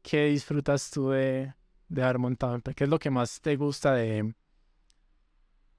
¿qué 0.02 0.26
disfrutas 0.26 0.90
tú 0.90 1.10
de, 1.10 1.54
de 1.88 2.02
haber 2.02 2.18
montado 2.18 2.54
empresa? 2.54 2.74
¿Qué 2.74 2.84
es 2.84 2.90
lo 2.90 2.98
que 2.98 3.10
más 3.10 3.40
te 3.40 3.56
gusta 3.56 3.94
de, 3.94 4.34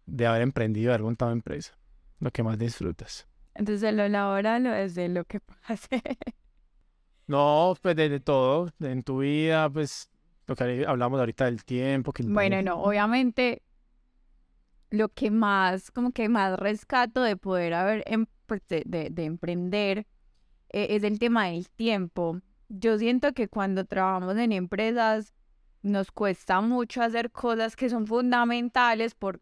de 0.05 0.25
haber 0.25 0.41
emprendido, 0.41 0.89
de 0.89 0.95
haber 0.95 1.03
montado 1.03 1.31
empresa? 1.31 1.77
Lo 2.19 2.31
que 2.31 2.43
más 2.43 2.57
disfrutas. 2.57 3.27
Entonces 3.55 3.93
lo 3.93 4.07
laboral 4.07 4.65
o 4.67 4.71
desde 4.71 5.09
lo 5.09 5.25
que 5.25 5.39
pase. 5.39 6.01
No, 7.27 7.75
pues 7.81 7.93
de, 7.97 8.07
de 8.07 8.19
todo, 8.21 8.69
en 8.79 9.03
tu 9.03 9.19
vida, 9.19 9.69
pues 9.69 10.09
lo 10.45 10.55
que 10.55 10.85
hablamos 10.87 11.19
ahorita 11.19 11.43
del 11.43 11.65
tiempo. 11.65 12.13
Que 12.13 12.23
Bueno, 12.23 12.61
no, 12.61 12.81
obviamente 12.81 13.63
lo 14.89 15.09
que 15.09 15.29
más, 15.31 15.91
como 15.91 16.11
que 16.11 16.29
más 16.29 16.57
rescato 16.57 17.21
de 17.21 17.35
poder 17.35 17.73
haber, 17.73 18.03
em- 18.07 18.27
pues, 18.45 18.61
de, 18.69 18.83
de- 18.85 19.09
de 19.09 19.25
emprender 19.25 20.07
eh, 20.69 20.87
es 20.91 21.03
el 21.03 21.19
tema 21.19 21.47
del 21.47 21.69
tiempo. 21.69 22.39
Yo 22.69 22.97
siento 22.97 23.33
que 23.33 23.49
cuando 23.49 23.83
trabajamos 23.85 24.37
en 24.37 24.53
empresas 24.53 25.33
nos 25.81 26.11
cuesta 26.11 26.61
mucho 26.61 27.01
hacer 27.01 27.31
cosas 27.31 27.75
que 27.75 27.89
son 27.89 28.07
fundamentales 28.07 29.15
por 29.15 29.41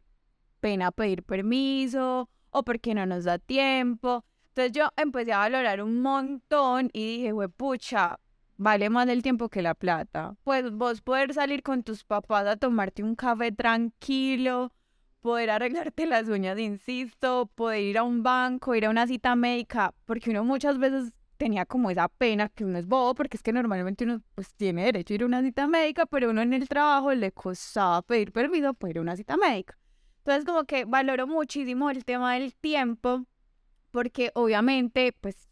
pena 0.60 0.92
pedir 0.92 1.22
permiso 1.24 2.30
o 2.56 2.64
porque 2.64 2.96
no 2.96 3.06
nos 3.06 3.26
da 3.26 3.38
tiempo. 3.38 4.24
Entonces 4.50 4.72
yo 4.72 4.90
empecé 4.96 5.34
a 5.34 5.40
valorar 5.40 5.82
un 5.82 6.02
montón 6.02 6.90
y 6.94 7.18
dije, 7.18 7.34
pucha, 7.50 8.18
vale 8.56 8.90
más 8.90 9.10
el 9.10 9.22
tiempo 9.22 9.50
que 9.50 9.62
la 9.62 9.76
plata. 9.76 10.36
Pues 10.46 10.72
vos 10.72 11.02
poder 11.02 11.34
salir 11.34 11.62
con 11.64 11.84
tus 11.84 12.06
papás 12.06 12.48
a 12.48 12.56
tomarte 12.56 13.04
un 13.04 13.16
café 13.16 13.52
tranquilo, 13.52 14.72
poder 15.20 15.50
arreglarte 15.50 16.06
las 16.06 16.30
uñas, 16.30 16.58
insisto, 16.58 17.52
poder 17.56 17.82
ir 17.82 17.98
a 17.98 18.04
un 18.04 18.24
banco, 18.24 18.74
ir 18.74 18.86
a 18.86 18.90
una 18.90 19.06
cita 19.06 19.36
médica, 19.36 19.94
porque 20.06 20.30
uno 20.30 20.46
muchas 20.46 20.78
veces 20.78 21.12
tenía 21.36 21.66
como 21.66 21.92
esa 21.92 22.08
pena 22.08 22.48
que 22.48 22.64
uno 22.64 22.78
es 22.78 22.88
bobo, 22.88 23.16
porque 23.16 23.36
es 23.36 23.44
que 23.44 23.52
normalmente 23.52 24.06
uno 24.06 24.22
pues 24.36 24.54
tiene 24.54 24.86
derecho 24.86 25.14
a 25.14 25.16
ir 25.16 25.24
a 25.24 25.26
una 25.26 25.42
cita 25.42 25.68
médica, 25.68 26.06
pero 26.06 26.30
uno 26.30 26.42
en 26.42 26.54
el 26.54 26.70
trabajo 26.70 27.14
le 27.14 27.34
costaba 27.34 28.02
pedir 28.04 28.32
permiso 28.32 28.74
para 28.74 28.92
ir 28.92 28.98
a 29.00 29.02
una 29.02 29.18
cita 29.18 29.36
médica. 29.36 29.78
Entonces 30.26 30.44
como 30.44 30.64
que 30.66 30.86
valoro 30.86 31.28
muchísimo 31.28 31.92
el 31.92 32.04
tema 32.04 32.34
del 32.34 32.56
tiempo, 32.56 33.26
porque 33.92 34.32
obviamente 34.34 35.16
pues 35.22 35.48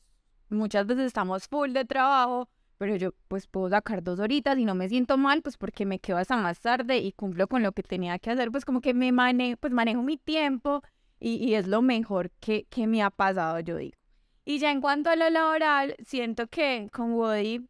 muchas 0.49 0.87
veces 0.87 1.05
estamos 1.05 1.47
full 1.47 1.73
de 1.73 1.85
trabajo, 1.85 2.49
pero 2.79 2.95
yo 2.95 3.11
pues 3.27 3.45
puedo 3.45 3.69
sacar 3.69 4.01
dos 4.01 4.19
horitas 4.19 4.57
y 4.57 4.65
no 4.65 4.73
me 4.73 4.89
siento 4.89 5.15
mal, 5.15 5.43
pues 5.43 5.57
porque 5.57 5.85
me 5.85 5.99
quedo 5.99 6.17
hasta 6.17 6.37
más 6.37 6.59
tarde 6.59 6.97
y 6.97 7.11
cumplo 7.11 7.47
con 7.47 7.61
lo 7.61 7.71
que 7.73 7.83
tenía 7.83 8.17
que 8.17 8.31
hacer, 8.31 8.49
pues 8.49 8.65
como 8.65 8.81
que 8.81 8.95
me 8.95 9.11
manejo, 9.11 9.57
pues 9.57 9.71
manejo 9.71 10.01
mi 10.01 10.17
tiempo 10.17 10.81
y, 11.19 11.53
es 11.53 11.67
lo 11.67 11.83
mejor 11.83 12.31
que, 12.39 12.65
que 12.65 12.87
me 12.87 13.03
ha 13.03 13.11
pasado, 13.11 13.59
yo 13.59 13.77
digo. 13.77 13.95
Y 14.43 14.57
ya 14.57 14.71
en 14.71 14.81
cuanto 14.81 15.11
a 15.11 15.15
lo 15.15 15.29
laboral, 15.29 15.95
siento 16.03 16.47
que 16.47 16.89
con 16.91 17.13
Woody 17.13 17.61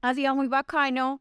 ha 0.00 0.14
sido 0.14 0.34
muy 0.34 0.48
bacano 0.48 1.20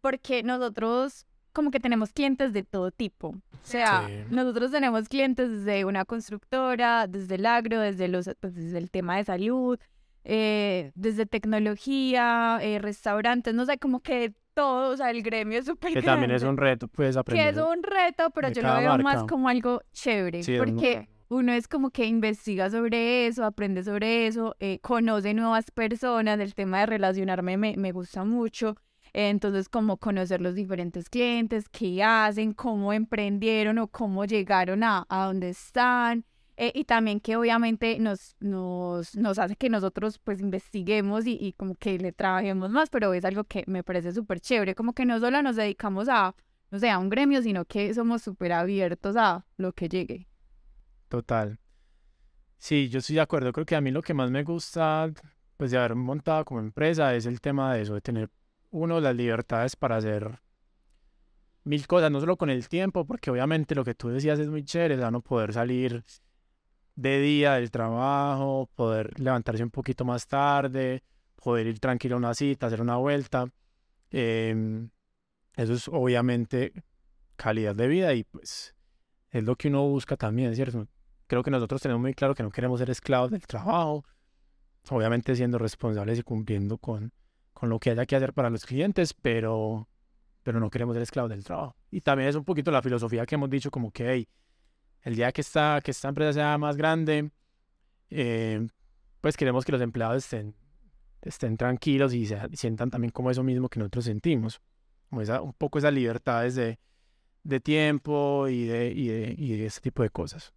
porque 0.00 0.44
nosotros 0.44 1.26
como 1.56 1.70
que 1.70 1.80
tenemos 1.80 2.12
clientes 2.12 2.52
de 2.52 2.62
todo 2.62 2.90
tipo. 2.90 3.28
O 3.28 3.34
sea, 3.62 4.04
Sí. 4.06 4.12
nosotros 4.30 4.70
tenemos 4.70 5.08
clientes 5.08 5.50
desde 5.50 5.84
una 5.86 6.04
constructora, 6.04 7.06
desde 7.08 7.34
el 7.36 7.46
agro, 7.46 7.80
desde, 7.80 8.08
los, 8.08 8.28
pues, 8.40 8.54
desde 8.54 8.78
el 8.78 8.90
tema 8.90 9.16
de 9.16 9.24
salud, 9.24 9.78
eh, 10.24 10.92
desde 10.94 11.24
tecnología, 11.26 12.58
eh, 12.62 12.78
restaurantes, 12.78 13.54
no 13.54 13.64
sé, 13.64 13.78
como 13.78 14.00
que 14.00 14.32
todo, 14.54 14.90
o 14.92 14.96
sea, 14.96 15.10
el 15.10 15.22
gremio 15.22 15.58
es 15.58 15.66
súper 15.66 15.92
Que 15.92 16.02
también 16.02 16.30
es 16.30 16.42
un 16.42 16.56
reto, 16.56 16.88
puedes 16.88 17.14
Que 17.16 17.20
aprender. 17.20 17.54
es 17.54 17.60
un 17.60 17.82
reto, 17.82 18.30
pero 18.30 18.48
yo 18.50 18.62
lo 18.62 18.76
veo 18.76 18.98
más 18.98 19.24
como 19.24 19.48
algo 19.48 19.82
chévere, 19.92 20.42
Sí, 20.42 20.56
porque 20.58 21.08
uno 21.28 21.52
es 21.52 21.68
como 21.68 21.90
que 21.90 22.06
investiga 22.06 22.70
sobre 22.70 23.26
eso, 23.26 23.44
aprende 23.44 23.82
sobre 23.82 24.26
eso, 24.26 24.54
eh, 24.60 24.78
conoce 24.80 25.34
nuevas 25.34 25.70
personas, 25.70 26.38
el 26.40 26.54
tema 26.54 26.80
de 26.80 26.86
relacionarme 26.86 27.56
me, 27.56 27.76
me 27.76 27.92
gusta 27.92 28.24
mucho. 28.24 28.76
Entonces, 29.18 29.70
como 29.70 29.96
conocer 29.96 30.42
los 30.42 30.54
diferentes 30.54 31.08
clientes, 31.08 31.70
qué 31.70 32.04
hacen, 32.04 32.52
cómo 32.52 32.92
emprendieron 32.92 33.78
o 33.78 33.88
cómo 33.88 34.26
llegaron 34.26 34.84
a, 34.84 35.06
a 35.08 35.24
donde 35.24 35.48
están. 35.48 36.26
Eh, 36.58 36.70
y 36.74 36.84
también 36.84 37.20
que 37.20 37.34
obviamente 37.34 37.98
nos, 37.98 38.36
nos, 38.40 39.16
nos 39.16 39.38
hace 39.38 39.56
que 39.56 39.70
nosotros 39.70 40.18
pues 40.18 40.40
investiguemos 40.40 41.26
y, 41.26 41.38
y 41.40 41.54
como 41.54 41.76
que 41.76 41.98
le 41.98 42.12
trabajemos 42.12 42.68
más, 42.70 42.90
pero 42.90 43.14
es 43.14 43.24
algo 43.24 43.44
que 43.44 43.64
me 43.66 43.82
parece 43.82 44.12
súper 44.12 44.38
chévere, 44.38 44.74
como 44.74 44.92
que 44.92 45.06
no 45.06 45.18
solo 45.18 45.40
nos 45.40 45.56
dedicamos 45.56 46.10
a, 46.10 46.34
no 46.70 46.78
sé, 46.78 46.90
a 46.90 46.98
un 46.98 47.08
gremio, 47.08 47.40
sino 47.40 47.64
que 47.64 47.94
somos 47.94 48.20
súper 48.20 48.52
abiertos 48.52 49.16
a 49.16 49.46
lo 49.56 49.72
que 49.72 49.88
llegue. 49.88 50.28
Total. 51.08 51.58
Sí, 52.58 52.90
yo 52.90 52.98
estoy 52.98 53.16
de 53.16 53.22
acuerdo. 53.22 53.50
Creo 53.54 53.64
que 53.64 53.76
a 53.76 53.80
mí 53.80 53.90
lo 53.90 54.02
que 54.02 54.12
más 54.12 54.30
me 54.30 54.42
gusta, 54.42 55.10
pues 55.56 55.70
de 55.70 55.78
haber 55.78 55.94
montado 55.94 56.44
como 56.44 56.60
empresa, 56.60 57.14
es 57.14 57.24
el 57.24 57.40
tema 57.40 57.72
de 57.72 57.80
eso, 57.80 57.94
de 57.94 58.02
tener 58.02 58.30
uno 58.70 59.00
las 59.00 59.14
libertades 59.14 59.76
para 59.76 59.96
hacer 59.96 60.40
mil 61.64 61.86
cosas, 61.86 62.10
no 62.10 62.20
solo 62.20 62.36
con 62.36 62.50
el 62.50 62.68
tiempo, 62.68 63.04
porque 63.04 63.30
obviamente 63.30 63.74
lo 63.74 63.84
que 63.84 63.94
tú 63.94 64.08
decías 64.08 64.38
es 64.38 64.48
muy 64.48 64.64
chévere, 64.64 64.96
no 65.10 65.20
poder 65.20 65.52
salir 65.52 66.04
de 66.94 67.20
día 67.20 67.54
del 67.54 67.70
trabajo, 67.70 68.70
poder 68.74 69.18
levantarse 69.20 69.62
un 69.62 69.70
poquito 69.70 70.04
más 70.04 70.26
tarde, 70.26 71.02
poder 71.34 71.66
ir 71.66 71.78
tranquilo 71.78 72.16
a 72.16 72.18
una 72.18 72.34
cita, 72.34 72.66
hacer 72.66 72.80
una 72.80 72.96
vuelta. 72.96 73.46
Em, 74.10 74.90
eso 75.56 75.74
es 75.74 75.88
obviamente 75.88 76.72
calidad 77.36 77.74
de 77.74 77.88
vida 77.88 78.14
y 78.14 78.24
pues 78.24 78.74
es 79.30 79.44
lo 79.44 79.56
que 79.56 79.68
uno 79.68 79.86
busca 79.88 80.16
también, 80.16 80.54
¿cierto? 80.54 80.86
Creo 81.26 81.42
que 81.42 81.50
nosotros 81.50 81.82
tenemos 81.82 82.00
muy 82.00 82.14
claro 82.14 82.34
que 82.34 82.42
no 82.42 82.50
queremos 82.50 82.78
ser 82.78 82.90
esclavos 82.90 83.30
del 83.30 83.46
trabajo, 83.46 84.04
obviamente 84.88 85.34
siendo 85.34 85.58
responsables 85.58 86.18
y 86.18 86.22
cumpliendo 86.22 86.78
con, 86.78 87.12
con 87.56 87.70
lo 87.70 87.78
que 87.78 87.88
haya 87.88 88.04
que 88.04 88.14
hacer 88.14 88.34
para 88.34 88.50
los 88.50 88.66
clientes, 88.66 89.14
pero, 89.14 89.88
pero 90.42 90.60
no 90.60 90.68
queremos 90.68 90.94
ser 90.94 91.02
esclavos 91.02 91.30
del 91.30 91.42
trabajo. 91.42 91.74
Y 91.90 92.02
también 92.02 92.28
es 92.28 92.36
un 92.36 92.44
poquito 92.44 92.70
la 92.70 92.82
filosofía 92.82 93.24
que 93.24 93.34
hemos 93.34 93.48
dicho 93.48 93.70
como 93.70 93.90
que, 93.90 94.10
hey, 94.10 94.28
el 95.00 95.16
día 95.16 95.32
que 95.32 95.40
esta, 95.40 95.80
que 95.82 95.90
esta 95.90 96.08
empresa 96.08 96.34
sea 96.34 96.58
más 96.58 96.76
grande, 96.76 97.30
eh, 98.10 98.68
pues 99.22 99.38
queremos 99.38 99.64
que 99.64 99.72
los 99.72 99.80
empleados 99.80 100.24
estén, 100.24 100.54
estén 101.22 101.56
tranquilos 101.56 102.12
y 102.12 102.26
se, 102.26 102.38
sientan 102.52 102.90
también 102.90 103.10
como 103.10 103.30
eso 103.30 103.42
mismo 103.42 103.70
que 103.70 103.78
nosotros 103.78 104.04
sentimos. 104.04 104.60
Como 105.08 105.22
esa, 105.22 105.40
un 105.40 105.54
poco 105.54 105.78
esa 105.78 105.90
libertad 105.90 106.44
de, 106.50 106.78
de 107.42 107.60
tiempo 107.60 108.48
y 108.48 108.66
de, 108.66 108.92
y 108.92 109.08
de, 109.08 109.34
y 109.38 109.62
ese 109.62 109.80
tipo 109.80 110.02
de 110.02 110.10
cosas. 110.10 110.52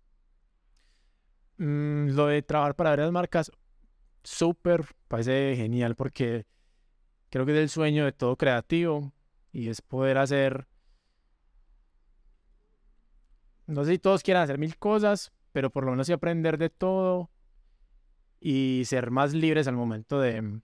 Mm, 1.60 2.10
lo 2.10 2.28
de 2.28 2.41
trabajar 2.41 2.76
para 2.76 2.89
varias 2.89 3.12
marcas, 3.14 3.52
súper, 4.22 4.86
parece 5.08 5.56
genial 5.56 5.95
porque 5.95 6.45
creo 7.30 7.45
que 7.45 7.53
es 7.53 7.57
el 7.59 7.69
sueño 7.69 8.05
de 8.05 8.11
todo 8.11 8.36
creativo 8.36 9.13
y 9.51 9.69
es 9.69 9.82
poder 9.82 10.17
hacer 10.17 10.67
no 13.69 13.84
sé 13.84 13.91
si 13.91 13.99
todos 13.99 14.23
quieran 14.23 14.43
hacer 14.43 14.57
mil 14.57 14.77
cosas, 14.77 15.32
pero 15.51 15.69
por 15.69 15.86
lo 15.86 15.91
menos 15.91 16.07
sí 16.07 16.13
aprender 16.13 16.57
de 16.57 16.69
todo 16.69 17.30
y 18.39 18.84
ser 18.86 19.11
más 19.11 19.34
libres 19.34 19.67
al 19.67 19.75
momento 19.75 20.19
de 20.19 20.59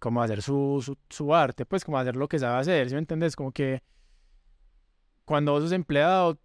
cómo 0.00 0.22
hacer 0.22 0.42
su, 0.42 0.96
su, 1.08 1.34
arte, 1.34 1.64
pues 1.64 1.84
como 1.84 1.98
hacer 1.98 2.16
lo 2.16 2.28
que 2.28 2.38
sabe 2.38 2.58
hacer, 2.58 2.88
¿sí 2.88 2.94
me 2.94 2.98
entiendes? 2.98 3.36
Como 3.36 3.52
que 3.52 3.82
cuando 5.24 5.52
vos 5.52 5.62
sos 5.62 5.72
empleado, 5.72 6.38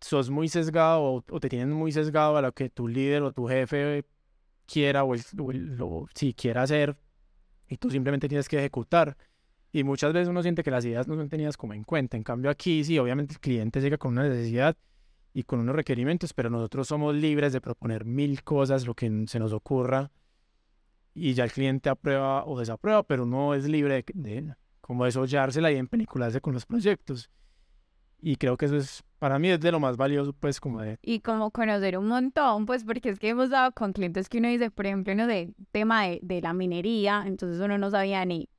sos 0.00 0.28
muy 0.28 0.48
sesgado 0.48 1.24
o, 1.28 1.40
te 1.40 1.48
tienen 1.48 1.72
muy 1.72 1.90
sesgado 1.90 2.36
a 2.36 2.42
lo 2.42 2.52
que 2.52 2.68
tu 2.68 2.86
líder 2.86 3.22
o 3.22 3.32
tu 3.32 3.48
jefe 3.48 4.04
quiera 4.66 5.02
o, 5.04 5.14
si 6.14 6.34
quiera 6.34 6.62
hacer 6.62 6.96
y 7.68 7.76
tú 7.76 7.90
simplemente 7.90 8.28
tienes 8.28 8.48
que 8.48 8.58
ejecutar. 8.58 9.16
Y 9.72 9.82
muchas 9.82 10.12
veces 10.12 10.28
uno 10.28 10.42
siente 10.42 10.62
que 10.62 10.70
las 10.70 10.84
ideas 10.84 11.08
no 11.08 11.16
son 11.16 11.28
tenidas 11.28 11.56
como 11.56 11.74
en 11.74 11.82
cuenta. 11.82 12.16
En 12.16 12.22
cambio 12.22 12.50
aquí 12.50 12.84
sí, 12.84 12.98
obviamente 12.98 13.34
el 13.34 13.40
cliente 13.40 13.80
llega 13.80 13.98
con 13.98 14.12
una 14.12 14.28
necesidad 14.28 14.76
y 15.32 15.42
con 15.42 15.58
unos 15.58 15.74
requerimientos, 15.74 16.32
pero 16.32 16.48
nosotros 16.48 16.86
somos 16.86 17.14
libres 17.14 17.52
de 17.52 17.60
proponer 17.60 18.04
mil 18.04 18.44
cosas, 18.44 18.86
lo 18.86 18.94
que 18.94 19.24
se 19.26 19.38
nos 19.40 19.52
ocurra, 19.52 20.12
y 21.12 21.34
ya 21.34 21.44
el 21.44 21.52
cliente 21.52 21.88
aprueba 21.88 22.44
o 22.44 22.58
desaprueba, 22.58 23.02
pero 23.02 23.26
no 23.26 23.54
es 23.54 23.68
libre 23.68 24.04
de, 24.14 24.54
como 24.80 25.04
desollársela 25.04 25.72
y 25.72 25.76
en 25.76 25.88
pelicularse 25.88 26.40
con 26.40 26.54
los 26.54 26.66
proyectos. 26.66 27.30
Y 28.20 28.36
creo 28.36 28.56
que 28.56 28.66
eso 28.66 28.76
es, 28.76 29.02
para 29.24 29.38
mí 29.38 29.48
es 29.48 29.58
de 29.58 29.72
lo 29.72 29.80
más 29.80 29.96
valioso, 29.96 30.34
pues 30.34 30.60
como 30.60 30.82
de... 30.82 30.98
Y 31.00 31.20
como 31.20 31.50
conocer 31.50 31.96
un 31.96 32.08
montón, 32.08 32.66
pues 32.66 32.84
porque 32.84 33.08
es 33.08 33.18
que 33.18 33.30
hemos 33.30 33.48
dado 33.48 33.72
con 33.72 33.94
clientes 33.94 34.28
que 34.28 34.36
uno 34.36 34.48
dice, 34.48 34.70
por 34.70 34.84
ejemplo, 34.84 35.14
uno 35.14 35.26
de 35.26 35.54
tema 35.72 36.02
de, 36.02 36.20
de 36.22 36.42
la 36.42 36.52
minería, 36.52 37.24
entonces 37.24 37.58
uno 37.58 37.78
no 37.78 37.90
sabía 37.90 38.22
ni 38.26 38.50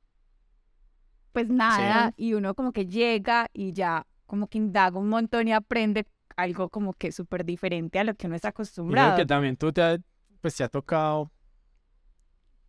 pues 1.30 1.48
nada, 1.48 2.12
y 2.16 2.32
uno 2.32 2.56
como 2.56 2.72
que 2.72 2.86
llega 2.86 3.46
y 3.52 3.74
ya 3.74 4.08
como 4.26 4.48
que 4.48 4.58
indaga 4.58 4.98
un 4.98 5.08
montón 5.08 5.46
y 5.46 5.52
aprende 5.52 6.04
algo 6.34 6.68
como 6.68 6.94
que 6.94 7.12
súper 7.12 7.44
diferente 7.44 8.00
a 8.00 8.02
lo 8.02 8.16
que 8.16 8.26
uno 8.26 8.34
está 8.34 8.48
acostumbrado. 8.48 9.14
Y 9.14 9.18
que 9.18 9.26
también 9.26 9.56
tú 9.56 9.72
te 9.72 9.82
ha, 9.82 9.96
pues 10.40 10.56
te 10.56 10.64
ha 10.64 10.68
tocado, 10.68 11.30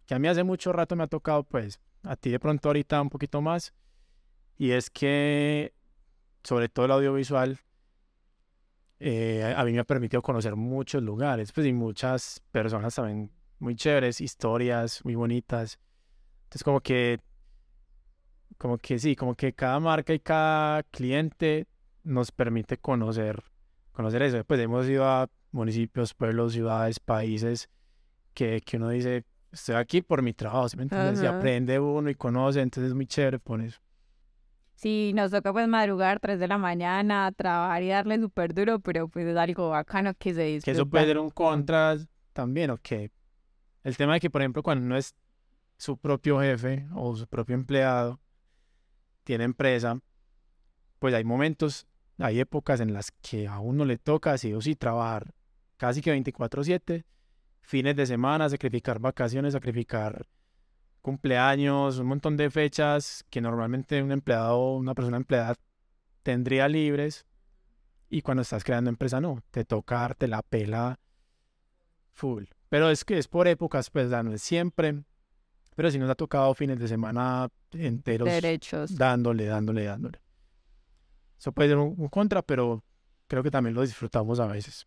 que 0.06 0.14
a 0.14 0.20
mí 0.20 0.28
hace 0.28 0.44
mucho 0.44 0.72
rato 0.72 0.96
me 0.96 1.04
ha 1.04 1.08
tocado, 1.08 1.46
pues 1.46 1.80
a 2.04 2.16
ti 2.16 2.30
de 2.30 2.40
pronto 2.40 2.70
ahorita 2.70 3.02
un 3.02 3.10
poquito 3.10 3.42
más, 3.42 3.74
y 4.56 4.70
es 4.70 4.92
que 4.92 5.74
sobre 6.44 6.70
todo 6.70 6.86
el 6.86 6.92
audiovisual, 6.92 7.60
eh, 9.00 9.54
a 9.56 9.64
mí 9.64 9.74
me 9.74 9.80
ha 9.80 9.84
permitido 9.84 10.22
conocer 10.22 10.56
muchos 10.56 11.04
lugares, 11.04 11.52
pues 11.52 11.68
y 11.68 11.74
muchas 11.74 12.42
personas 12.52 12.96
también 12.96 13.32
muy 13.60 13.76
chéveres, 13.76 14.22
historias 14.22 15.04
muy 15.04 15.16
bonitas. 15.16 15.80
Entonces 16.44 16.64
como 16.64 16.82
que 16.82 17.20
como 18.58 18.78
que 18.78 18.98
sí, 18.98 19.16
como 19.16 19.36
que 19.36 19.54
cada 19.54 19.80
marca 19.80 20.14
y 20.14 20.20
cada 20.20 20.84
cliente 20.84 21.68
nos 22.04 22.32
permite 22.32 22.78
conocer, 22.78 23.44
conocer 23.92 24.22
eso. 24.24 24.44
Pues 24.44 24.60
hemos 24.60 24.88
ido 24.88 25.06
a 25.06 25.30
municipios, 25.52 26.14
pueblos, 26.14 26.54
ciudades, 26.54 27.00
países 27.00 27.70
que, 28.34 28.62
que 28.62 28.78
uno 28.78 28.90
dice, 28.90 29.26
estoy 29.52 29.76
aquí 29.76 30.02
por 30.02 30.22
mi 30.22 30.34
trabajo, 30.34 30.70
¿sí 30.70 30.78
me 30.78 30.84
entiendes? 30.84 31.22
Y 31.22 31.26
aprende 31.26 31.80
uno 31.80 32.10
y 32.10 32.16
conoce, 32.16 32.62
entonces 32.62 32.90
es 32.90 32.96
muy 32.96 33.06
chévere 33.06 33.40
por 33.40 33.62
eso. 33.62 33.80
Sí, 34.78 35.12
nos 35.16 35.32
toca 35.32 35.52
pues 35.52 35.68
madrugar 35.68 36.20
3 36.20 36.40
de 36.40 36.48
la 36.48 36.60
mañana, 36.60 37.32
trabajar 37.32 37.82
y 37.82 37.88
darle 37.88 38.20
súper 38.20 38.54
duro, 38.54 38.80
pero 38.80 39.08
pues 39.08 39.26
es 39.26 39.36
algo 39.36 39.70
bacano 39.70 40.14
que 40.14 40.36
se 40.36 40.44
disfruta. 40.44 40.66
Que 40.66 40.72
eso 40.72 40.86
puede 40.88 41.06
ser 41.08 41.18
un 41.18 41.32
contra 41.32 41.98
también, 42.32 42.70
¿o 42.70 42.78
qué? 42.78 43.10
El 43.84 43.98
tema 43.98 44.14
de 44.14 44.20
que, 44.20 44.30
por 44.30 44.42
ejemplo, 44.44 44.62
cuando 44.62 44.86
uno 44.86 44.96
es 44.96 45.16
su 45.78 45.98
propio 45.98 46.40
jefe 46.42 46.86
o 46.94 47.16
su 47.16 47.26
propio 47.26 47.56
empleado, 47.56 48.20
tiene 49.24 49.46
empresa, 49.46 50.00
pues 51.00 51.16
hay 51.16 51.24
momentos, 51.24 51.88
hay 52.20 52.40
épocas 52.40 52.80
en 52.80 52.94
las 52.94 53.10
que 53.12 53.48
a 53.48 53.60
uno 53.60 53.84
le 53.84 53.98
toca 53.98 54.38
sí 54.38 54.54
o 54.54 54.62
sí 54.62 54.76
trabajar 54.76 55.34
casi 55.78 56.02
que 56.02 56.12
24/7, 56.12 57.04
fines 57.62 57.96
de 57.96 58.06
semana, 58.06 58.48
sacrificar 58.48 59.00
vacaciones, 59.00 59.54
sacrificar 59.54 60.28
cumpleaños, 61.08 62.00
un 62.00 62.08
montón 62.08 62.36
de 62.36 62.50
fechas 62.50 63.24
que 63.30 63.40
normalmente 63.40 64.04
un 64.04 64.12
empleado, 64.12 64.76
una 64.76 64.94
persona 64.94 65.16
empleada 65.16 65.56
tendría 66.22 66.68
libres 66.68 67.26
y 68.10 68.22
cuando 68.22 68.42
estás 68.42 68.66
creando 68.66 68.90
empresa 68.90 69.22
no, 69.22 69.42
te 69.50 69.64
toca 69.64 70.00
darte 70.02 70.28
la 70.28 70.42
pela 70.42 71.00
full. 72.12 72.44
Pero 72.68 72.90
es 72.90 73.06
que 73.06 73.18
es 73.18 73.30
por 73.30 73.48
épocas, 73.48 73.90
pues 73.90 74.10
no 74.10 74.34
es 74.34 74.42
siempre. 74.42 75.02
Pero 75.78 75.90
si 75.92 75.98
nos 75.98 76.10
ha 76.10 76.16
tocado 76.16 76.54
fines 76.54 76.78
de 76.78 76.90
semana 76.90 77.48
enteros. 77.72 78.28
Derechos. 78.28 78.98
Dándole, 78.98 79.46
dándole, 79.46 79.86
dándole. 79.86 80.20
Eso 81.40 81.54
puede 81.54 81.70
ser 81.70 81.78
un, 81.78 82.10
contra, 82.10 82.42
pero 82.42 82.84
creo 83.28 83.44
que 83.44 83.52
también 83.52 83.74
lo 83.74 83.82
disfrutamos 83.82 84.42
a 84.42 84.48
veces. 84.48 84.86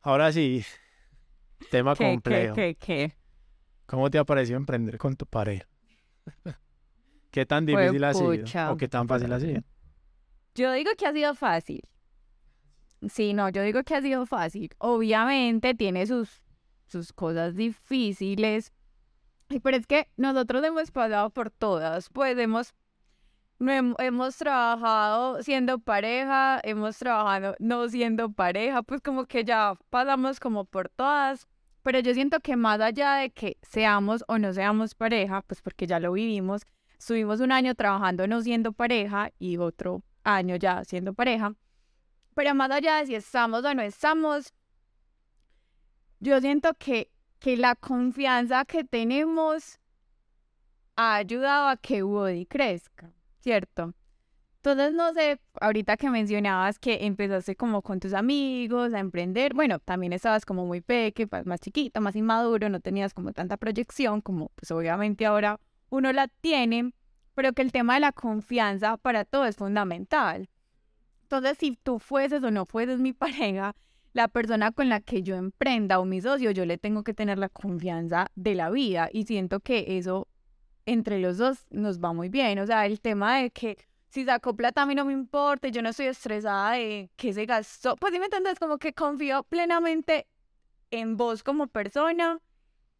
Ahora 0.00 0.32
sí, 0.32 0.64
tema 1.70 1.94
complejo. 1.94 2.56
¿Qué, 2.56 2.74
qué, 2.74 3.08
qué? 3.10 3.23
¿Cómo 3.86 4.10
te 4.10 4.18
ha 4.18 4.24
parecido 4.24 4.56
emprender 4.56 4.98
con 4.98 5.16
tu 5.16 5.26
pareja? 5.26 5.66
¿Qué 7.30 7.46
tan 7.46 7.66
difícil 7.66 8.04
ha 8.04 8.14
sido? 8.14 8.72
¿O 8.72 8.76
qué 8.76 8.88
tan 8.88 9.08
fácil 9.08 9.32
ha 9.32 9.40
sido? 9.40 9.62
Yo 10.54 10.72
digo 10.72 10.90
que 10.96 11.06
ha 11.06 11.12
sido 11.12 11.34
fácil. 11.34 11.82
Sí, 13.08 13.34
no, 13.34 13.48
yo 13.48 13.62
digo 13.62 13.82
que 13.82 13.94
ha 13.94 14.00
sido 14.00 14.24
fácil. 14.24 14.70
Obviamente 14.78 15.74
tiene 15.74 16.06
sus 16.06 16.44
sus 16.86 17.12
cosas 17.12 17.54
difíciles. 17.54 18.72
Pero 19.62 19.76
es 19.76 19.86
que 19.86 20.08
nosotros 20.16 20.64
hemos 20.64 20.90
pasado 20.90 21.30
por 21.30 21.50
todas, 21.50 22.08
pues 22.08 22.38
hemos, 22.38 22.74
hemos 23.60 24.36
trabajado 24.36 25.42
siendo 25.42 25.78
pareja, 25.78 26.60
hemos 26.62 26.98
trabajado 26.98 27.54
no 27.58 27.88
siendo 27.88 28.32
pareja, 28.32 28.82
pues 28.82 29.00
como 29.00 29.26
que 29.26 29.44
ya 29.44 29.74
pasamos 29.90 30.40
como 30.40 30.64
por 30.64 30.88
todas. 30.88 31.46
Pero 31.84 32.00
yo 32.00 32.14
siento 32.14 32.40
que 32.40 32.56
más 32.56 32.80
allá 32.80 33.16
de 33.16 33.30
que 33.30 33.58
seamos 33.60 34.24
o 34.26 34.38
no 34.38 34.54
seamos 34.54 34.94
pareja, 34.94 35.42
pues 35.42 35.60
porque 35.60 35.86
ya 35.86 36.00
lo 36.00 36.12
vivimos, 36.12 36.62
estuvimos 36.98 37.40
un 37.40 37.52
año 37.52 37.74
trabajando 37.74 38.26
no 38.26 38.40
siendo 38.40 38.72
pareja 38.72 39.30
y 39.38 39.58
otro 39.58 40.02
año 40.24 40.56
ya 40.56 40.82
siendo 40.84 41.12
pareja. 41.12 41.54
Pero 42.34 42.54
más 42.54 42.70
allá 42.70 42.96
de 42.96 43.06
si 43.06 43.14
estamos 43.14 43.66
o 43.66 43.74
no 43.74 43.82
estamos, 43.82 44.54
yo 46.20 46.40
siento 46.40 46.72
que, 46.72 47.10
que 47.38 47.58
la 47.58 47.74
confianza 47.74 48.64
que 48.64 48.84
tenemos 48.84 49.78
ha 50.96 51.16
ayudado 51.16 51.68
a 51.68 51.76
que 51.76 52.02
Woody 52.02 52.46
crezca, 52.46 53.12
¿cierto? 53.40 53.92
Entonces, 54.64 54.94
no 54.94 55.12
sé, 55.12 55.38
ahorita 55.60 55.98
que 55.98 56.08
mencionabas 56.08 56.78
que 56.78 57.04
empezaste 57.04 57.54
como 57.54 57.82
con 57.82 58.00
tus 58.00 58.14
amigos 58.14 58.94
a 58.94 58.98
emprender, 58.98 59.52
bueno, 59.52 59.78
también 59.78 60.14
estabas 60.14 60.46
como 60.46 60.64
muy 60.64 60.80
peque, 60.80 61.28
más 61.44 61.60
chiquita, 61.60 62.00
más 62.00 62.16
inmaduro, 62.16 62.70
no 62.70 62.80
tenías 62.80 63.12
como 63.12 63.34
tanta 63.34 63.58
proyección 63.58 64.22
como 64.22 64.48
pues 64.54 64.70
obviamente 64.70 65.26
ahora 65.26 65.60
uno 65.90 66.14
la 66.14 66.28
tiene, 66.28 66.94
pero 67.34 67.52
que 67.52 67.60
el 67.60 67.72
tema 67.72 67.92
de 67.92 68.00
la 68.00 68.12
confianza 68.12 68.96
para 68.96 69.26
todo 69.26 69.44
es 69.44 69.56
fundamental. 69.56 70.48
Entonces, 71.24 71.58
si 71.58 71.76
tú 71.82 71.98
fueses 71.98 72.42
o 72.42 72.50
no 72.50 72.64
fueses 72.64 73.00
mi 73.00 73.12
pareja, 73.12 73.76
la 74.14 74.28
persona 74.28 74.72
con 74.72 74.88
la 74.88 75.00
que 75.00 75.22
yo 75.22 75.36
emprenda 75.36 75.98
o 76.00 76.06
mi 76.06 76.22
socio, 76.22 76.52
yo 76.52 76.64
le 76.64 76.78
tengo 76.78 77.04
que 77.04 77.12
tener 77.12 77.36
la 77.36 77.50
confianza 77.50 78.28
de 78.34 78.54
la 78.54 78.70
vida 78.70 79.10
y 79.12 79.24
siento 79.24 79.60
que 79.60 79.98
eso 79.98 80.26
entre 80.86 81.18
los 81.18 81.36
dos 81.36 81.66
nos 81.68 82.00
va 82.00 82.14
muy 82.14 82.30
bien. 82.30 82.58
O 82.60 82.66
sea, 82.66 82.86
el 82.86 83.02
tema 83.02 83.40
de 83.40 83.50
que 83.50 83.76
si 84.14 84.24
saco 84.24 84.54
plata 84.54 84.82
a 84.82 84.86
mí 84.86 84.94
no 84.94 85.04
me 85.04 85.12
importa, 85.12 85.66
yo 85.66 85.82
no 85.82 85.88
estoy 85.88 86.06
estresada 86.06 86.74
de 86.74 87.10
que 87.16 87.32
se 87.32 87.46
gastó. 87.46 87.96
Pues 87.96 88.12
sí 88.12 88.20
me 88.20 88.26
entiendes, 88.26 88.60
como 88.60 88.78
que 88.78 88.92
confío 88.92 89.42
plenamente 89.42 90.28
en 90.92 91.16
vos 91.16 91.42
como 91.42 91.66
persona 91.66 92.38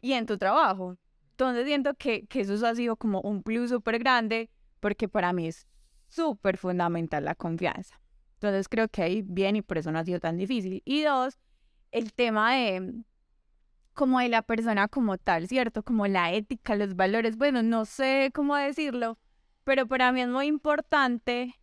y 0.00 0.14
en 0.14 0.26
tu 0.26 0.38
trabajo. 0.38 0.96
Entonces 1.30 1.66
siento 1.66 1.94
que, 1.94 2.26
que 2.26 2.40
eso 2.40 2.66
ha 2.66 2.74
sido 2.74 2.96
como 2.96 3.20
un 3.20 3.44
plus 3.44 3.70
súper 3.70 4.00
grande 4.00 4.50
porque 4.80 5.08
para 5.08 5.32
mí 5.32 5.46
es 5.46 5.68
súper 6.08 6.56
fundamental 6.56 7.24
la 7.24 7.36
confianza. 7.36 8.00
Entonces 8.34 8.68
creo 8.68 8.88
que 8.88 9.02
ahí 9.04 9.22
bien 9.22 9.54
y 9.54 9.62
por 9.62 9.78
eso 9.78 9.92
no 9.92 10.00
ha 10.00 10.04
sido 10.04 10.18
tan 10.18 10.36
difícil. 10.36 10.82
Y 10.84 11.02
dos, 11.02 11.38
el 11.92 12.12
tema 12.12 12.56
de 12.56 13.04
como 13.92 14.18
de 14.18 14.30
la 14.30 14.42
persona 14.42 14.88
como 14.88 15.16
tal, 15.16 15.46
¿cierto? 15.46 15.84
Como 15.84 16.08
la 16.08 16.32
ética, 16.32 16.74
los 16.74 16.96
valores, 16.96 17.36
bueno, 17.36 17.62
no 17.62 17.84
sé 17.84 18.32
cómo 18.34 18.56
decirlo, 18.56 19.16
pero 19.64 19.86
para 19.86 20.12
mí 20.12 20.22
es 20.22 20.28
muy 20.28 20.46
importante 20.46 21.54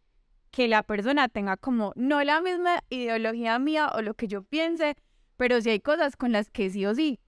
que 0.52 0.68
la 0.68 0.84
persona 0.84 1.30
tenga 1.30 1.58
como 1.58 1.94
no 1.96 2.24
la 2.24 2.42
misma 2.42 2.84
ideología 2.90 3.58
mía 3.58 3.90
o 3.96 4.02
lo 4.02 4.14
que 4.16 4.28
yo 4.28 4.44
piense, 4.44 4.96
pero 5.38 5.62
si 5.62 5.70
hay 5.70 5.80
cosas 5.80 6.16
con 6.16 6.32
las 6.32 6.50
que 6.50 6.70
sí 6.70 6.86
o 6.86 6.94
sí, 6.94 7.20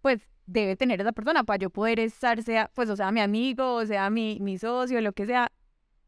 pues 0.00 0.20
debe 0.46 0.76
tener 0.76 1.00
esa 1.00 1.12
persona 1.12 1.44
para 1.44 1.58
yo 1.58 1.70
poder 1.70 2.00
estar, 2.00 2.42
sea, 2.42 2.70
pues 2.74 2.88
o 2.88 2.96
sea, 2.96 3.12
mi 3.12 3.20
amigo, 3.20 3.74
o 3.74 3.86
sea, 3.86 4.08
mi, 4.08 4.38
mi 4.40 4.58
socio, 4.58 5.00
lo 5.00 5.12
que 5.12 5.26
sea. 5.26 5.52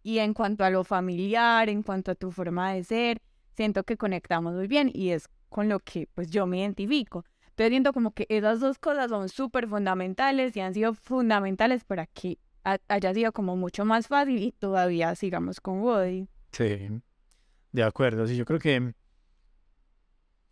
Y 0.03 0.18
en 0.18 0.32
cuanto 0.32 0.64
a 0.64 0.70
lo 0.70 0.82
familiar, 0.82 1.68
en 1.68 1.82
cuanto 1.82 2.11
a 2.11 2.14
tu 2.14 2.30
forma 2.30 2.72
de 2.72 2.84
ser, 2.84 3.20
siento 3.55 3.84
que 3.84 3.99
conectamos 3.99 4.55
muy 4.55 4.66
bien 4.66 4.91
y 4.93 5.11
es 5.11 5.28
con 5.51 5.68
lo 5.68 5.80
que 5.80 6.09
pues 6.14 6.30
yo 6.30 6.47
me 6.47 6.61
identifico. 6.61 7.24
Entonces 7.51 7.70
siento 7.70 7.93
como 7.93 8.12
que 8.12 8.24
esas 8.30 8.61
dos 8.61 8.78
cosas 8.78 9.11
son 9.11 9.28
súper 9.28 9.68
fundamentales 9.68 10.57
y 10.57 10.61
han 10.61 10.72
sido 10.72 10.95
fundamentales 10.95 11.84
para 11.84 12.07
que 12.07 12.38
haya 12.64 13.14
sido 13.14 13.32
como 13.32 13.56
mucho 13.56 13.84
más 13.84 14.06
fácil 14.08 14.42
y 14.42 14.52
todavía 14.52 15.14
sigamos 15.14 15.61
con 15.61 15.80
Woody. 15.80 16.28
Sí, 16.52 16.88
de 17.72 17.82
acuerdo. 17.82 18.26
Sí, 18.26 18.36
yo 18.36 18.44
creo 18.44 18.58
que 18.58 18.94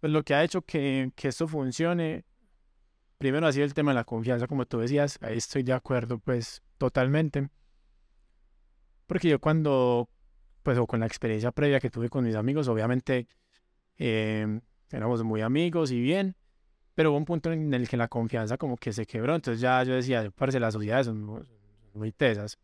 pues, 0.00 0.12
lo 0.12 0.22
que 0.22 0.34
ha 0.34 0.44
hecho 0.44 0.62
que, 0.62 1.10
que 1.16 1.28
esto 1.28 1.48
funcione, 1.48 2.24
primero 3.18 3.46
ha 3.46 3.52
sido 3.52 3.64
el 3.64 3.74
tema 3.74 3.90
de 3.90 3.96
la 3.96 4.04
confianza, 4.04 4.46
como 4.46 4.66
tú 4.66 4.78
decías, 4.78 5.18
ahí 5.22 5.36
estoy 5.36 5.62
de 5.62 5.72
acuerdo 5.72 6.18
pues 6.18 6.62
totalmente. 6.78 7.48
Porque 9.06 9.28
yo 9.28 9.40
cuando, 9.40 10.08
pues 10.62 10.78
o 10.78 10.86
con 10.86 11.00
la 11.00 11.06
experiencia 11.06 11.50
previa 11.50 11.80
que 11.80 11.90
tuve 11.90 12.08
con 12.08 12.24
mis 12.24 12.36
amigos, 12.36 12.68
obviamente 12.68 13.26
eh, 13.96 14.60
éramos 14.90 15.24
muy 15.24 15.40
amigos 15.40 15.90
y 15.90 16.00
bien, 16.00 16.36
pero 16.94 17.10
hubo 17.10 17.18
un 17.18 17.24
punto 17.24 17.50
en 17.52 17.72
el 17.72 17.88
que 17.88 17.96
la 17.96 18.08
confianza 18.08 18.56
como 18.56 18.76
que 18.76 18.92
se 18.92 19.06
quebró, 19.06 19.34
entonces 19.34 19.60
ya 19.60 19.82
yo 19.82 19.94
decía, 19.94 20.30
parece 20.30 20.60
las 20.60 20.74
sociedades 20.74 21.06
son 21.06 21.46
muy 21.94 22.12
tesas. 22.12 22.58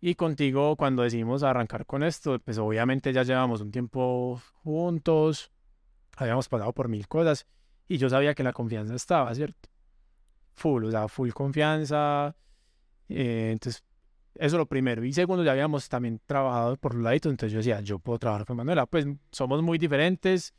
Y 0.00 0.14
contigo, 0.14 0.76
cuando 0.76 1.02
decidimos 1.02 1.42
arrancar 1.42 1.84
con 1.84 2.02
esto, 2.02 2.38
pues 2.38 2.56
obviamente 2.58 3.12
ya 3.12 3.22
llevamos 3.22 3.60
un 3.60 3.70
tiempo 3.70 4.40
juntos, 4.62 5.50
habíamos 6.16 6.48
pasado 6.48 6.72
por 6.72 6.88
mil 6.88 7.06
cosas 7.06 7.46
y 7.86 7.98
yo 7.98 8.08
sabía 8.08 8.34
que 8.34 8.42
la 8.42 8.52
confianza 8.52 8.94
estaba, 8.94 9.34
¿cierto? 9.34 9.68
Full, 10.54 10.84
o 10.84 10.90
sea, 10.90 11.08
full 11.08 11.30
confianza. 11.30 12.34
Eh, 13.08 13.50
entonces, 13.52 13.84
eso 14.36 14.56
es 14.56 14.58
lo 14.58 14.66
primero. 14.66 15.04
Y 15.04 15.12
segundo, 15.12 15.44
ya 15.44 15.52
habíamos 15.52 15.88
también 15.88 16.20
trabajado 16.24 16.76
por 16.76 16.94
los 16.94 17.02
laditos, 17.02 17.30
entonces 17.30 17.52
yo 17.52 17.58
decía, 17.58 17.80
yo 17.80 17.98
puedo 17.98 18.18
trabajar 18.18 18.46
con 18.46 18.56
Manuela. 18.56 18.86
Pues 18.86 19.06
somos 19.32 19.62
muy 19.62 19.76
diferentes 19.76 20.54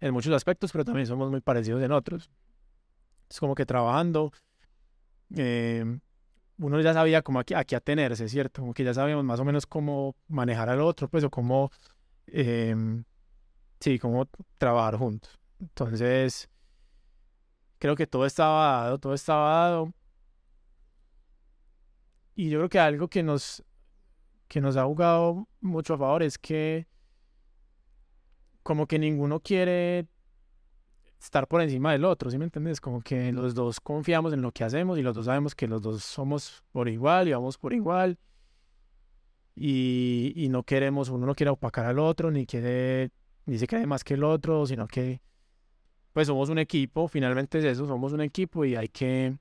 en 0.00 0.12
muchos 0.12 0.34
aspectos, 0.34 0.72
pero 0.72 0.84
también 0.84 1.06
somos 1.06 1.30
muy 1.30 1.40
parecidos 1.40 1.82
en 1.82 1.92
otros. 1.92 2.30
Es 3.30 3.40
como 3.40 3.54
que 3.54 3.64
trabajando, 3.64 4.32
eh, 5.34 5.98
uno 6.58 6.80
ya 6.80 6.94
sabía 6.94 7.22
cómo 7.22 7.40
aquí, 7.40 7.54
aquí 7.54 7.74
atenerse, 7.74 8.28
¿cierto? 8.28 8.62
Como 8.62 8.74
que 8.74 8.84
ya 8.84 8.94
sabíamos 8.94 9.24
más 9.24 9.40
o 9.40 9.44
menos 9.44 9.66
cómo 9.66 10.16
manejar 10.28 10.68
al 10.68 10.80
otro, 10.80 11.08
pues, 11.08 11.24
o 11.24 11.30
cómo, 11.30 11.70
em, 12.26 13.04
sí, 13.80 13.98
cómo 13.98 14.28
trabajar 14.58 14.96
juntos. 14.96 15.38
Entonces, 15.60 16.48
creo 17.78 17.96
que 17.96 18.06
todo 18.06 18.26
estaba 18.26 18.82
dado, 18.82 18.98
todo 18.98 19.14
estaba 19.14 19.60
dado. 19.60 19.92
Y 22.34 22.50
yo 22.50 22.58
creo 22.58 22.68
que 22.68 22.78
algo 22.78 23.08
que 23.08 23.22
nos, 23.22 23.64
que 24.48 24.60
nos 24.60 24.76
ha 24.76 24.84
jugado 24.84 25.48
mucho 25.60 25.94
a 25.94 25.98
favor 25.98 26.22
es 26.22 26.38
que 26.38 26.86
como 28.62 28.86
que 28.86 28.98
ninguno 28.98 29.40
quiere 29.40 30.06
estar 31.26 31.46
por 31.46 31.60
encima 31.60 31.92
del 31.92 32.04
otro, 32.04 32.30
¿sí 32.30 32.38
me 32.38 32.44
entiendes? 32.44 32.80
Como 32.80 33.00
que 33.00 33.32
los 33.32 33.54
dos 33.54 33.80
confiamos 33.80 34.32
en 34.32 34.42
lo 34.42 34.52
que 34.52 34.64
hacemos 34.64 34.98
y 34.98 35.02
los 35.02 35.14
dos 35.14 35.26
sabemos 35.26 35.54
que 35.54 35.66
los 35.66 35.82
dos 35.82 36.02
somos 36.02 36.64
por 36.72 36.88
igual 36.88 37.28
y 37.28 37.32
vamos 37.32 37.58
por 37.58 37.72
igual. 37.72 38.18
Y, 39.54 40.32
y 40.36 40.48
no 40.48 40.62
queremos, 40.62 41.08
uno 41.08 41.26
no 41.26 41.34
quiere 41.34 41.50
opacar 41.50 41.86
al 41.86 41.98
otro, 41.98 42.30
ni 42.30 42.46
quiere, 42.46 43.10
ni 43.46 43.58
se 43.58 43.66
cree 43.66 43.86
más 43.86 44.04
que 44.04 44.14
el 44.14 44.24
otro, 44.24 44.66
sino 44.66 44.86
que 44.86 45.20
pues 46.12 46.28
somos 46.28 46.48
un 46.48 46.58
equipo, 46.58 47.08
finalmente 47.08 47.58
es 47.58 47.64
eso, 47.64 47.86
somos 47.86 48.12
un 48.12 48.22
equipo 48.22 48.64
y 48.64 48.74
hay 48.74 48.88
que 48.88 49.36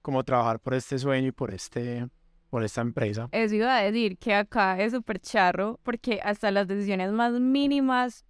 como 0.00 0.22
trabajar 0.24 0.60
por 0.60 0.74
este 0.74 0.98
sueño 0.98 1.28
y 1.28 1.32
por 1.32 1.52
este 1.52 2.08
por 2.50 2.62
esta 2.62 2.82
empresa. 2.82 3.28
Eso 3.32 3.54
iba 3.56 3.76
a 3.76 3.82
decir 3.82 4.16
que 4.16 4.32
acá 4.32 4.80
es 4.80 4.92
súper 4.92 5.18
charro 5.18 5.80
porque 5.82 6.20
hasta 6.22 6.50
las 6.52 6.68
decisiones 6.68 7.10
más 7.10 7.32
mínimas 7.32 8.24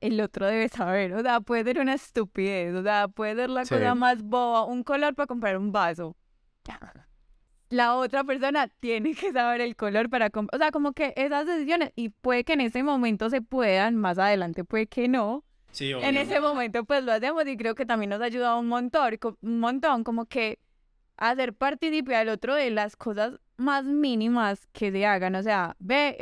el 0.00 0.20
otro 0.20 0.46
debe 0.46 0.68
saber. 0.68 1.14
O 1.14 1.22
sea, 1.22 1.40
puede 1.40 1.64
ser 1.64 1.78
una 1.80 1.94
estupidez. 1.94 2.74
O 2.74 2.82
sea, 2.82 3.08
puede 3.08 3.34
ser 3.34 3.50
la 3.50 3.62
cosa 3.62 3.94
más 3.94 4.22
boba. 4.22 4.64
Un 4.64 4.82
color 4.82 5.14
para 5.14 5.26
comprar 5.26 5.56
un 5.56 5.72
vaso. 5.72 6.16
La 7.70 7.96
otra 7.96 8.24
persona 8.24 8.68
tiene 8.80 9.14
que 9.14 9.30
saber 9.30 9.60
el 9.60 9.76
color 9.76 10.08
para 10.08 10.30
comprar. 10.30 10.58
O 10.58 10.62
sea, 10.62 10.70
como 10.70 10.92
que 10.92 11.12
esas 11.16 11.46
decisiones. 11.46 11.92
Y 11.96 12.08
puede 12.08 12.44
que 12.44 12.54
en 12.54 12.62
ese 12.62 12.82
momento 12.82 13.28
se 13.28 13.42
puedan. 13.42 13.96
Más 13.96 14.18
adelante 14.18 14.64
puede 14.64 14.86
que 14.86 15.06
no. 15.06 15.44
Sí, 15.70 15.92
En 15.92 16.16
ese 16.16 16.40
momento 16.40 16.84
pues 16.84 17.04
lo 17.04 17.12
hacemos 17.12 17.46
y 17.46 17.58
creo 17.58 17.74
que 17.74 17.84
también 17.84 18.08
nos 18.08 18.22
ha 18.22 18.24
ayudado 18.24 18.58
un 18.58 18.68
montón. 18.68 19.18
Un 19.42 19.60
montón. 19.60 20.02
Como 20.02 20.24
que 20.24 20.58
hacer 21.18 21.52
partícipe 21.52 22.16
al 22.16 22.30
otro 22.30 22.54
de 22.54 22.70
las 22.70 22.96
cosas 22.96 23.38
más 23.58 23.84
mínimas 23.84 24.66
que 24.72 24.90
se 24.90 25.04
hagan. 25.04 25.34
O 25.34 25.42
sea, 25.42 25.76
ve, 25.78 26.16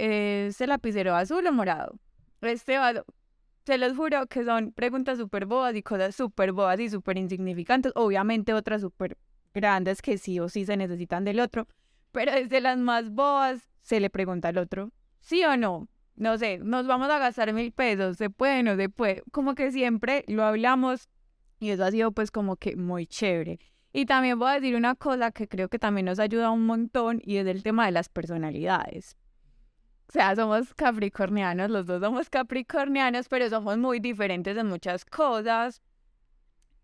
ese 0.48 0.66
lapicero 0.66 1.14
azul 1.14 1.46
o 1.46 1.52
morado. 1.52 1.96
Este 2.40 2.76
vaso, 2.78 3.04
se 3.66 3.78
los 3.78 3.96
juro 3.96 4.26
que 4.28 4.44
son 4.44 4.70
preguntas 4.70 5.18
súper 5.18 5.44
bobas 5.44 5.74
y 5.74 5.82
cosas 5.82 6.14
súper 6.14 6.52
bobas 6.52 6.78
y 6.78 6.88
súper 6.88 7.18
insignificantes. 7.18 7.90
Obviamente 7.96 8.54
otras 8.54 8.80
súper 8.80 9.18
grandes 9.52 10.02
que 10.02 10.18
sí 10.18 10.38
o 10.38 10.48
sí 10.48 10.64
se 10.64 10.76
necesitan 10.76 11.24
del 11.24 11.40
otro. 11.40 11.66
Pero 12.12 12.32
desde 12.32 12.60
las 12.60 12.78
más 12.78 13.10
bobas 13.10 13.68
se 13.82 13.98
le 13.98 14.08
pregunta 14.08 14.48
al 14.48 14.58
otro, 14.58 14.92
¿sí 15.20 15.44
o 15.44 15.56
no? 15.56 15.88
No 16.14 16.38
sé, 16.38 16.58
nos 16.58 16.86
vamos 16.86 17.10
a 17.10 17.18
gastar 17.18 17.52
mil 17.52 17.72
pesos, 17.72 18.16
¿se 18.16 18.30
puede 18.30 18.62
no 18.62 18.76
se 18.76 18.88
puede? 18.88 19.22
Como 19.32 19.54
que 19.54 19.72
siempre 19.72 20.24
lo 20.28 20.44
hablamos 20.44 21.08
y 21.58 21.70
eso 21.70 21.84
ha 21.84 21.90
sido 21.90 22.12
pues 22.12 22.30
como 22.30 22.56
que 22.56 22.76
muy 22.76 23.06
chévere. 23.06 23.58
Y 23.92 24.06
también 24.06 24.38
voy 24.38 24.50
a 24.50 24.54
decir 24.54 24.76
una 24.76 24.94
cosa 24.94 25.32
que 25.32 25.48
creo 25.48 25.68
que 25.68 25.78
también 25.78 26.06
nos 26.06 26.20
ayuda 26.20 26.50
un 26.50 26.66
montón 26.66 27.20
y 27.24 27.38
es 27.38 27.46
el 27.46 27.62
tema 27.64 27.86
de 27.86 27.92
las 27.92 28.08
personalidades. 28.08 29.16
O 30.08 30.12
sea, 30.12 30.34
somos 30.36 30.72
capricornianos, 30.74 31.70
los 31.70 31.86
dos 31.86 32.00
somos 32.00 32.30
capricornianos, 32.30 33.28
pero 33.28 33.48
somos 33.50 33.76
muy 33.78 34.00
diferentes 34.00 34.56
en 34.56 34.68
muchas 34.68 35.04
cosas. 35.04 35.82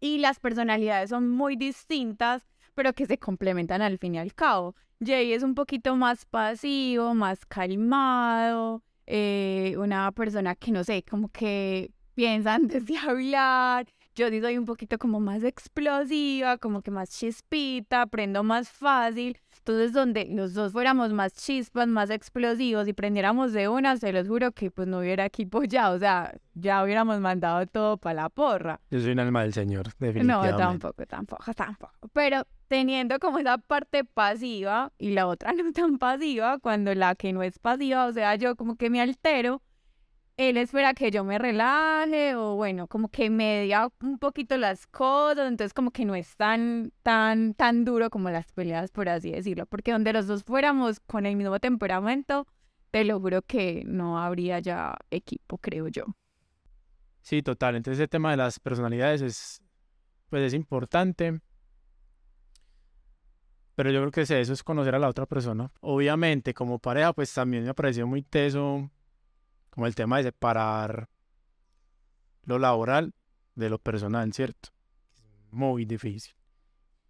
Y 0.01 0.19
las 0.19 0.41
personalidades 0.41 1.11
son 1.11 1.29
muy 1.31 1.57
distintas, 1.57 2.47
pero 2.75 2.93
que 2.93 3.07
se 3.07 3.19
complementan 3.19 3.83
al 3.83 3.99
fin 3.99 4.17
y 4.17 4.19
al 4.19 4.35
cabo. 4.35 4.75
Jay 5.05 5.33
es 5.33 5.43
un 5.43 5.55
poquito 5.55 5.97
más 5.97 6.25
pasivo, 6.25 7.15
más 7.15 7.45
calmado, 7.47 8.83
eh, 9.07 9.75
una 9.79 10.11
persona 10.13 10.55
que 10.55 10.73
no 10.73 10.85
sé, 10.85 11.03
como 11.03 11.29
que 11.29 11.93
piensa 12.15 12.55
antes 12.55 12.87
de 12.87 12.97
hablar, 12.99 13.87
yo 14.15 14.29
sí 14.29 14.41
soy 14.41 14.59
un 14.59 14.65
poquito 14.65 14.99
como 14.99 15.21
más 15.21 15.43
explosiva, 15.45 16.59
como 16.59 16.83
que 16.83 16.91
más 16.91 17.11
chispita, 17.11 18.03
aprendo 18.03 18.43
más 18.43 18.69
fácil. 18.69 19.39
Entonces, 19.59 19.93
donde 19.93 20.27
los 20.31 20.55
dos 20.55 20.73
fuéramos 20.73 21.13
más 21.13 21.33
chispas, 21.35 21.87
más 21.87 22.11
explosivos 22.11 22.89
y 22.89 22.93
prendiéramos 22.93 23.53
de 23.53 23.69
una, 23.69 23.97
se 23.97 24.13
los 24.13 24.27
juro 24.27 24.53
que 24.53 24.71
pues 24.71 24.89
no 24.89 24.99
hubiera 24.99 25.25
equipo 25.25 25.63
ya, 25.63 25.91
o 25.91 25.99
sea, 25.99 26.35
ya 26.55 26.83
hubiéramos 26.83 27.21
mandado 27.21 27.65
todo 27.67 27.97
para 27.97 28.23
la 28.23 28.29
porra. 28.29 28.81
Yo 28.91 29.01
soy 29.01 29.13
un 29.13 29.21
alma 29.21 29.43
del 29.43 29.53
Señor, 29.53 29.87
definitivamente. 29.99 30.53
No, 30.53 30.59
tampoco, 30.59 31.07
tampoco, 31.07 31.55
tampoco. 31.55 31.93
Pero 32.13 32.45
teniendo 32.69 33.19
como 33.19 33.39
esa 33.39 33.59
parte 33.59 34.05
pasiva 34.05 34.93
y 34.99 35.11
la 35.11 35.27
otra 35.27 35.53
no 35.53 35.73
tan 35.73 35.99
pasiva, 35.99 36.59
cuando 36.59 36.95
la 36.95 37.15
que 37.15 37.33
no 37.33 37.43
es 37.43 37.59
pasiva, 37.59 38.07
o 38.07 38.13
sea, 38.13 38.35
yo 38.37 38.57
como 38.57 38.77
que 38.77 38.91
me 38.91 39.01
altero, 39.01 39.63
él 40.37 40.57
espera 40.57 40.95
que 40.95 41.11
yo 41.11 41.25
me 41.25 41.39
relaje 41.39 42.35
o 42.35 42.55
bueno, 42.57 42.87
como 42.89 43.09
que 43.09 43.31
media 43.31 43.89
un 44.01 44.19
poquito 44.19 44.57
las 44.57 44.87
cosas, 44.87 45.49
entonces 45.49 45.75
como 45.75 45.91
que 45.91 46.05
no 46.05 46.15
es 46.15 46.37
tan, 46.37 46.93
tan, 47.03 47.55
tan 47.55 47.85
duro 47.85 48.11
como 48.11 48.31
las 48.31 48.53
peleas, 48.53 48.91
por 48.91 49.09
así 49.09 49.31
decirlo, 49.31 49.67
porque 49.67 49.93
donde 49.93 50.13
los 50.13 50.27
dos 50.27 50.45
fuéramos 50.45 51.01
con 51.01 51.27
el 51.27 51.37
mismo 51.37 51.59
temperamento, 51.61 52.47
te 52.91 53.05
lo 53.05 53.21
juro 53.21 53.43
que 53.43 53.83
no 53.87 54.19
habría 54.19 54.59
ya 54.61 54.97
equipo, 55.11 55.59
creo 55.59 55.89
yo. 55.89 56.05
Sí, 57.21 57.43
total, 57.43 57.77
entonces 57.77 58.01
el 58.01 58.09
tema 58.09 58.31
de 58.33 58.39
las 58.39 58.59
personalidades 58.59 59.23
es, 59.23 59.63
pues 60.29 60.43
es 60.43 60.55
importante, 60.55 61.41
pero 63.75 63.91
yo 63.91 64.01
creo 64.01 64.11
que 64.11 64.23
eso 64.23 64.53
es 64.53 64.63
conocer 64.63 64.95
a 64.95 64.99
la 64.99 65.09
otra 65.09 65.27
persona. 65.27 65.71
Obviamente, 65.81 66.53
como 66.53 66.79
pareja, 66.79 67.13
pues 67.13 67.33
también 67.33 67.65
me 67.65 67.75
pareció 67.75 68.07
muy 68.07 68.23
teso 68.23 68.91
como 69.73 69.87
el 69.87 69.95
tema 69.95 70.19
de 70.19 70.25
separar 70.25 71.09
lo 72.45 72.59
laboral 72.59 73.15
de 73.55 73.71
lo 73.71 73.79
personal, 73.79 74.31
¿cierto? 74.33 74.69
Muy 75.51 75.87
difícil. 75.87 76.35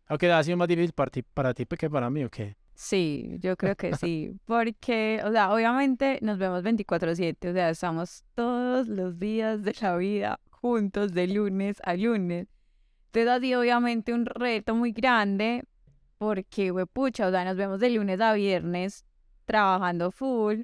Aunque 0.06 0.30
ha 0.30 0.42
sido 0.44 0.56
más 0.56 0.68
difícil 0.68 0.92
para 0.92 1.10
ti, 1.10 1.22
para 1.22 1.54
ti 1.54 1.66
que 1.66 1.90
para 1.90 2.08
mí, 2.08 2.24
¿o 2.24 2.30
qué? 2.30 2.56
Sí, 2.74 3.36
yo 3.40 3.56
creo 3.56 3.76
que 3.76 3.94
sí, 3.96 4.34
porque, 4.44 5.20
o 5.24 5.30
sea, 5.32 5.52
obviamente 5.52 6.18
nos 6.22 6.38
vemos 6.38 6.62
24/7, 6.62 7.50
o 7.50 7.52
sea, 7.52 7.70
estamos 7.70 8.24
todos 8.34 8.88
los 8.88 9.18
días 9.18 9.62
de 9.62 9.74
la 9.80 9.96
vida 9.96 10.40
juntos 10.50 11.12
de 11.12 11.26
lunes 11.28 11.78
a 11.84 11.94
lunes. 11.94 12.48
Entonces 13.06 13.28
ha 13.30 13.40
sido 13.40 13.60
obviamente 13.60 14.14
un 14.14 14.24
reto 14.24 14.74
muy 14.74 14.92
grande 14.92 15.64
porque, 16.18 16.72
pucha, 16.92 17.26
o 17.26 17.30
sea, 17.30 17.44
nos 17.44 17.56
vemos 17.56 17.80
de 17.80 17.90
lunes 17.90 18.20
a 18.20 18.32
viernes 18.32 19.04
trabajando 19.44 20.10
full 20.10 20.62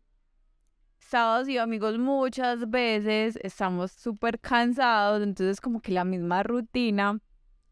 sábados 0.99 1.49
y 1.49 1.59
amigos 1.59 1.99
muchas 1.99 2.68
veces 2.70 3.38
estamos 3.42 3.92
súper 3.92 4.38
cansados, 4.40 5.22
entonces 5.22 5.61
como 5.61 5.80
que 5.80 5.92
la 5.92 6.05
misma 6.05 6.42
rutina, 6.42 7.18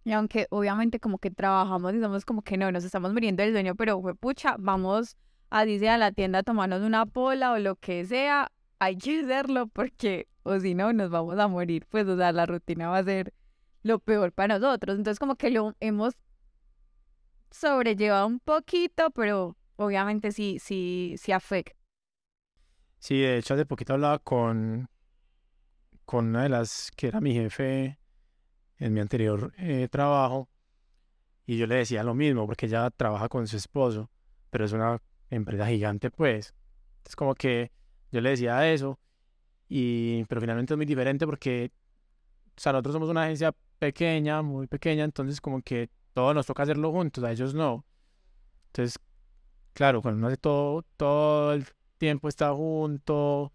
y 0.04 0.12
aunque 0.12 0.46
obviamente 0.50 1.00
como 1.00 1.18
que 1.18 1.30
trabajamos 1.30 1.94
y 1.94 2.00
somos 2.00 2.24
como 2.24 2.42
que 2.42 2.56
no, 2.56 2.70
nos 2.72 2.84
estamos 2.84 3.12
muriendo 3.12 3.42
del 3.42 3.52
sueño, 3.52 3.74
pero 3.74 4.00
fue 4.00 4.14
pucha, 4.14 4.56
vamos 4.58 5.16
a 5.50 5.64
dice 5.64 5.88
a 5.88 5.98
la 5.98 6.12
tienda 6.12 6.40
a 6.40 6.42
tomarnos 6.42 6.82
una 6.82 7.06
pola 7.06 7.52
o 7.52 7.58
lo 7.58 7.76
que 7.76 8.04
sea, 8.04 8.50
hay 8.78 8.96
que 8.96 9.20
hacerlo 9.20 9.66
porque 9.68 10.28
o 10.42 10.58
si 10.60 10.74
no 10.74 10.92
nos 10.92 11.10
vamos 11.10 11.38
a 11.38 11.48
morir, 11.48 11.86
pues 11.88 12.06
o 12.06 12.16
sea, 12.16 12.32
la 12.32 12.46
rutina 12.46 12.88
va 12.88 12.98
a 12.98 13.04
ser 13.04 13.34
lo 13.82 13.98
peor 13.98 14.32
para 14.32 14.58
nosotros, 14.58 14.96
entonces 14.96 15.18
como 15.18 15.36
que 15.36 15.50
lo 15.50 15.74
hemos 15.80 16.14
sobrellevado 17.50 18.26
un 18.26 18.40
poquito, 18.40 19.10
pero 19.10 19.56
obviamente 19.76 20.32
sí, 20.32 20.58
sí, 20.60 21.14
sí 21.18 21.32
afecta. 21.32 21.85
Sí, 22.98 23.20
de 23.20 23.38
hecho 23.38 23.54
hace 23.54 23.66
poquito 23.66 23.94
hablaba 23.94 24.18
con, 24.18 24.88
con 26.04 26.26
una 26.28 26.44
de 26.44 26.48
las 26.48 26.90
que 26.96 27.08
era 27.08 27.20
mi 27.20 27.34
jefe 27.34 27.98
en 28.78 28.92
mi 28.92 29.00
anterior 29.00 29.52
eh, 29.58 29.88
trabajo 29.90 30.48
y 31.46 31.58
yo 31.58 31.66
le 31.66 31.76
decía 31.76 32.02
lo 32.02 32.14
mismo 32.14 32.46
porque 32.46 32.66
ella 32.66 32.90
trabaja 32.90 33.28
con 33.28 33.46
su 33.46 33.56
esposo, 33.56 34.10
pero 34.50 34.64
es 34.64 34.72
una 34.72 35.00
empresa 35.30 35.66
gigante 35.66 36.10
pues. 36.10 36.54
Es 37.04 37.14
como 37.16 37.34
que 37.34 37.70
yo 38.10 38.20
le 38.20 38.30
decía 38.30 38.70
eso 38.72 38.98
y 39.68 40.24
pero 40.26 40.40
finalmente 40.40 40.74
es 40.74 40.76
muy 40.76 40.86
diferente 40.86 41.26
porque 41.26 41.72
o 42.56 42.60
sea, 42.60 42.72
nosotros 42.72 42.94
somos 42.94 43.08
una 43.10 43.24
agencia 43.24 43.54
pequeña, 43.78 44.42
muy 44.42 44.66
pequeña, 44.66 45.04
entonces 45.04 45.40
como 45.40 45.60
que 45.62 45.90
todo 46.14 46.32
nos 46.34 46.46
toca 46.46 46.62
hacerlo 46.62 46.90
juntos, 46.92 47.22
a 47.24 47.32
ellos 47.32 47.54
no. 47.54 47.84
Entonces, 48.68 48.98
claro, 49.74 50.02
cuando 50.02 50.18
uno 50.18 50.28
hace 50.28 50.38
todo, 50.38 50.82
todo 50.96 51.52
el 51.52 51.66
tiempo 51.96 52.28
está 52.28 52.52
junto, 52.52 53.52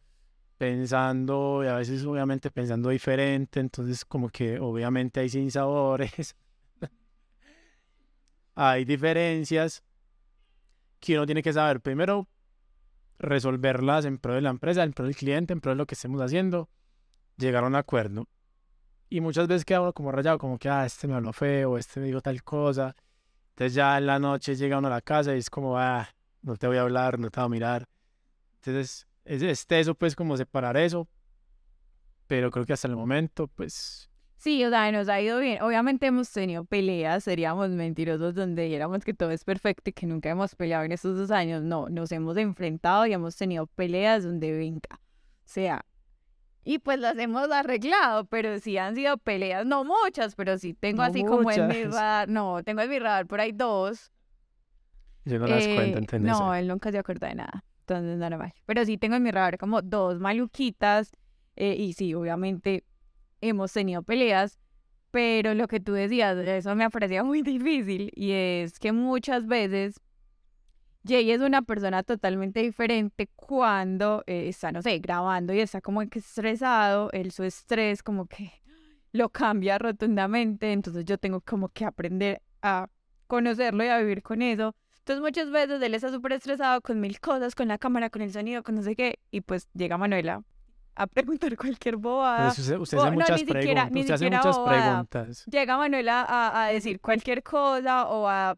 pensando 0.58 1.62
y 1.64 1.68
a 1.68 1.76
veces 1.76 2.06
obviamente 2.06 2.52
pensando 2.52 2.90
diferente, 2.90 3.60
entonces 3.60 4.06
como 4.06 4.30
que 4.30 4.60
obviamente 4.60 5.20
hay 5.20 5.30
sin 5.30 5.50
sabores, 5.50 6.36
hay 8.56 8.86
diferencias 8.86 9.84
que 11.00 11.18
uno 11.18 11.26
tiene 11.26 11.42
que 11.42 11.52
saber 11.52 11.82
primero 11.82 12.28
resolverlas 13.18 14.06
en 14.06 14.18
pro 14.18 14.36
de 14.36 14.42
la 14.42 14.50
empresa, 14.50 14.84
en 14.84 14.94
pro 14.94 15.06
del 15.06 15.16
cliente, 15.16 15.54
en 15.54 15.62
pro 15.62 15.72
de 15.72 15.78
lo 15.78 15.86
que 15.86 15.96
estemos 15.96 16.22
haciendo, 16.22 16.70
llegar 17.38 17.64
a 17.64 17.68
un 17.68 17.76
acuerdo. 17.76 18.28
Y 19.10 19.20
muchas 19.20 19.48
veces 19.48 19.66
queda 19.66 19.82
uno 19.82 19.94
como 19.94 20.12
rayado, 20.12 20.38
como 20.38 20.58
que, 20.58 20.70
ah, 20.70 20.86
este 20.86 21.08
me 21.08 21.16
habló 21.16 21.34
feo, 21.34 21.78
este 21.78 22.00
me 22.00 22.08
dijo 22.08 22.22
tal 22.22 22.44
cosa. 22.44 22.96
Entonces 23.50 23.74
ya 23.74 23.98
en 23.98 24.06
la 24.06 24.20
noche 24.20 24.56
llega 24.56 24.78
uno 24.78 24.88
a 24.88 24.92
la 24.92 25.02
casa 25.02 25.36
y 25.36 25.40
es 25.40 25.50
como, 25.50 25.78
ah, 25.78 26.08
no 26.42 26.56
te 26.56 26.68
voy 26.68 26.78
a 26.78 26.82
hablar, 26.82 27.20
no 27.20 27.30
te 27.30 27.40
voy 27.40 27.46
a 27.46 27.50
mirar. 27.50 27.88
Entonces, 28.64 29.08
es 29.26 29.66
eso, 29.70 29.96
pues, 29.96 30.16
como 30.16 30.38
separar 30.38 30.78
eso. 30.78 31.08
Pero 32.28 32.52
creo 32.52 32.66
que 32.66 32.74
hasta 32.74 32.88
el 32.88 32.96
momento, 32.96 33.48
pues. 33.48 34.10
Sí, 34.38 34.64
o 34.64 34.70
sea, 34.70 34.92
nos 34.92 35.10
ha 35.10 35.20
ido 35.20 35.40
bien. 35.40 35.62
Obviamente 35.62 36.08
hemos 36.08 36.32
tenido 36.32 36.64
peleas, 36.66 37.24
seríamos 37.24 37.70
mentirosos 37.70 38.34
donde 38.34 38.66
diéramos 38.66 39.04
que 39.04 39.14
todo 39.14 39.32
es 39.32 39.44
perfecto 39.44 39.90
y 39.90 39.94
que 39.94 40.06
nunca 40.06 40.30
hemos 40.30 40.56
peleado 40.56 40.84
en 40.84 40.92
estos 40.92 41.18
dos 41.18 41.32
años. 41.32 41.62
No, 41.64 41.90
nos 41.90 42.12
hemos 42.12 42.38
enfrentado 42.38 43.06
y 43.06 43.14
hemos 43.14 43.36
tenido 43.36 43.68
peleas 43.68 44.24
donde 44.24 44.52
venga. 44.52 44.90
O 44.94 44.98
sea, 45.46 45.86
y 46.64 46.80
pues 46.80 47.00
las 47.00 47.18
hemos 47.18 47.52
arreglado, 47.52 48.26
pero 48.26 48.60
sí 48.60 48.78
han 48.78 48.96
sido 48.96 49.18
peleas, 49.18 49.66
no 49.66 49.84
muchas, 49.84 50.36
pero 50.36 50.58
sí 50.58 50.74
tengo 50.74 51.02
así 51.02 51.24
como 51.24 51.52
en 51.52 51.68
mi 51.68 51.84
radar, 51.84 52.30
no, 52.30 52.64
tengo 52.64 52.82
en 52.82 52.90
mi 52.90 53.00
radar 53.00 53.28
por 53.28 53.42
ahí 53.42 53.52
dos. 53.52 54.12
Yo 55.26 55.38
no 55.38 55.48
las 55.48 55.68
cuento, 55.68 56.16
eh, 56.16 56.20
No, 56.20 56.54
él 56.56 56.68
nunca 56.68 56.92
se 56.92 56.98
acuerda 56.98 57.28
de 57.28 57.36
nada 57.36 57.64
entonces 57.96 58.20
normal. 58.20 58.54
Pero 58.66 58.86
sí 58.86 58.98
tengo 58.98 59.16
en 59.16 59.24
mi 59.24 59.32
radar 59.32 59.58
como 59.58 59.82
dos 59.82 60.20
maluquitas 60.20 61.12
eh, 61.56 61.76
y 61.78 61.94
sí, 61.94 62.14
obviamente 62.14 62.84
hemos 63.42 63.74
tenido 63.74 64.04
peleas, 64.04 64.60
pero 65.12 65.54
lo 65.54 65.68
que 65.68 65.80
tú 65.80 65.94
decías, 65.94 66.38
eso 66.38 66.76
me 66.76 66.90
parecía 66.90 67.24
muy 67.24 67.42
difícil 67.42 68.12
y 68.16 68.32
es 68.32 68.80
que 68.80 68.92
muchas 68.92 69.46
veces 69.46 70.00
Jay 71.06 71.32
es 71.32 71.42
una 71.42 71.64
persona 71.64 72.04
totalmente 72.04 72.62
diferente 72.62 73.28
cuando 73.36 74.24
eh, 74.28 74.48
está, 74.48 74.72
no 74.72 74.82
sé, 74.82 75.00
grabando 75.00 75.54
y 75.54 75.60
está 75.60 75.82
como 75.82 76.08
que 76.08 76.20
estresado, 76.20 77.10
él 77.12 77.32
su 77.32 77.44
estrés 77.44 78.04
como 78.04 78.28
que 78.28 78.52
lo 79.12 79.30
cambia 79.30 79.78
rotundamente, 79.80 80.72
entonces 80.72 81.04
yo 81.06 81.18
tengo 81.18 81.42
como 81.42 81.70
que 81.70 81.86
aprender 81.86 82.42
a 82.62 82.88
conocerlo 83.28 83.84
y 83.84 83.88
a 83.88 83.98
vivir 83.98 84.22
con 84.22 84.42
eso. 84.42 84.76
Entonces 85.12 85.22
muchas 85.22 85.52
veces 85.52 85.82
él 85.82 85.94
está 85.94 86.10
súper 86.10 86.32
estresado 86.32 86.80
con 86.80 87.02
mil 87.02 87.20
cosas, 87.20 87.54
con 87.54 87.68
la 87.68 87.78
cámara, 87.78 88.10
con 88.10 88.22
el 88.22 88.32
sonido, 88.32 88.64
con 88.64 88.76
no 88.76 88.82
sé 88.82 88.96
qué, 88.96 89.20
y 89.30 89.42
pues 89.42 89.68
llega 89.74 89.98
Manuela 89.98 90.42
a 90.96 91.06
preguntar 91.08 91.58
cualquier 91.58 91.98
bobada. 91.98 92.48
Usted, 92.48 92.78
usted 92.78 92.98
hace 92.98 93.12
muchas, 93.12 93.44
preguntas, 93.44 93.92
usted 93.94 94.14
hace 94.14 94.30
muchas 94.30 94.60
preguntas. 94.60 95.46
Llega 95.48 95.78
Manuela 95.78 96.22
a, 96.22 96.64
a, 96.64 96.68
decir 96.68 97.02
cualquier 97.02 97.44
cosa 97.44 98.08
o 98.08 98.26
a 98.30 98.58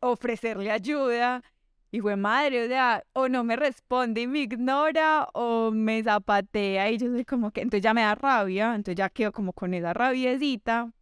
ofrecerle 0.00 0.70
ayuda. 0.70 1.42
Y 1.90 1.98
fue 1.98 2.14
madre, 2.14 2.66
o 2.66 2.68
sea, 2.68 3.02
o 3.12 3.28
no 3.28 3.42
me 3.42 3.56
responde 3.56 4.20
y 4.20 4.28
me 4.28 4.38
ignora 4.38 5.26
o 5.34 5.72
me 5.72 6.00
zapatea 6.04 6.88
y 6.88 6.98
yo 6.98 7.08
soy 7.08 7.24
como 7.24 7.50
que, 7.50 7.62
entonces 7.62 7.82
ya 7.82 7.92
me 7.94 8.02
da 8.02 8.14
rabia, 8.14 8.76
entonces 8.76 8.94
ya 8.94 9.08
quedo 9.08 9.32
como 9.32 9.52
con 9.52 9.74
esa 9.74 9.92
rabiecita 9.92 10.92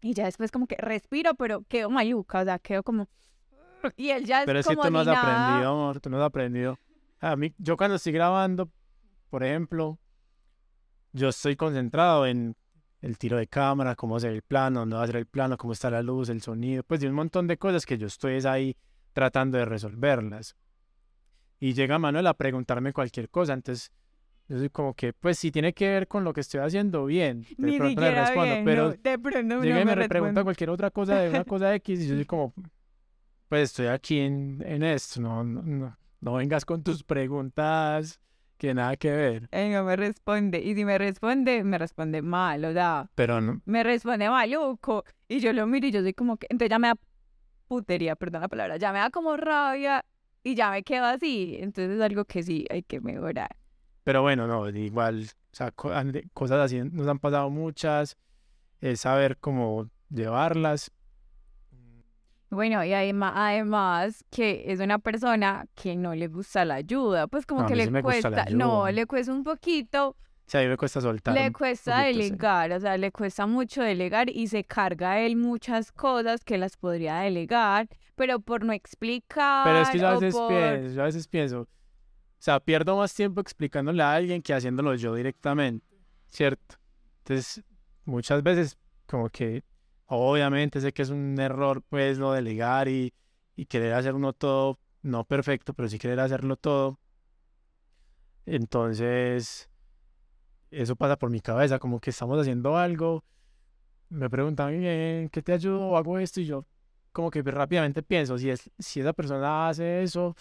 y 0.00 0.14
ya 0.14 0.24
después 0.24 0.50
como 0.50 0.66
que 0.66 0.76
respiro, 0.76 1.34
pero 1.34 1.62
quedo 1.68 1.90
maluca, 1.90 2.40
o 2.40 2.44
sea, 2.44 2.58
quedo 2.58 2.82
como, 2.82 3.06
y 3.96 4.10
él 4.10 4.24
ya 4.24 4.40
es 4.40 4.46
Pero 4.46 4.58
es 4.58 4.66
que 4.66 4.76
tú 4.76 4.90
no 4.90 5.00
has 5.00 5.08
aprendido, 5.08 5.70
amor, 5.70 6.00
tú 6.00 6.10
no 6.10 6.18
has 6.18 6.24
aprendido. 6.24 6.78
A 7.20 7.36
mí, 7.36 7.54
yo 7.58 7.76
cuando 7.76 7.96
estoy 7.96 8.12
grabando, 8.12 8.70
por 9.28 9.44
ejemplo, 9.44 9.98
yo 11.12 11.28
estoy 11.28 11.56
concentrado 11.56 12.26
en 12.26 12.56
el 13.02 13.18
tiro 13.18 13.36
de 13.36 13.46
cámara, 13.46 13.94
cómo 13.96 14.16
hacer 14.16 14.32
el 14.32 14.42
plano, 14.42 14.86
a 14.96 15.02
hacer 15.02 15.16
el 15.16 15.26
plano, 15.26 15.56
cómo 15.56 15.72
está 15.72 15.90
la 15.90 16.02
luz, 16.02 16.28
el 16.28 16.42
sonido, 16.42 16.82
pues 16.82 17.00
de 17.00 17.08
un 17.08 17.14
montón 17.14 17.46
de 17.46 17.56
cosas 17.56 17.86
que 17.86 17.98
yo 17.98 18.06
estoy 18.06 18.40
ahí 18.46 18.76
tratando 19.12 19.58
de 19.58 19.64
resolverlas. 19.64 20.56
Y 21.58 21.74
llega 21.74 21.98
Manuel 21.98 22.26
a 22.26 22.34
preguntarme 22.34 22.92
cualquier 22.92 23.28
cosa, 23.28 23.52
entonces 23.52 23.92
yo 24.48 24.58
soy 24.58 24.70
como 24.70 24.94
que, 24.94 25.12
pues 25.12 25.38
si 25.38 25.50
tiene 25.50 25.72
que 25.72 25.88
ver 25.88 26.08
con 26.08 26.24
lo 26.24 26.32
que 26.32 26.40
estoy 26.40 26.60
haciendo, 26.60 27.04
bien. 27.04 27.46
De 27.56 27.70
Ni 27.70 27.78
pronto 27.78 28.00
le 28.00 28.10
respondo, 28.10 28.54
pero 28.64 29.42
no, 29.44 29.62
llega 29.62 29.80
y 29.82 29.84
me, 29.84 30.08
pregunta 30.08 30.42
cualquier 30.42 30.70
otra 30.70 30.90
cosa 30.90 31.20
de 31.20 31.30
una 31.30 31.44
cosa 31.44 31.74
X 31.76 32.00
y 32.00 32.08
yo 32.08 32.14
soy 32.14 32.24
como, 32.24 32.52
pues 33.50 33.70
estoy 33.70 33.88
aquí 33.88 34.20
en, 34.20 34.62
en 34.64 34.84
esto, 34.84 35.20
no, 35.20 35.42
no, 35.42 35.96
no, 36.20 36.32
vengas 36.34 36.64
con 36.64 36.84
tus 36.84 37.02
preguntas 37.02 38.20
que 38.56 38.72
nada 38.74 38.96
que 38.96 39.10
ver. 39.10 39.48
Él 39.50 39.72
no 39.72 39.82
me 39.82 39.96
responde. 39.96 40.60
Y 40.60 40.76
si 40.76 40.84
me 40.84 40.96
responde, 40.98 41.64
me 41.64 41.76
responde 41.76 42.22
mal, 42.22 42.64
o 42.64 42.72
sea, 42.72 43.10
Pero 43.16 43.40
no, 43.40 43.60
me 43.64 43.82
responde 43.82 44.28
maluco. 44.30 45.04
Y 45.26 45.40
yo 45.40 45.52
lo 45.52 45.66
miro 45.66 45.88
y 45.88 45.90
yo 45.90 46.00
soy 46.00 46.14
como 46.14 46.36
que. 46.36 46.46
Entonces 46.48 46.70
ya 46.70 46.78
me 46.78 46.88
da 46.88 46.96
putería, 47.66 48.14
perdón 48.14 48.42
la 48.42 48.48
palabra. 48.48 48.76
Ya 48.76 48.92
me 48.92 49.00
da 49.00 49.10
como 49.10 49.36
rabia 49.36 50.04
y 50.44 50.54
ya 50.54 50.70
me 50.70 50.84
quedo 50.84 51.06
así. 51.06 51.56
Entonces 51.58 51.96
es 51.96 52.00
algo 52.02 52.24
que 52.26 52.44
sí 52.44 52.66
hay 52.70 52.84
que 52.84 53.00
mejorar. 53.00 53.56
pero 54.04 54.22
bueno, 54.22 54.46
no, 54.46 54.68
igual, 54.68 55.24
o 55.24 55.56
sea, 55.56 55.72
cosas 55.72 56.58
así 56.60 56.80
nos 56.82 57.08
han 57.08 57.18
pasado 57.18 57.50
muchas, 57.50 58.16
es 58.80 59.00
saber 59.00 59.38
cómo 59.38 59.90
llevarlas. 60.08 60.92
Bueno, 62.50 62.84
y 62.84 62.92
además, 62.92 63.32
además 63.36 64.24
que 64.30 64.64
es 64.66 64.80
una 64.80 64.98
persona 64.98 65.66
que 65.74 65.94
no 65.96 66.14
le 66.14 66.26
gusta 66.26 66.64
la 66.64 66.74
ayuda, 66.74 67.26
pues 67.28 67.46
como 67.46 67.60
No, 67.60 67.66
a 67.66 67.68
que 67.68 67.74
mí 67.74 67.78
le 67.78 67.84
sí 67.84 67.90
me 67.92 68.02
gusta 68.02 68.28
la 68.30 68.36
cuesta, 68.44 68.56
no, 68.56 68.90
le 68.90 69.06
cuesta 69.06 69.32
un 69.32 69.44
poquito, 69.44 70.16
sea, 70.46 70.60
a 70.60 70.64
mí 70.64 70.68
me 70.68 70.76
cuesta 70.76 71.00
soltar. 71.00 71.32
le 71.34 71.52
cuesta 71.52 71.98
poquito, 72.02 72.12
sí. 72.12 72.22
delegar, 72.24 72.72
o 72.72 72.80
sea, 72.80 72.96
le 72.98 73.12
cuesta 73.12 73.46
mucho 73.46 73.82
delegar 73.82 74.28
y 74.30 74.48
se 74.48 74.64
carga 74.64 75.12
a 75.12 75.20
él 75.20 75.36
muchas 75.36 75.92
cosas 75.92 76.42
que 76.44 76.58
las 76.58 76.76
podría 76.76 77.18
delegar, 77.20 77.86
pero 78.16 78.40
por 78.40 78.64
no 78.64 78.72
explicar 78.72 79.64
Pero 79.64 79.78
es 79.78 79.90
que 79.90 79.98
yo 80.00 80.08
a 80.08 80.14
veces 80.14 80.34
por- 80.34 80.48
pienso, 80.48 80.94
yo 80.96 81.02
a 81.02 81.04
veces 81.04 81.28
pienso, 81.28 81.60
o 81.60 81.68
sea, 82.38 82.58
pierdo 82.58 82.96
más 82.96 83.14
tiempo 83.14 83.40
explicándole 83.40 84.02
a 84.02 84.12
alguien 84.12 84.42
que 84.42 84.52
haciéndolo 84.54 84.96
yo 84.96 85.14
directamente, 85.14 85.86
¿cierto? 86.26 86.74
Entonces, 87.18 87.62
muchas 88.04 88.42
veces 88.42 88.76
como 89.06 89.28
que, 89.28 89.62
obviamente 90.18 90.80
sé 90.80 90.92
que 90.92 91.02
es 91.02 91.10
un 91.10 91.38
error, 91.40 91.82
pues, 91.88 92.18
no 92.18 92.32
delegar 92.32 92.88
y, 92.88 93.14
y 93.56 93.66
querer 93.66 93.94
hacer 93.94 94.14
uno 94.14 94.32
todo, 94.32 94.78
no 95.02 95.24
perfecto, 95.24 95.74
pero 95.74 95.88
sí 95.88 95.98
querer 95.98 96.20
hacerlo 96.20 96.56
todo. 96.56 96.98
Entonces, 98.46 99.70
eso 100.70 100.96
pasa 100.96 101.16
por 101.18 101.30
mi 101.30 101.40
cabeza, 101.40 101.78
como 101.78 102.00
que 102.00 102.10
estamos 102.10 102.38
haciendo 102.40 102.76
algo, 102.76 103.24
me 104.10 104.30
preguntan, 104.30 104.78
"Bien, 104.78 105.28
¿qué 105.30 105.42
te 105.42 105.52
ayudo? 105.52 105.80
o 105.88 105.96
hago 105.96 106.18
esto 106.18 106.40
y 106.40 106.46
yo 106.46 106.66
como 107.12 107.30
que 107.30 107.42
rápidamente 107.42 108.02
pienso, 108.02 108.38
si, 108.38 108.50
es, 108.50 108.70
si 108.78 109.00
esa 109.00 109.12
persona 109.12 109.68
hace 109.68 110.02
eso, 110.02 110.36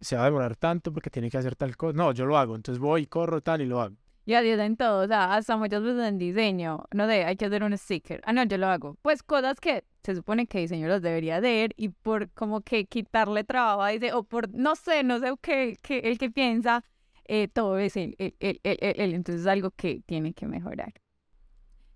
se 0.00 0.16
va 0.16 0.22
a 0.22 0.24
demorar 0.26 0.56
tanto 0.56 0.92
porque 0.92 1.10
tiene 1.10 1.30
que 1.30 1.38
hacer 1.38 1.56
tal 1.56 1.76
cosa. 1.76 1.96
No, 1.96 2.12
yo 2.12 2.26
lo 2.26 2.36
hago, 2.38 2.54
entonces 2.54 2.78
voy, 2.80 3.06
corro 3.06 3.40
tal 3.40 3.62
y 3.62 3.66
lo 3.66 3.80
hago. 3.80 3.96
Y 4.28 4.34
adiós 4.34 4.60
en 4.60 4.76
todo, 4.76 5.04
o 5.04 5.08
sea, 5.08 5.32
hasta 5.36 5.56
muchas 5.56 5.82
veces 5.82 6.06
en 6.06 6.18
diseño, 6.18 6.84
no 6.92 7.06
sé, 7.06 7.24
hay 7.24 7.34
que 7.36 7.46
hacer 7.46 7.62
un 7.62 7.76
sticker. 7.78 8.20
Ah, 8.26 8.34
no, 8.34 8.44
yo 8.44 8.58
lo 8.58 8.66
hago. 8.66 8.98
Pues 9.00 9.22
cosas 9.22 9.58
que 9.58 9.84
se 10.02 10.14
supone 10.14 10.46
que 10.46 10.58
diseño 10.58 10.86
los 10.86 11.00
debería 11.00 11.38
hacer 11.38 11.72
y 11.78 11.88
por 11.88 12.28
como 12.32 12.60
que 12.60 12.84
quitarle 12.84 13.44
trabajo 13.44 13.80
a 13.80 13.90
ese, 13.94 14.12
o 14.12 14.24
por, 14.24 14.52
no 14.54 14.76
sé, 14.76 15.02
no 15.02 15.18
sé 15.18 15.32
qué, 15.40 15.78
qué 15.80 16.00
el 16.00 16.18
que 16.18 16.28
piensa, 16.30 16.84
eh, 17.24 17.48
todo 17.48 17.78
es 17.78 17.96
él, 17.96 18.16
él, 18.18 18.34
él, 18.40 18.60
él. 18.64 19.14
Entonces 19.14 19.40
es 19.40 19.46
algo 19.46 19.70
que 19.70 20.02
tiene 20.04 20.34
que 20.34 20.46
mejorar. 20.46 20.92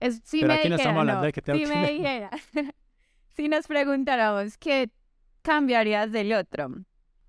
Es, 0.01 0.23
si 0.25 0.41
Pero 0.41 0.55
me 0.55 0.55
aquí 0.55 0.71
no 0.71 0.77
estamos 0.77 1.01
dijera, 1.01 1.01
hablando 1.03 1.21
no, 1.21 1.27
de 1.27 1.33
que 1.35 1.43
tengo 1.43 1.59
si 1.59 1.65
que 1.67 1.71
me 1.71 1.87
dijera, 1.93 2.31
si 3.37 3.49
nos 3.51 3.67
preguntáramos 3.67 4.57
qué 4.57 4.91
cambiarías 5.43 6.11
del 6.13 6.33
otro, 6.33 6.71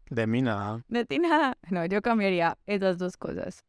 De 0.09 0.27
mí 0.27 0.41
nada. 0.41 0.81
de 0.87 1.03
ti 1.05 1.19
nada. 1.19 1.57
No, 1.69 1.85
yo 1.85 2.01
cambiaría 2.01 2.57
esas 2.67 2.97
dos 2.97 3.17
cosas. 3.17 3.65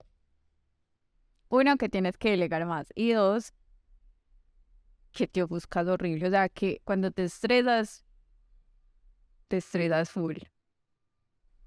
Uno, 1.54 1.76
que 1.76 1.88
tienes 1.88 2.18
que 2.18 2.30
delegar 2.30 2.66
más. 2.66 2.88
Y 2.96 3.12
dos, 3.12 3.52
que 5.12 5.28
te 5.28 5.44
buscas 5.44 5.86
horrible. 5.86 6.26
O 6.26 6.30
sea, 6.30 6.48
que 6.48 6.80
cuando 6.84 7.12
te 7.12 7.22
estresas, 7.22 8.04
te 9.46 9.58
estresas 9.58 10.10
full. 10.10 10.38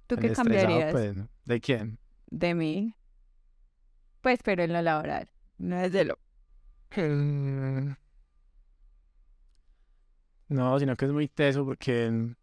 ¿Tú 0.08 0.16
El 0.16 0.22
qué 0.22 0.32
cambiarías 0.34 0.92
pues, 0.92 1.16
¿no? 1.16 1.30
¿De 1.46 1.62
quién? 1.62 2.00
de 2.30 2.54
mí? 2.54 2.94
Pues, 4.22 4.40
pero 4.44 4.64
en 4.64 4.74
lo 4.74 4.82
laboral. 4.82 5.30
No 5.58 5.80
es 5.80 5.94
de 5.94 6.04
lo... 6.04 6.20
No, 10.50 10.80
sino 10.80 10.96
que 10.96 11.06
es 11.06 11.12
muy 11.12 11.30
teso 11.30 11.66
porque... 11.66 12.36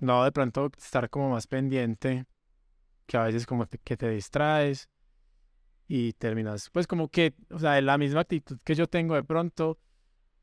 No, 0.00 0.24
de 0.24 0.32
pronto 0.32 0.70
estar 0.76 1.08
como 1.10 1.30
más 1.30 1.46
pendiente, 1.46 2.26
que 3.06 3.16
a 3.16 3.24
veces 3.24 3.46
como 3.46 3.66
te- 3.66 3.78
que 3.78 3.96
te 3.96 4.08
distraes 4.10 4.88
y 5.86 6.12
terminas, 6.14 6.70
pues 6.70 6.86
como 6.86 7.08
que, 7.08 7.34
o 7.50 7.58
sea, 7.58 7.80
la 7.80 7.98
misma 7.98 8.20
actitud 8.22 8.58
que 8.64 8.74
yo 8.74 8.86
tengo 8.86 9.14
de 9.14 9.22
pronto, 9.24 9.78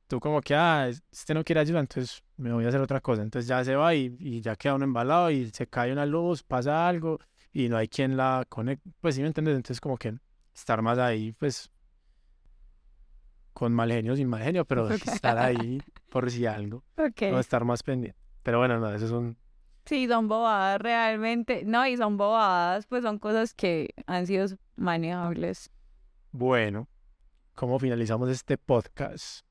tú 0.07 0.19
como 0.19 0.41
que, 0.41 0.53
ah, 0.55 0.87
es- 0.89 1.03
este 1.11 1.33
no 1.33 1.43
quiere 1.43 1.61
ayuda, 1.61 1.79
entonces 1.79 2.23
me 2.37 2.53
voy 2.53 2.65
a 2.65 2.69
hacer 2.69 2.81
otra 2.81 3.01
cosa, 3.01 3.21
entonces 3.23 3.47
ya 3.47 3.63
se 3.63 3.75
va 3.75 3.95
y, 3.95 4.15
y 4.19 4.41
ya 4.41 4.55
queda 4.55 4.75
uno 4.75 4.85
embalado 4.85 5.31
y 5.31 5.49
se 5.51 5.67
cae 5.67 5.91
una 5.91 6.05
luz, 6.05 6.43
pasa 6.43 6.87
algo 6.87 7.19
y 7.53 7.69
no 7.69 7.77
hay 7.77 7.87
quien 7.87 8.17
la 8.17 8.45
conecte, 8.49 8.89
pues 9.01 9.15
sí 9.15 9.21
me 9.21 9.27
entiendes, 9.27 9.55
entonces 9.55 9.81
como 9.81 9.97
que 9.97 10.13
estar 10.53 10.81
más 10.81 10.97
ahí, 10.99 11.33
pues 11.33 11.71
con 13.53 13.73
mal 13.73 13.91
genio, 13.91 14.15
sin 14.15 14.27
mal 14.29 14.41
genio, 14.43 14.65
pero 14.65 14.89
estar 14.89 15.37
ahí 15.37 15.81
por 16.09 16.29
si 16.31 16.45
algo, 16.45 16.83
Ok. 16.97 17.23
no 17.31 17.39
estar 17.39 17.63
más 17.65 17.83
pendiente. 17.83 18.17
Pero 18.43 18.57
bueno, 18.59 18.79
no, 18.79 18.91
eso 18.93 19.05
es 19.05 19.11
un... 19.11 19.37
Sí, 19.85 20.07
son 20.07 20.27
bobadas 20.27 20.79
realmente. 20.79 21.63
No, 21.65 21.85
y 21.87 21.97
son 21.97 22.17
bobadas, 22.17 22.85
pues 22.87 23.03
son 23.03 23.19
cosas 23.19 23.53
que 23.53 23.89
han 24.05 24.27
sido 24.27 24.45
manejables. 24.75 25.71
Bueno, 26.31 26.87
¿cómo 27.55 27.79
finalizamos 27.79 28.29
este 28.29 28.57
podcast? 28.57 29.45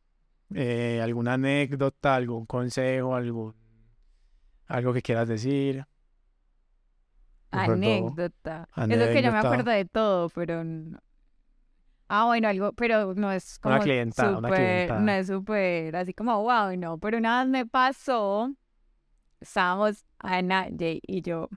Eh, 0.55 1.01
¿alguna 1.03 1.35
anécdota, 1.35 2.15
algún 2.15 2.47
consejo, 2.47 3.15
algún... 3.15 3.55
algo 4.67 4.93
que 4.93 5.03
quieras 5.03 5.29
decir? 5.29 5.85
De 7.53 7.65
pronto, 7.65 7.73
Anécdota. 7.73 8.69
Eso 8.77 8.87
que 8.87 8.97
yo 8.97 8.97
me 8.97 9.39
anécdota. 9.39 9.39
acuerdo 9.41 9.71
de 9.73 9.85
todo, 9.85 10.29
pero 10.31 10.65
no. 10.65 10.99
Ah, 12.09 12.25
bueno, 12.25 12.49
algo, 12.49 12.73
pero 12.73 13.15
no 13.15 13.31
es 13.31 13.59
como 13.61 13.75
Una 13.77 13.85
clientada, 13.85 14.39
una 14.39 14.49
súper, 14.49 14.65
clientada. 14.65 15.01
no 15.01 15.13
es 15.13 15.27
súper 15.29 15.97
así 15.97 16.13
como 16.13 16.43
wow, 16.43 16.77
no. 16.77 16.99
Pero 16.99 17.19
una 17.19 17.41
vez 17.45 17.51
me 17.51 17.67
pasó, 17.67 18.53
estábamos 19.41 20.05
Ana, 20.19 20.69
Jay 20.77 21.01
y 21.07 21.23
yo. 21.23 21.49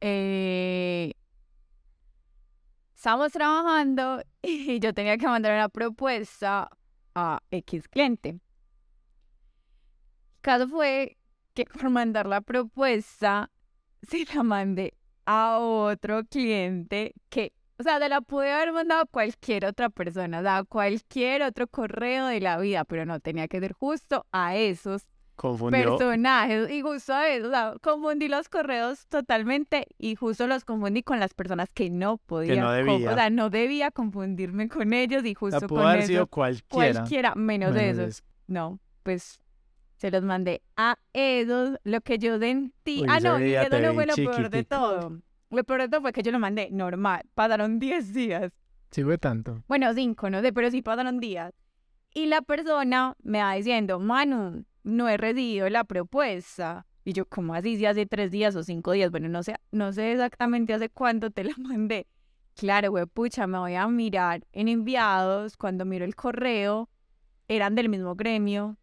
Eh, 0.00 1.12
estábamos 2.94 3.32
trabajando 3.32 4.22
y 4.42 4.80
yo 4.80 4.92
tenía 4.92 5.16
que 5.18 5.26
mandar 5.26 5.54
una 5.54 5.68
propuesta 5.68 6.70
a 7.14 7.40
X 7.50 7.88
cliente. 7.88 8.40
Caso 10.40 10.68
fue 10.68 11.16
que 11.54 11.64
por 11.66 11.90
mandar 11.90 12.26
la 12.26 12.40
propuesta 12.40 13.50
se 14.02 14.24
la 14.34 14.42
mandé 14.42 14.94
a 15.24 15.58
otro 15.60 16.24
cliente 16.24 17.14
que, 17.28 17.52
o 17.78 17.82
sea, 17.84 17.98
se 17.98 18.08
la 18.08 18.20
pude 18.20 18.50
haber 18.52 18.72
mandado 18.72 19.02
a 19.02 19.06
cualquier 19.06 19.66
otra 19.66 19.88
persona, 19.88 20.40
o 20.40 20.42
sea, 20.42 20.58
a 20.58 20.64
cualquier 20.64 21.42
otro 21.42 21.68
correo 21.68 22.26
de 22.26 22.40
la 22.40 22.58
vida, 22.58 22.84
pero 22.84 23.06
no 23.06 23.20
tenía 23.20 23.46
que 23.48 23.60
ser 23.60 23.72
justo 23.72 24.26
a 24.32 24.56
esos 24.56 25.06
Confundió, 25.42 25.96
personajes 25.98 26.70
y 26.70 26.82
justo 26.82 27.12
a 27.12 27.28
eso, 27.28 27.48
o 27.48 27.50
sea, 27.50 27.74
confundí 27.82 28.28
los 28.28 28.48
correos 28.48 29.08
totalmente 29.08 29.88
y 29.98 30.14
justo 30.14 30.46
los 30.46 30.64
confundí 30.64 31.02
con 31.02 31.18
las 31.18 31.34
personas 31.34 31.68
que 31.74 31.90
no 31.90 32.18
podía, 32.18 32.54
no 32.62 32.68
con- 32.68 32.74
debía. 32.76 33.10
o 33.10 33.14
sea, 33.14 33.28
no 33.28 33.50
debía 33.50 33.90
confundirme 33.90 34.68
con 34.68 34.92
ellos 34.92 35.24
y 35.24 35.34
justo 35.34 35.58
sea, 35.58 35.68
pudo 35.68 35.80
con 35.80 35.88
haber 35.90 36.06
sido 36.06 36.28
cualquiera. 36.28 36.94
cualquiera, 37.00 37.34
menos 37.34 37.74
de 37.74 37.80
menos 37.80 37.98
esos. 37.98 38.08
eso. 38.18 38.24
No, 38.46 38.78
pues 39.02 39.40
se 39.96 40.12
los 40.12 40.22
mandé 40.22 40.62
a 40.76 40.96
esos, 41.12 41.76
lo 41.82 42.00
que 42.02 42.18
yo 42.18 42.38
sentí. 42.38 43.00
Uy, 43.02 43.06
ah, 43.10 43.18
no, 43.18 43.40
y 43.44 43.54
eso 43.54 43.80
no 43.80 43.94
fue 43.94 44.06
lo 44.06 44.14
peor 44.14 44.48
de 44.48 44.62
todo. 44.64 45.18
Lo 45.50 45.64
peor 45.64 45.80
de 45.82 45.88
todo 45.88 46.02
fue 46.02 46.12
que 46.12 46.22
yo 46.22 46.30
lo 46.30 46.38
mandé 46.38 46.68
normal. 46.70 47.22
Pasaron 47.34 47.80
10 47.80 48.14
días. 48.14 48.52
Sí 48.92 49.02
fue 49.02 49.18
tanto. 49.18 49.64
Bueno, 49.66 49.92
5, 49.92 50.30
no 50.30 50.40
sé, 50.40 50.52
pero 50.52 50.70
sí 50.70 50.82
pasaron 50.82 51.18
días. 51.18 51.52
Y 52.14 52.26
la 52.26 52.42
persona 52.42 53.16
me 53.22 53.38
va 53.42 53.54
diciendo, 53.54 53.98
Manu, 53.98 54.64
no 54.82 55.08
he 55.08 55.16
recibido 55.16 55.68
la 55.68 55.84
propuesta. 55.84 56.86
Y 57.04 57.12
yo, 57.12 57.26
¿cómo 57.26 57.54
así? 57.54 57.76
Si 57.76 57.86
hace 57.86 58.06
tres 58.06 58.30
días 58.30 58.54
o 58.56 58.62
cinco 58.62 58.92
días. 58.92 59.10
Bueno, 59.10 59.28
no 59.28 59.42
sé, 59.42 59.56
no 59.72 59.92
sé 59.92 60.12
exactamente 60.12 60.72
hace 60.74 60.88
cuánto 60.88 61.30
te 61.30 61.44
la 61.44 61.54
mandé. 61.58 62.06
Claro, 62.54 62.90
güey, 62.90 63.06
pucha, 63.06 63.46
me 63.46 63.58
voy 63.58 63.74
a 63.74 63.86
mirar 63.88 64.46
en 64.52 64.68
enviados. 64.68 65.56
Cuando 65.56 65.84
miro 65.84 66.04
el 66.04 66.14
correo, 66.14 66.88
eran 67.48 67.74
del 67.74 67.88
mismo 67.88 68.14
gremio, 68.14 68.76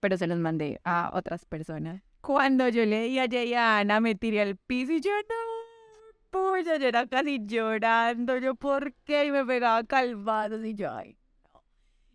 pero 0.00 0.16
se 0.16 0.26
los 0.26 0.38
mandé 0.38 0.80
a 0.84 1.10
otras 1.14 1.44
personas. 1.44 2.02
Cuando 2.20 2.68
yo 2.68 2.84
leí 2.84 3.18
a 3.18 3.26
Jay 3.30 3.54
a 3.54 3.78
Ana, 3.78 4.00
me 4.00 4.14
tiré 4.14 4.42
al 4.42 4.56
piso 4.56 4.92
y 4.92 5.00
yo 5.00 5.10
no, 5.10 6.30
pucha, 6.30 6.76
yo 6.76 6.86
era 6.88 7.06
casi 7.06 7.40
llorando, 7.46 8.36
yo 8.38 8.54
por 8.54 8.92
qué, 9.04 9.26
y 9.26 9.30
me 9.30 9.44
pegaba 9.44 9.82
calvados 9.84 10.64
y 10.64 10.74
yo, 10.74 10.92
ay, 10.92 11.16
no. 11.42 11.62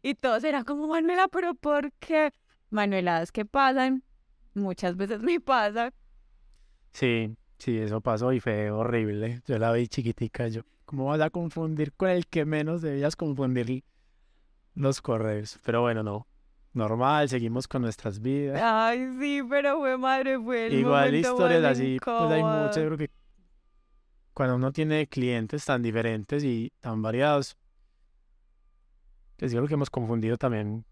Y 0.03 0.13
todos 0.13 0.43
eran 0.43 0.63
como, 0.63 0.87
Manuela, 0.87 1.27
pero 1.27 1.55
¿por 1.55 1.91
qué? 1.93 2.31
Manueladas 2.75 3.31
que 3.31 3.45
pasan, 3.45 4.03
muchas 4.53 4.95
veces 4.97 5.19
me 5.21 5.39
pasa, 5.39 5.93
Sí, 6.95 7.35
sí, 7.57 7.77
eso 7.77 7.99
pasó 7.99 8.31
y 8.31 8.39
fue 8.39 8.71
horrible. 8.71 9.41
Yo 9.45 9.59
la 9.59 9.73
vi 9.73 9.85
chiquitica, 9.89 10.47
yo, 10.47 10.61
¿cómo 10.85 11.07
vas 11.07 11.19
a 11.19 11.29
confundir 11.29 11.91
con 11.91 12.09
el 12.09 12.25
que 12.25 12.45
menos 12.45 12.81
debías 12.81 13.17
confundir 13.17 13.83
los 14.75 15.01
correos? 15.01 15.59
Pero 15.65 15.81
bueno, 15.81 16.03
no. 16.03 16.25
normal, 16.71 17.27
seguimos 17.27 17.67
con 17.67 17.81
nuestras 17.81 18.21
vidas. 18.21 18.61
Ay, 18.63 19.09
sí, 19.19 19.41
pero 19.49 19.79
fue 19.79 19.97
madre, 19.97 20.39
fue 20.39 20.67
el 20.67 20.73
Igual 20.73 21.15
historias 21.15 21.65
así, 21.65 21.97
pues 22.01 22.31
hay 22.31 22.43
muchas, 22.43 22.77
yo 22.77 22.85
creo 22.85 22.97
que 22.97 23.09
cuando 24.33 24.55
uno 24.55 24.71
tiene 24.71 25.07
clientes 25.07 25.65
tan 25.65 25.81
diferentes 25.81 26.45
y 26.45 26.71
tan 26.79 27.01
variados, 27.01 27.57
yo 29.37 29.49
creo 29.49 29.67
que 29.67 29.73
hemos 29.73 29.89
confundido 29.89 30.37
también, 30.37 30.85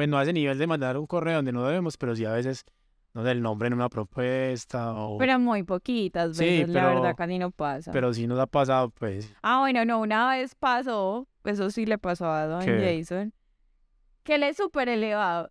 pues 0.00 0.08
no 0.08 0.16
a 0.16 0.22
ese 0.22 0.32
nivel 0.32 0.56
de 0.56 0.66
mandar 0.66 0.96
un 0.96 1.06
correo 1.06 1.36
donde 1.36 1.52
no 1.52 1.62
debemos, 1.66 1.98
pero 1.98 2.16
sí 2.16 2.24
a 2.24 2.32
veces, 2.32 2.64
no 3.12 3.22
sé, 3.22 3.32
el 3.32 3.42
nombre 3.42 3.66
en 3.66 3.74
una 3.74 3.90
propuesta 3.90 4.94
o... 4.94 5.18
Pero 5.18 5.38
muy 5.38 5.62
poquitas 5.62 6.34
Sí, 6.38 6.42
veces, 6.44 6.70
la 6.70 6.86
verdad, 6.88 7.14
casi 7.14 7.38
no 7.38 7.50
pasa. 7.50 7.92
Pero 7.92 8.14
sí 8.14 8.26
nos 8.26 8.38
ha 8.38 8.46
pasado, 8.46 8.88
pues, 8.88 9.30
Ah, 9.42 9.58
bueno, 9.60 9.84
no, 9.84 10.00
una 10.00 10.30
vez 10.30 10.54
pasó, 10.54 11.28
eso 11.44 11.68
sí 11.68 11.84
le 11.84 11.98
pasó 11.98 12.30
a 12.30 12.46
Don 12.46 12.64
¿Qué? 12.64 13.02
Jason, 13.04 13.34
que 14.22 14.36
él 14.36 14.42
es 14.44 14.56
súper 14.56 14.88
elevado. 14.88 15.50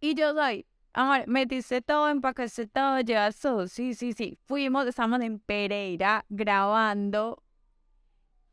Y 0.00 0.16
yo 0.16 0.34
soy, 0.34 0.66
amor, 0.92 1.28
metiste 1.28 1.82
todo, 1.82 2.08
empacaste 2.08 2.66
todo, 2.66 2.98
llevas 2.98 3.38
todo. 3.38 3.68
Sí, 3.68 3.94
sí, 3.94 4.12
sí. 4.12 4.38
Fuimos, 4.44 4.88
estamos 4.88 5.20
en 5.20 5.38
Pereira 5.38 6.24
grabando. 6.30 7.44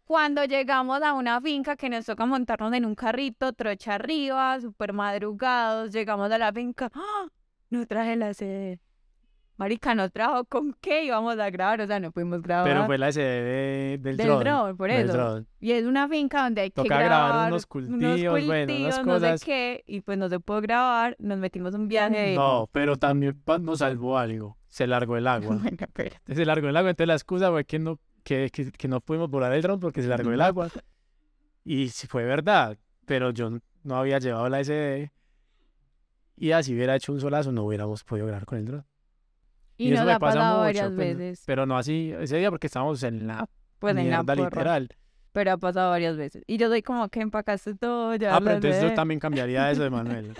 Cuando 0.08 0.46
llegamos 0.46 1.02
a 1.02 1.14
una 1.14 1.42
finca 1.42 1.76
que 1.76 1.90
nos 1.90 2.06
toca 2.06 2.26
montarnos 2.26 2.72
en 2.72 2.86
un 2.86 2.96
carrito, 2.96 3.52
trocha 3.52 3.96
arriba, 3.96 4.58
súper 4.62 4.94
madrugados, 4.94 5.92
llegamos 5.92 6.32
a 6.32 6.38
la 6.38 6.54
finca. 6.54 6.90
¡Ah! 6.94 7.28
No 7.70 7.86
traje 7.86 8.16
la 8.16 8.34
sede. 8.34 8.80
Marica, 9.58 9.94
no 9.96 10.10
trajo 10.10 10.46
con 10.46 10.74
qué 10.80 11.04
íbamos 11.04 11.38
a 11.40 11.50
grabar, 11.50 11.82
o 11.82 11.88
sea, 11.88 12.00
no 12.00 12.12
pudimos 12.12 12.42
grabar. 12.42 12.66
pero 12.66 12.86
fue 12.86 12.98
la 12.98 13.10
SD 13.12 13.20
de- 13.22 13.98
del, 14.00 14.16
Del 14.16 14.28
dron. 14.28 14.40
drone, 14.40 14.76
por 14.76 14.90
eso. 14.92 15.12
drone. 15.12 15.46
Y 15.60 15.72
es 15.72 15.84
una 15.86 16.08
finca 16.08 16.44
donde 16.44 16.62
hay 16.62 16.72
que 16.72 16.84
grabar, 16.84 17.06
grabar 17.06 17.52
unos 17.52 17.66
cultivos, 17.66 18.46
bueno, 18.46 18.74
unas 18.78 18.98
no 19.06 19.14
sé 19.16 19.20
cosas. 19.26 19.44
qué, 19.44 19.84
y 19.88 20.00
pues 20.02 20.18
no 20.18 20.30
se 20.30 20.40
pudo 20.40 20.62
grabar, 20.62 21.18
nos 21.20 21.38
metimos 21.40 21.74
un 21.74 21.88
viaje. 21.90 22.34
No, 22.36 22.70
pero 22.72 22.96
también 22.96 23.42
nos 23.60 23.80
salvó 23.80 24.18
algo, 24.18 24.58
se 24.68 24.88
largó 24.88 25.18
el 25.18 25.28
agua. 25.28 25.50
Bueno, 25.72 25.78
espérate. 25.82 26.36
se 26.36 26.46
largó 26.46 26.70
el 26.70 26.78
agua, 26.78 26.92
entonces 26.92 27.08
la 27.08 27.14
excusa 27.16 27.50
fue 27.50 27.66
que 27.66 27.80
no, 27.80 28.00
que, 28.28 28.50
que, 28.52 28.74
que 28.74 28.88
no 28.90 29.00
pudimos 29.00 29.30
volar 29.30 29.54
el 29.54 29.62
dron 29.62 29.80
porque 29.80 30.02
se 30.02 30.10
largó 30.10 30.34
el 30.34 30.42
agua. 30.42 30.70
Y 31.64 31.88
sí 31.88 32.08
fue 32.08 32.26
verdad, 32.26 32.78
pero 33.06 33.32
yo 33.32 33.58
no 33.84 33.96
había 33.96 34.20
llevado 34.20 34.50
la 34.50 34.62
SD. 34.62 35.14
Y 36.36 36.52
así 36.52 36.76
hubiera 36.76 36.98
hecho 36.98 37.14
un 37.14 37.22
solazo, 37.22 37.54
no 37.54 37.64
hubiéramos 37.64 38.04
podido 38.04 38.28
grabar 38.28 38.46
con 38.46 38.58
el 38.58 38.66
dron. 38.66 38.86
Y, 39.78 39.94
eso 39.94 40.02
nos 40.02 40.08
me 40.08 40.12
ha 40.12 40.20
pasa 40.20 40.40
pasado 40.40 40.54
mucho, 40.56 40.66
varias 40.66 40.92
pues, 40.92 41.18
veces, 41.18 41.44
Pero 41.46 41.66
no 41.66 41.78
así 41.78 42.14
ese 42.20 42.38
día 42.38 42.50
porque 42.50 42.68
estábamos 42.68 43.02
en 43.04 43.28
la 43.28 43.48
pues 43.80 43.96
en 43.96 44.10
la 44.10 44.24
porra, 44.24 44.44
literal. 44.44 44.90
pero 45.32 45.52
ha 45.52 45.58
pasado 45.58 45.92
varias 45.92 46.18
veces. 46.18 46.44
Y 46.48 46.58
yo 46.58 46.68
soy 46.68 46.82
como 46.82 47.08
que 47.08 47.22
empacaste 47.22 47.76
todo, 47.76 48.14
ya 48.16 48.36
Ah, 48.36 48.40
pero 48.40 48.56
entonces 48.56 48.82
yo 48.82 48.94
también 48.94 49.22
cambiaría 49.22 49.72
eso 49.72 49.84
de 49.84 49.90
Manuel. 49.90 50.34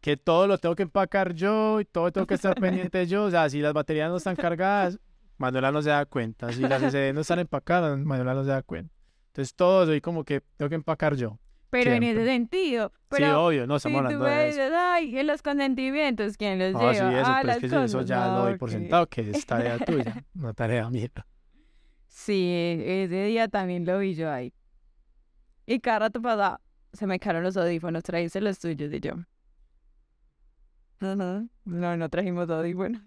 que 0.00 0.16
todo 0.16 0.46
lo 0.46 0.56
tengo 0.56 0.74
que 0.74 0.84
empacar 0.84 1.34
yo 1.34 1.80
y 1.80 1.84
todo 1.84 2.10
tengo 2.12 2.26
que 2.26 2.34
estar 2.34 2.54
pendiente 2.58 3.06
yo. 3.06 3.24
O 3.24 3.30
sea, 3.30 3.50
si 3.50 3.60
las 3.60 3.74
baterías 3.74 4.08
no 4.08 4.16
están 4.16 4.36
cargadas, 4.36 4.98
Manuela 5.38 5.72
no 5.72 5.82
se 5.82 5.90
da 5.90 6.04
cuenta. 6.06 6.52
Si 6.52 6.62
las 6.62 6.82
SD 6.82 7.12
no 7.12 7.20
están 7.20 7.38
empacadas, 7.40 7.98
Manuela 7.98 8.34
no 8.34 8.44
se 8.44 8.50
da 8.50 8.62
cuenta. 8.62 8.94
Entonces 9.28 9.54
todo 9.54 9.86
soy 9.86 10.00
como 10.00 10.24
que 10.24 10.40
tengo 10.56 10.68
que 10.68 10.74
empacar 10.76 11.16
yo. 11.16 11.38
Pero 11.70 11.90
en 11.90 12.04
ese 12.04 12.24
sentido, 12.24 12.92
sí, 13.10 13.24
obvio, 13.24 13.66
no 13.66 13.76
estamos 13.76 13.98
hablando 13.98 14.24
de 14.24 14.48
eso. 14.48 14.60
dices, 14.62 14.72
ay, 14.76 15.18
en 15.18 15.26
los 15.26 15.42
consentimientos, 15.42 16.36
¿quién 16.36 16.56
los 16.60 16.72
No, 16.72 16.78
sí, 16.94 17.00
lleva? 17.00 17.20
eso, 17.20 17.30
ah, 17.32 17.38
pero 17.42 17.52
es 17.54 17.58
que 17.58 17.66
eso 17.84 18.02
ya 18.02 18.26
lo 18.28 18.32
doy 18.42 18.52
no, 18.52 18.58
por 18.58 18.68
que- 18.68 18.74
sentado, 18.76 19.06
que 19.08 19.30
es 19.30 19.44
tarea 19.46 19.78
tuya, 19.80 20.24
no 20.34 20.54
tarea 20.54 20.88
mía. 20.88 21.08
Sí, 22.06 22.48
ese 22.86 23.24
día 23.24 23.48
también 23.48 23.84
lo 23.84 23.98
vi 23.98 24.14
yo 24.14 24.30
ahí. 24.30 24.52
Y 25.66 25.80
cada 25.80 25.98
rato 26.00 26.22
pasaba, 26.22 26.60
se 26.92 27.08
me 27.08 27.18
quedaron 27.18 27.42
los 27.42 27.56
audífonos, 27.56 28.04
trajiste 28.04 28.40
los 28.40 28.60
tuyos 28.60 28.92
y 28.92 29.00
yo. 29.00 29.14
Ajá, 31.00 31.44
No, 31.64 31.96
no 31.96 32.08
trajimos 32.08 32.48
audífonos. 32.50 33.02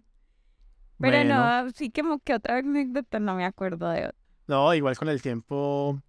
Pero 1.00 1.18
Bueno, 1.18 1.64
no, 1.64 1.70
sí 1.72 1.90
que 1.90 2.02
como 2.02 2.20
que 2.20 2.34
otra 2.34 2.58
anécdota 2.58 3.20
no 3.20 3.36
me 3.36 3.46
acuerdo 3.46 3.90
de 3.90 4.08
otra. 4.08 4.18
No, 4.48 4.74
igual 4.74 4.98
con 4.98 5.10
el 5.10 5.22
tiempo 5.22 6.02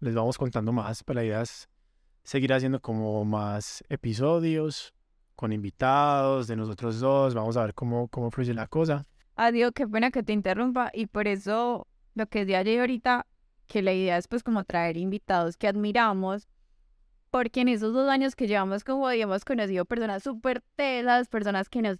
les 0.00 0.14
vamos 0.14 0.38
contando 0.38 0.72
más, 0.72 1.02
pero 1.02 1.20
la 1.20 1.24
idea 1.24 1.42
es 1.42 1.68
seguir 2.22 2.52
haciendo 2.52 2.80
como 2.80 3.24
más 3.24 3.84
episodios 3.88 4.94
con 5.34 5.52
invitados 5.52 6.46
de 6.46 6.56
nosotros 6.56 6.98
dos, 6.98 7.34
vamos 7.34 7.56
a 7.56 7.62
ver 7.62 7.74
cómo, 7.74 8.08
cómo 8.08 8.30
fluye 8.30 8.54
la 8.54 8.66
cosa. 8.66 9.06
Adiós, 9.36 9.72
qué 9.74 9.86
pena 9.86 10.10
que 10.10 10.22
te 10.22 10.32
interrumpa 10.32 10.90
y 10.94 11.06
por 11.06 11.28
eso 11.28 11.86
lo 12.14 12.26
que 12.26 12.40
decía 12.40 12.60
ayer 12.60 12.80
ahorita, 12.80 13.26
que 13.66 13.82
la 13.82 13.92
idea 13.92 14.16
es 14.16 14.28
pues 14.28 14.42
como 14.42 14.64
traer 14.64 14.96
invitados 14.96 15.56
que 15.56 15.68
admiramos, 15.68 16.48
porque 17.30 17.60
en 17.60 17.68
esos 17.68 17.92
dos 17.92 18.08
años 18.08 18.34
que 18.34 18.48
llevamos 18.48 18.82
como 18.82 19.10
hemos 19.10 19.44
conocido 19.44 19.84
personas 19.84 20.22
súper 20.22 20.62
telas, 20.74 21.28
personas 21.28 21.68
que 21.68 21.82
nos 21.82 21.98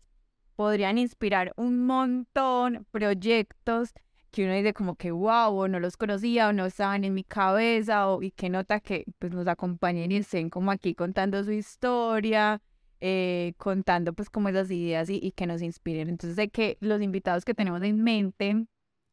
podrían 0.56 0.98
inspirar 0.98 1.52
un 1.56 1.86
montón, 1.86 2.86
proyectos 2.90 3.92
que 4.30 4.44
uno 4.44 4.54
dice 4.54 4.74
como 4.74 4.96
que 4.96 5.12
wow, 5.12 5.54
o 5.54 5.68
no 5.68 5.80
los 5.80 5.96
conocía 5.96 6.48
o 6.48 6.52
no 6.52 6.66
estaban 6.66 7.04
en 7.04 7.14
mi 7.14 7.24
cabeza 7.24 8.08
o 8.08 8.22
y 8.22 8.32
que 8.32 8.50
nota 8.50 8.80
que 8.80 9.04
pues 9.18 9.32
nos 9.32 9.46
acompañen 9.46 10.12
y 10.12 10.16
estén 10.16 10.50
como 10.50 10.70
aquí 10.70 10.94
contando 10.94 11.42
su 11.44 11.52
historia, 11.52 12.60
eh, 13.00 13.54
contando 13.56 14.12
pues 14.12 14.28
como 14.28 14.48
esas 14.48 14.70
ideas 14.70 15.08
y, 15.08 15.18
y 15.22 15.32
que 15.32 15.46
nos 15.46 15.62
inspiren. 15.62 16.08
Entonces 16.08 16.36
sé 16.36 16.48
que 16.48 16.76
los 16.80 17.00
invitados 17.00 17.44
que 17.44 17.54
tenemos 17.54 17.82
en 17.82 18.02
mente 18.02 18.66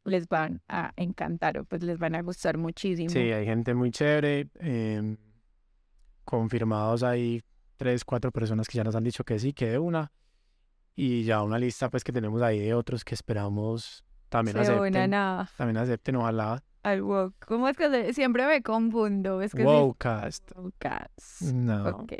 les 0.04 0.28
van 0.28 0.62
a 0.68 0.92
encantar 0.96 1.58
o 1.58 1.64
pues 1.64 1.82
les 1.82 1.98
van 1.98 2.14
a 2.14 2.22
gustar 2.22 2.58
muchísimo. 2.58 3.10
Sí, 3.10 3.18
hay 3.18 3.46
gente 3.46 3.74
muy 3.74 3.90
chévere, 3.90 4.48
em, 4.58 5.16
confirmados 6.24 7.02
hay 7.02 7.42
tres, 7.76 8.04
cuatro 8.04 8.30
personas 8.30 8.68
que 8.68 8.76
ya 8.76 8.84
nos 8.84 8.94
han 8.94 9.04
dicho 9.04 9.24
que 9.24 9.38
sí, 9.38 9.52
que 9.52 9.70
de 9.70 9.78
una, 9.78 10.12
y 10.96 11.24
ya 11.24 11.42
una 11.42 11.58
lista 11.58 11.90
pues 11.90 12.04
que 12.04 12.12
tenemos 12.12 12.40
ahí 12.42 12.58
de 12.60 12.74
otros 12.74 13.04
que 13.04 13.14
esperamos 13.14 14.04
también 14.28 14.56
Se 14.56 14.62
acepten, 14.72 15.14
a- 15.14 15.48
también 15.56 15.76
acepten, 15.76 16.16
ojalá. 16.16 16.62
al 16.82 17.02
woke. 17.02 17.34
¿Cómo 17.46 17.68
es 17.68 17.76
que 17.76 17.88
se- 17.90 18.12
siempre 18.14 18.46
me 18.46 18.62
confundo? 18.62 19.40
Es 19.42 19.52
que 19.52 19.64
Wowcast, 19.64 20.50
Wowcast. 20.56 21.42
no. 21.52 21.88
Ok. 21.88 22.12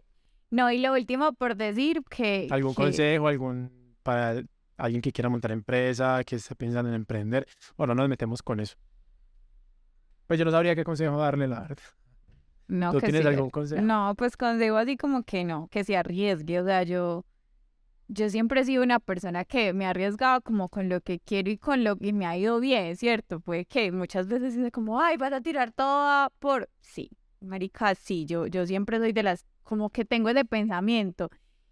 No, 0.50 0.70
y 0.70 0.78
lo 0.78 0.92
último 0.92 1.32
por 1.32 1.56
decir 1.56 2.02
que... 2.08 2.46
¿Algún 2.50 2.74
que- 2.74 2.82
consejo, 2.82 3.26
algún 3.28 3.96
para 4.02 4.42
alguien 4.76 5.02
que 5.02 5.10
quiera 5.12 5.28
montar 5.28 5.50
empresa, 5.52 6.22
que 6.24 6.36
esté 6.36 6.54
pensando 6.54 6.88
en 6.88 6.94
emprender? 6.94 7.46
Bueno, 7.76 7.94
nos 7.94 8.08
metemos 8.08 8.42
con 8.42 8.60
eso. 8.60 8.76
Pues 10.26 10.38
yo 10.38 10.44
no 10.44 10.50
sabría 10.50 10.74
qué 10.74 10.84
consejo 10.84 11.18
darle, 11.18 11.48
la 11.48 11.60
verdad. 11.60 11.78
No, 12.68 12.92
¿Tú 12.92 12.98
que 13.00 13.06
tienes 13.06 13.22
sí, 13.22 13.28
algún 13.28 13.50
consejo? 13.50 13.82
No, 13.82 14.14
pues 14.16 14.36
consejo 14.36 14.76
así 14.78 14.96
como 14.96 15.22
que 15.22 15.44
no, 15.44 15.68
que 15.68 15.84
se 15.84 15.96
arriesgue. 15.96 16.60
O 16.60 16.64
sea, 16.64 16.82
yo, 16.82 17.24
yo 18.08 18.28
siempre 18.28 18.60
he 18.60 18.64
sido 18.64 18.82
una 18.82 19.00
persona 19.00 19.44
que 19.44 19.72
me 19.72 19.86
ha 19.86 19.90
arriesgado 19.90 20.42
como 20.42 20.68
con 20.68 20.88
lo 20.88 21.00
que 21.00 21.20
quiero 21.20 21.50
y 21.50 21.58
con 21.58 21.84
lo 21.84 21.96
que 21.96 22.12
me 22.12 22.26
ha 22.26 22.36
ido 22.36 22.60
bien, 22.60 22.96
¿cierto? 22.96 23.40
Puede 23.40 23.64
que 23.64 23.90
muchas 23.92 24.28
veces 24.28 24.54
dice 24.54 24.70
como, 24.70 25.00
ay, 25.00 25.16
vas 25.16 25.32
a 25.32 25.40
tirar 25.40 25.72
toda 25.72 26.30
por... 26.38 26.68
Sí, 26.80 27.10
marica, 27.40 27.94
sí, 27.94 28.26
yo, 28.26 28.46
yo 28.46 28.66
siempre 28.66 28.98
soy 28.98 29.12
de 29.12 29.22
las, 29.22 29.46
como 29.62 29.90
que 29.90 30.04
tengo 30.04 30.28
ese 30.28 30.44
pensamiento. 30.44 31.30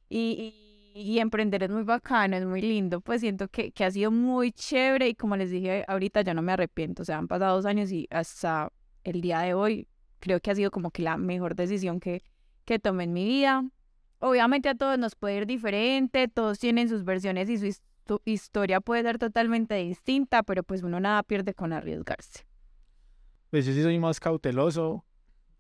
Y, 0.08 0.54
y, 0.94 1.00
y 1.02 1.18
emprender 1.18 1.62
es 1.62 1.70
muy 1.70 1.82
bacano, 1.84 2.36
es 2.36 2.44
muy 2.44 2.62
lindo. 2.62 3.00
Pues 3.00 3.20
siento 3.20 3.48
que, 3.48 3.72
que 3.72 3.84
ha 3.84 3.90
sido 3.90 4.10
muy 4.10 4.52
chévere 4.52 5.08
y 5.08 5.14
como 5.14 5.36
les 5.36 5.50
dije 5.50 5.84
ahorita, 5.88 6.22
ya 6.22 6.34
no 6.34 6.42
me 6.42 6.52
arrepiento. 6.52 7.02
O 7.02 7.04
sea, 7.04 7.18
han 7.18 7.28
pasado 7.28 7.56
dos 7.56 7.66
años 7.66 7.90
y 7.92 8.08
hasta 8.10 8.72
el 9.04 9.20
día 9.20 9.40
de 9.40 9.54
hoy 9.54 9.88
creo 10.20 10.40
que 10.40 10.50
ha 10.50 10.54
sido 10.54 10.70
como 10.70 10.90
que 10.90 11.02
la 11.02 11.16
mejor 11.16 11.56
decisión 11.56 12.00
que, 12.00 12.22
que 12.64 12.78
tomé 12.78 13.04
en 13.04 13.12
mi 13.12 13.24
vida. 13.24 13.64
Obviamente 14.24 14.68
a 14.68 14.76
todos 14.76 14.96
nos 15.00 15.16
puede 15.16 15.38
ir 15.38 15.46
diferente, 15.46 16.28
todos 16.28 16.60
tienen 16.60 16.88
sus 16.88 17.04
versiones 17.04 17.48
y 17.50 17.58
su 17.58 17.66
histo- 17.66 18.20
historia 18.24 18.80
puede 18.80 19.02
ser 19.02 19.18
totalmente 19.18 19.74
distinta, 19.74 20.44
pero 20.44 20.62
pues 20.62 20.84
uno 20.84 21.00
nada 21.00 21.24
pierde 21.24 21.54
con 21.54 21.72
arriesgarse. 21.72 22.46
Pues 23.50 23.66
yo 23.66 23.72
sí 23.72 23.82
soy 23.82 23.98
más 23.98 24.20
cauteloso. 24.20 25.04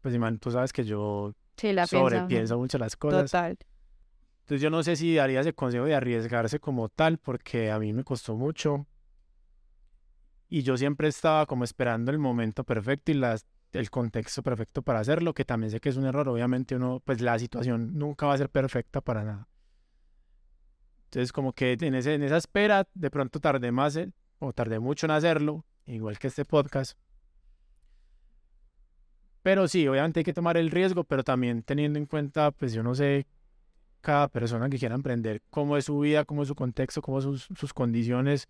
Pues, 0.00 0.16
man, 0.16 0.38
tú 0.38 0.52
sabes 0.52 0.72
que 0.72 0.84
yo 0.84 1.34
Sí, 1.56 1.72
la 1.72 1.88
sobrepienso 1.88 2.56
mucho 2.56 2.78
las 2.78 2.94
cosas. 2.96 3.30
Total. 3.32 3.58
Entonces 4.42 4.60
yo 4.62 4.70
no 4.70 4.82
sé 4.84 4.94
si 4.94 5.14
daría 5.16 5.40
ese 5.40 5.52
consejo 5.52 5.84
de 5.86 5.96
arriesgarse 5.96 6.60
como 6.60 6.88
tal, 6.88 7.18
porque 7.18 7.70
a 7.72 7.80
mí 7.80 7.92
me 7.92 8.04
costó 8.04 8.36
mucho. 8.36 8.86
Y 10.48 10.62
yo 10.62 10.76
siempre 10.76 11.08
estaba 11.08 11.46
como 11.46 11.64
esperando 11.64 12.12
el 12.12 12.18
momento 12.18 12.62
perfecto 12.62 13.10
y 13.10 13.14
las, 13.14 13.44
el 13.72 13.90
contexto 13.90 14.42
perfecto 14.42 14.82
para 14.82 15.00
hacerlo, 15.00 15.34
que 15.34 15.44
también 15.44 15.70
sé 15.70 15.80
que 15.80 15.88
es 15.88 15.96
un 15.96 16.04
error. 16.04 16.28
Obviamente 16.28 16.76
uno, 16.76 17.00
pues 17.04 17.20
la 17.20 17.38
situación 17.38 17.98
nunca 17.98 18.26
va 18.26 18.34
a 18.34 18.38
ser 18.38 18.50
perfecta 18.50 19.00
para 19.00 19.24
nada. 19.24 19.48
Entonces 21.04 21.32
como 21.32 21.52
que 21.52 21.76
en, 21.80 21.94
ese, 21.94 22.14
en 22.14 22.22
esa 22.22 22.36
espera, 22.36 22.86
de 22.94 23.10
pronto 23.10 23.40
tardé 23.40 23.72
más 23.72 23.98
o 24.38 24.52
tardé 24.52 24.78
mucho 24.78 25.06
en 25.06 25.12
hacerlo, 25.12 25.64
igual 25.86 26.18
que 26.18 26.28
este 26.28 26.44
podcast. 26.44 26.98
Pero 29.42 29.66
sí, 29.68 29.86
obviamente 29.88 30.20
hay 30.20 30.24
que 30.24 30.32
tomar 30.32 30.56
el 30.56 30.70
riesgo, 30.70 31.04
pero 31.04 31.24
también 31.24 31.62
teniendo 31.62 31.98
en 31.98 32.06
cuenta, 32.06 32.50
pues 32.52 32.72
yo 32.72 32.82
no 32.82 32.94
sé 32.94 33.26
cada 34.00 34.28
persona 34.28 34.68
que 34.68 34.78
quiera 34.78 34.94
emprender, 34.94 35.42
cómo 35.50 35.76
es 35.76 35.86
su 35.86 35.98
vida, 35.98 36.24
cómo 36.24 36.42
es 36.42 36.48
su 36.48 36.54
contexto, 36.54 37.02
cómo 37.02 37.20
son 37.20 37.38
sus, 37.38 37.58
sus 37.58 37.72
condiciones. 37.72 38.48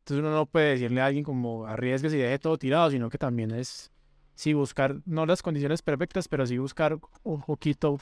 Entonces 0.00 0.20
uno 0.24 0.34
no 0.34 0.46
puede 0.46 0.70
decirle 0.72 1.00
a 1.00 1.06
alguien 1.06 1.24
como 1.24 1.66
arriesgues 1.66 2.12
y 2.12 2.16
deje 2.16 2.38
todo 2.38 2.58
tirado, 2.58 2.90
sino 2.90 3.08
que 3.08 3.18
también 3.18 3.52
es, 3.52 3.91
sí, 4.34 4.52
buscar, 4.52 5.00
no 5.04 5.26
las 5.26 5.42
condiciones 5.42 5.82
perfectas, 5.82 6.28
pero 6.28 6.46
sí 6.46 6.58
buscar 6.58 6.98
un 7.22 7.42
poquito 7.42 7.98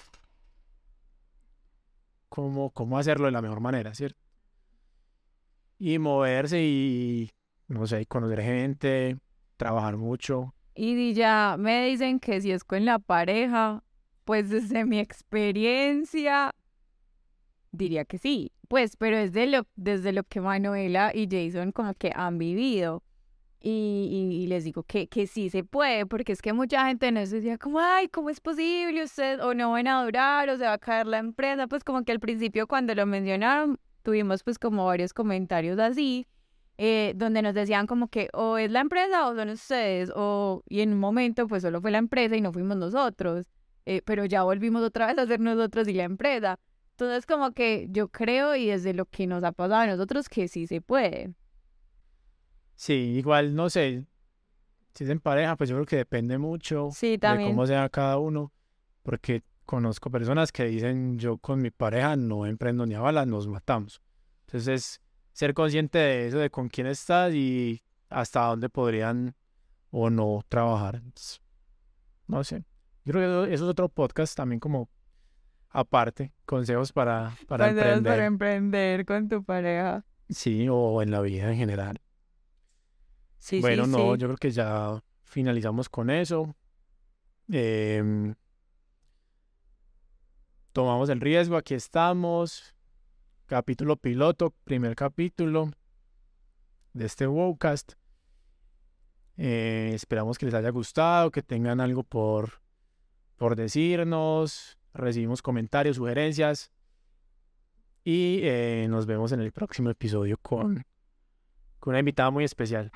cómo, 2.29 2.71
cómo 2.71 2.99
hacerlo 2.99 3.27
de 3.27 3.33
la 3.33 3.43
mejor 3.43 3.61
manera, 3.61 3.95
¿cierto? 3.95 4.19
Y 5.79 5.99
moverse 5.99 6.63
y, 6.63 7.31
no 7.69 7.87
sé, 7.87 8.07
conocer 8.07 8.43
gente, 8.43 9.19
trabajar 9.57 9.97
mucho. 9.97 10.55
Y 10.75 11.13
ya 11.15 11.57
me 11.59 11.87
dicen 11.87 12.21
que 12.21 12.41
si 12.41 12.53
es 12.53 12.65
con 12.65 12.85
la 12.85 12.99
pareja, 12.99 13.83
pues 14.25 14.49
desde 14.49 14.85
mi 14.85 14.99
experiencia, 14.99 16.55
diría 17.73 18.05
que 18.05 18.19
sí. 18.19 18.53
Pues, 18.69 18.97
pero 18.97 19.17
es 19.17 19.35
lo, 19.35 19.67
desde 19.75 20.13
lo 20.13 20.23
que 20.23 20.41
Manuela 20.41 21.13
y 21.15 21.27
Jason 21.29 21.73
como 21.73 21.93
que 21.95 22.13
han 22.15 22.39
vivido. 22.39 23.03
Y, 23.63 24.39
y, 24.43 24.47
les 24.47 24.65
digo 24.65 24.85
que, 24.85 25.07
que 25.09 25.27
sí 25.27 25.51
se 25.51 25.65
puede, 25.65 26.07
porque 26.07 26.33
es 26.33 26.41
que 26.41 26.55
mucha 26.55 26.87
gente 26.87 27.13
nos 27.13 27.29
decía 27.29 27.59
como, 27.59 27.79
ay, 27.79 28.09
¿cómo 28.09 28.31
es 28.31 28.41
posible? 28.41 29.03
Usted 29.05 29.39
o 29.45 29.53
no 29.53 29.73
van 29.73 29.87
a 29.87 30.03
durar 30.03 30.49
o 30.49 30.57
se 30.57 30.65
va 30.65 30.73
a 30.73 30.79
caer 30.79 31.07
la 31.07 31.19
empresa. 31.19 31.67
Pues 31.67 31.85
como 31.85 32.03
que 32.03 32.13
al 32.13 32.21
principio 32.21 32.67
cuando 32.67 32.95
lo 32.95 33.05
mencionaron, 33.05 33.79
tuvimos 34.03 34.43
pues 34.43 34.59
como 34.59 34.87
varios 34.87 35.13
comentarios 35.13 35.79
así, 35.79 36.27
eh, 36.79 37.13
donde 37.17 37.43
nos 37.43 37.55
decían 37.55 37.87
como 37.87 38.09
que 38.09 38.31
o 38.33 38.57
es 38.57 38.71
la 38.71 38.81
empresa 38.81 39.29
o 39.29 39.35
son 39.35 39.51
ustedes, 39.51 40.11
o 40.15 40.63
y 40.69 40.81
en 40.81 40.93
un 40.95 40.99
momento 40.99 41.47
pues 41.47 41.63
solo 41.63 41.81
fue 41.81 41.91
la 41.91 41.99
empresa 41.99 42.37
y 42.37 42.41
no 42.41 42.53
fuimos 42.53 42.77
nosotros, 42.77 43.47
eh, 43.87 44.03
pero 44.05 44.25
ya 44.25 44.43
volvimos 44.43 44.83
otra 44.83 45.07
vez 45.09 45.19
a 45.19 45.27
ser 45.27 45.41
nosotros 45.41 45.87
y 45.89 45.93
la 45.93 46.05
empresa. 46.05 46.59
Entonces 46.93 47.27
como 47.27 47.53
que 47.53 47.89
yo 47.91 48.09
creo 48.09 48.57
y 48.57 48.67
desde 48.67 48.95
lo 48.95 49.07
que 49.07 49.27
nos 49.27 49.45
ha 49.45 49.53
pasado 49.53 49.83
a 49.83 49.87
nosotros 49.87 50.29
que 50.29 50.49
sí 50.49 50.67
se 50.67 50.81
puede. 50.81 51.35
Sí, 52.81 52.95
igual, 52.95 53.55
no 53.55 53.69
sé, 53.69 54.07
si 54.95 55.05
es 55.05 55.11
en 55.11 55.21
pareja, 55.21 55.55
pues 55.55 55.69
yo 55.69 55.77
creo 55.77 55.85
que 55.85 55.97
depende 55.97 56.39
mucho 56.39 56.89
de 56.99 57.19
cómo 57.21 57.67
sea 57.67 57.87
cada 57.91 58.17
uno, 58.17 58.55
porque 59.03 59.43
conozco 59.67 60.11
personas 60.11 60.51
que 60.51 60.65
dicen, 60.65 61.19
yo 61.19 61.37
con 61.37 61.61
mi 61.61 61.71
pareja 61.71 62.17
no 62.17 62.47
emprendo 62.47 62.87
ni 62.87 62.95
a 62.95 63.01
balas, 63.01 63.27
nos 63.27 63.47
matamos. 63.49 64.01
Entonces, 64.47 65.03
ser 65.35 65.53
consciente 65.53 65.99
de 65.99 66.29
eso, 66.29 66.39
de 66.39 66.49
con 66.49 66.71
quién 66.71 66.87
estás 66.87 67.35
y 67.35 67.83
hasta 68.09 68.47
dónde 68.47 68.71
podrían 68.71 69.35
o 69.91 70.09
no 70.09 70.41
trabajar. 70.49 71.03
no 72.29 72.45
sé. 72.45 72.65
Yo 73.05 73.13
creo 73.13 73.45
que 73.45 73.53
eso 73.53 73.65
es 73.67 73.71
otro 73.71 73.91
podcast 73.91 74.35
también 74.35 74.59
como 74.59 74.89
aparte, 75.69 76.33
consejos 76.47 76.95
para, 76.95 77.37
para 77.47 77.69
emprender. 77.69 78.03
para 78.11 78.25
emprender 78.25 79.05
con 79.05 79.29
tu 79.29 79.45
pareja. 79.45 80.03
Sí, 80.31 80.67
o 80.71 81.03
en 81.03 81.11
la 81.11 81.21
vida 81.21 81.51
en 81.51 81.59
general 81.59 82.01
bueno, 83.61 83.87
no, 83.87 84.17
yo 84.17 84.27
creo 84.29 84.37
que 84.37 84.51
ya 84.51 85.03
finalizamos 85.25 85.89
con 85.89 86.11
eso. 86.11 86.55
Em, 87.51 88.35
tomamos 90.73 91.09
el 91.09 91.21
riesgo, 91.21 91.57
aquí 91.57 91.75
estamos. 91.75 92.75
Capítulo 93.47 93.97
piloto, 93.97 94.55
primer 94.65 94.95
capítulo 94.95 95.71
de 96.93 97.07
este 97.07 97.27
Wowcast. 97.27 97.95
Eh, 99.37 99.93
esperamos 99.95 100.39
que 100.39 100.47
les 100.47 100.55
haya 100.55 100.71
gustado, 100.71 101.31
que 101.31 101.43
tengan 101.43 101.81
algo 101.81 102.03
por, 102.03 102.61
por 103.37 103.57
decirnos. 103.57 104.79
Recibimos 104.93 105.43
comentarios, 105.43 105.97
sugerencias. 105.97 106.71
Y 108.05 108.41
eh, 108.43 108.87
nos 108.89 109.07
vemos 109.07 109.33
en 109.33 109.41
el 109.41 109.53
próximo 109.53 109.91
episodio 109.91 110.39
con, 110.39 110.85
con 111.81 111.93
una 111.93 111.99
invitada 111.99 112.31
muy 112.31 112.45
especial. 112.45 112.93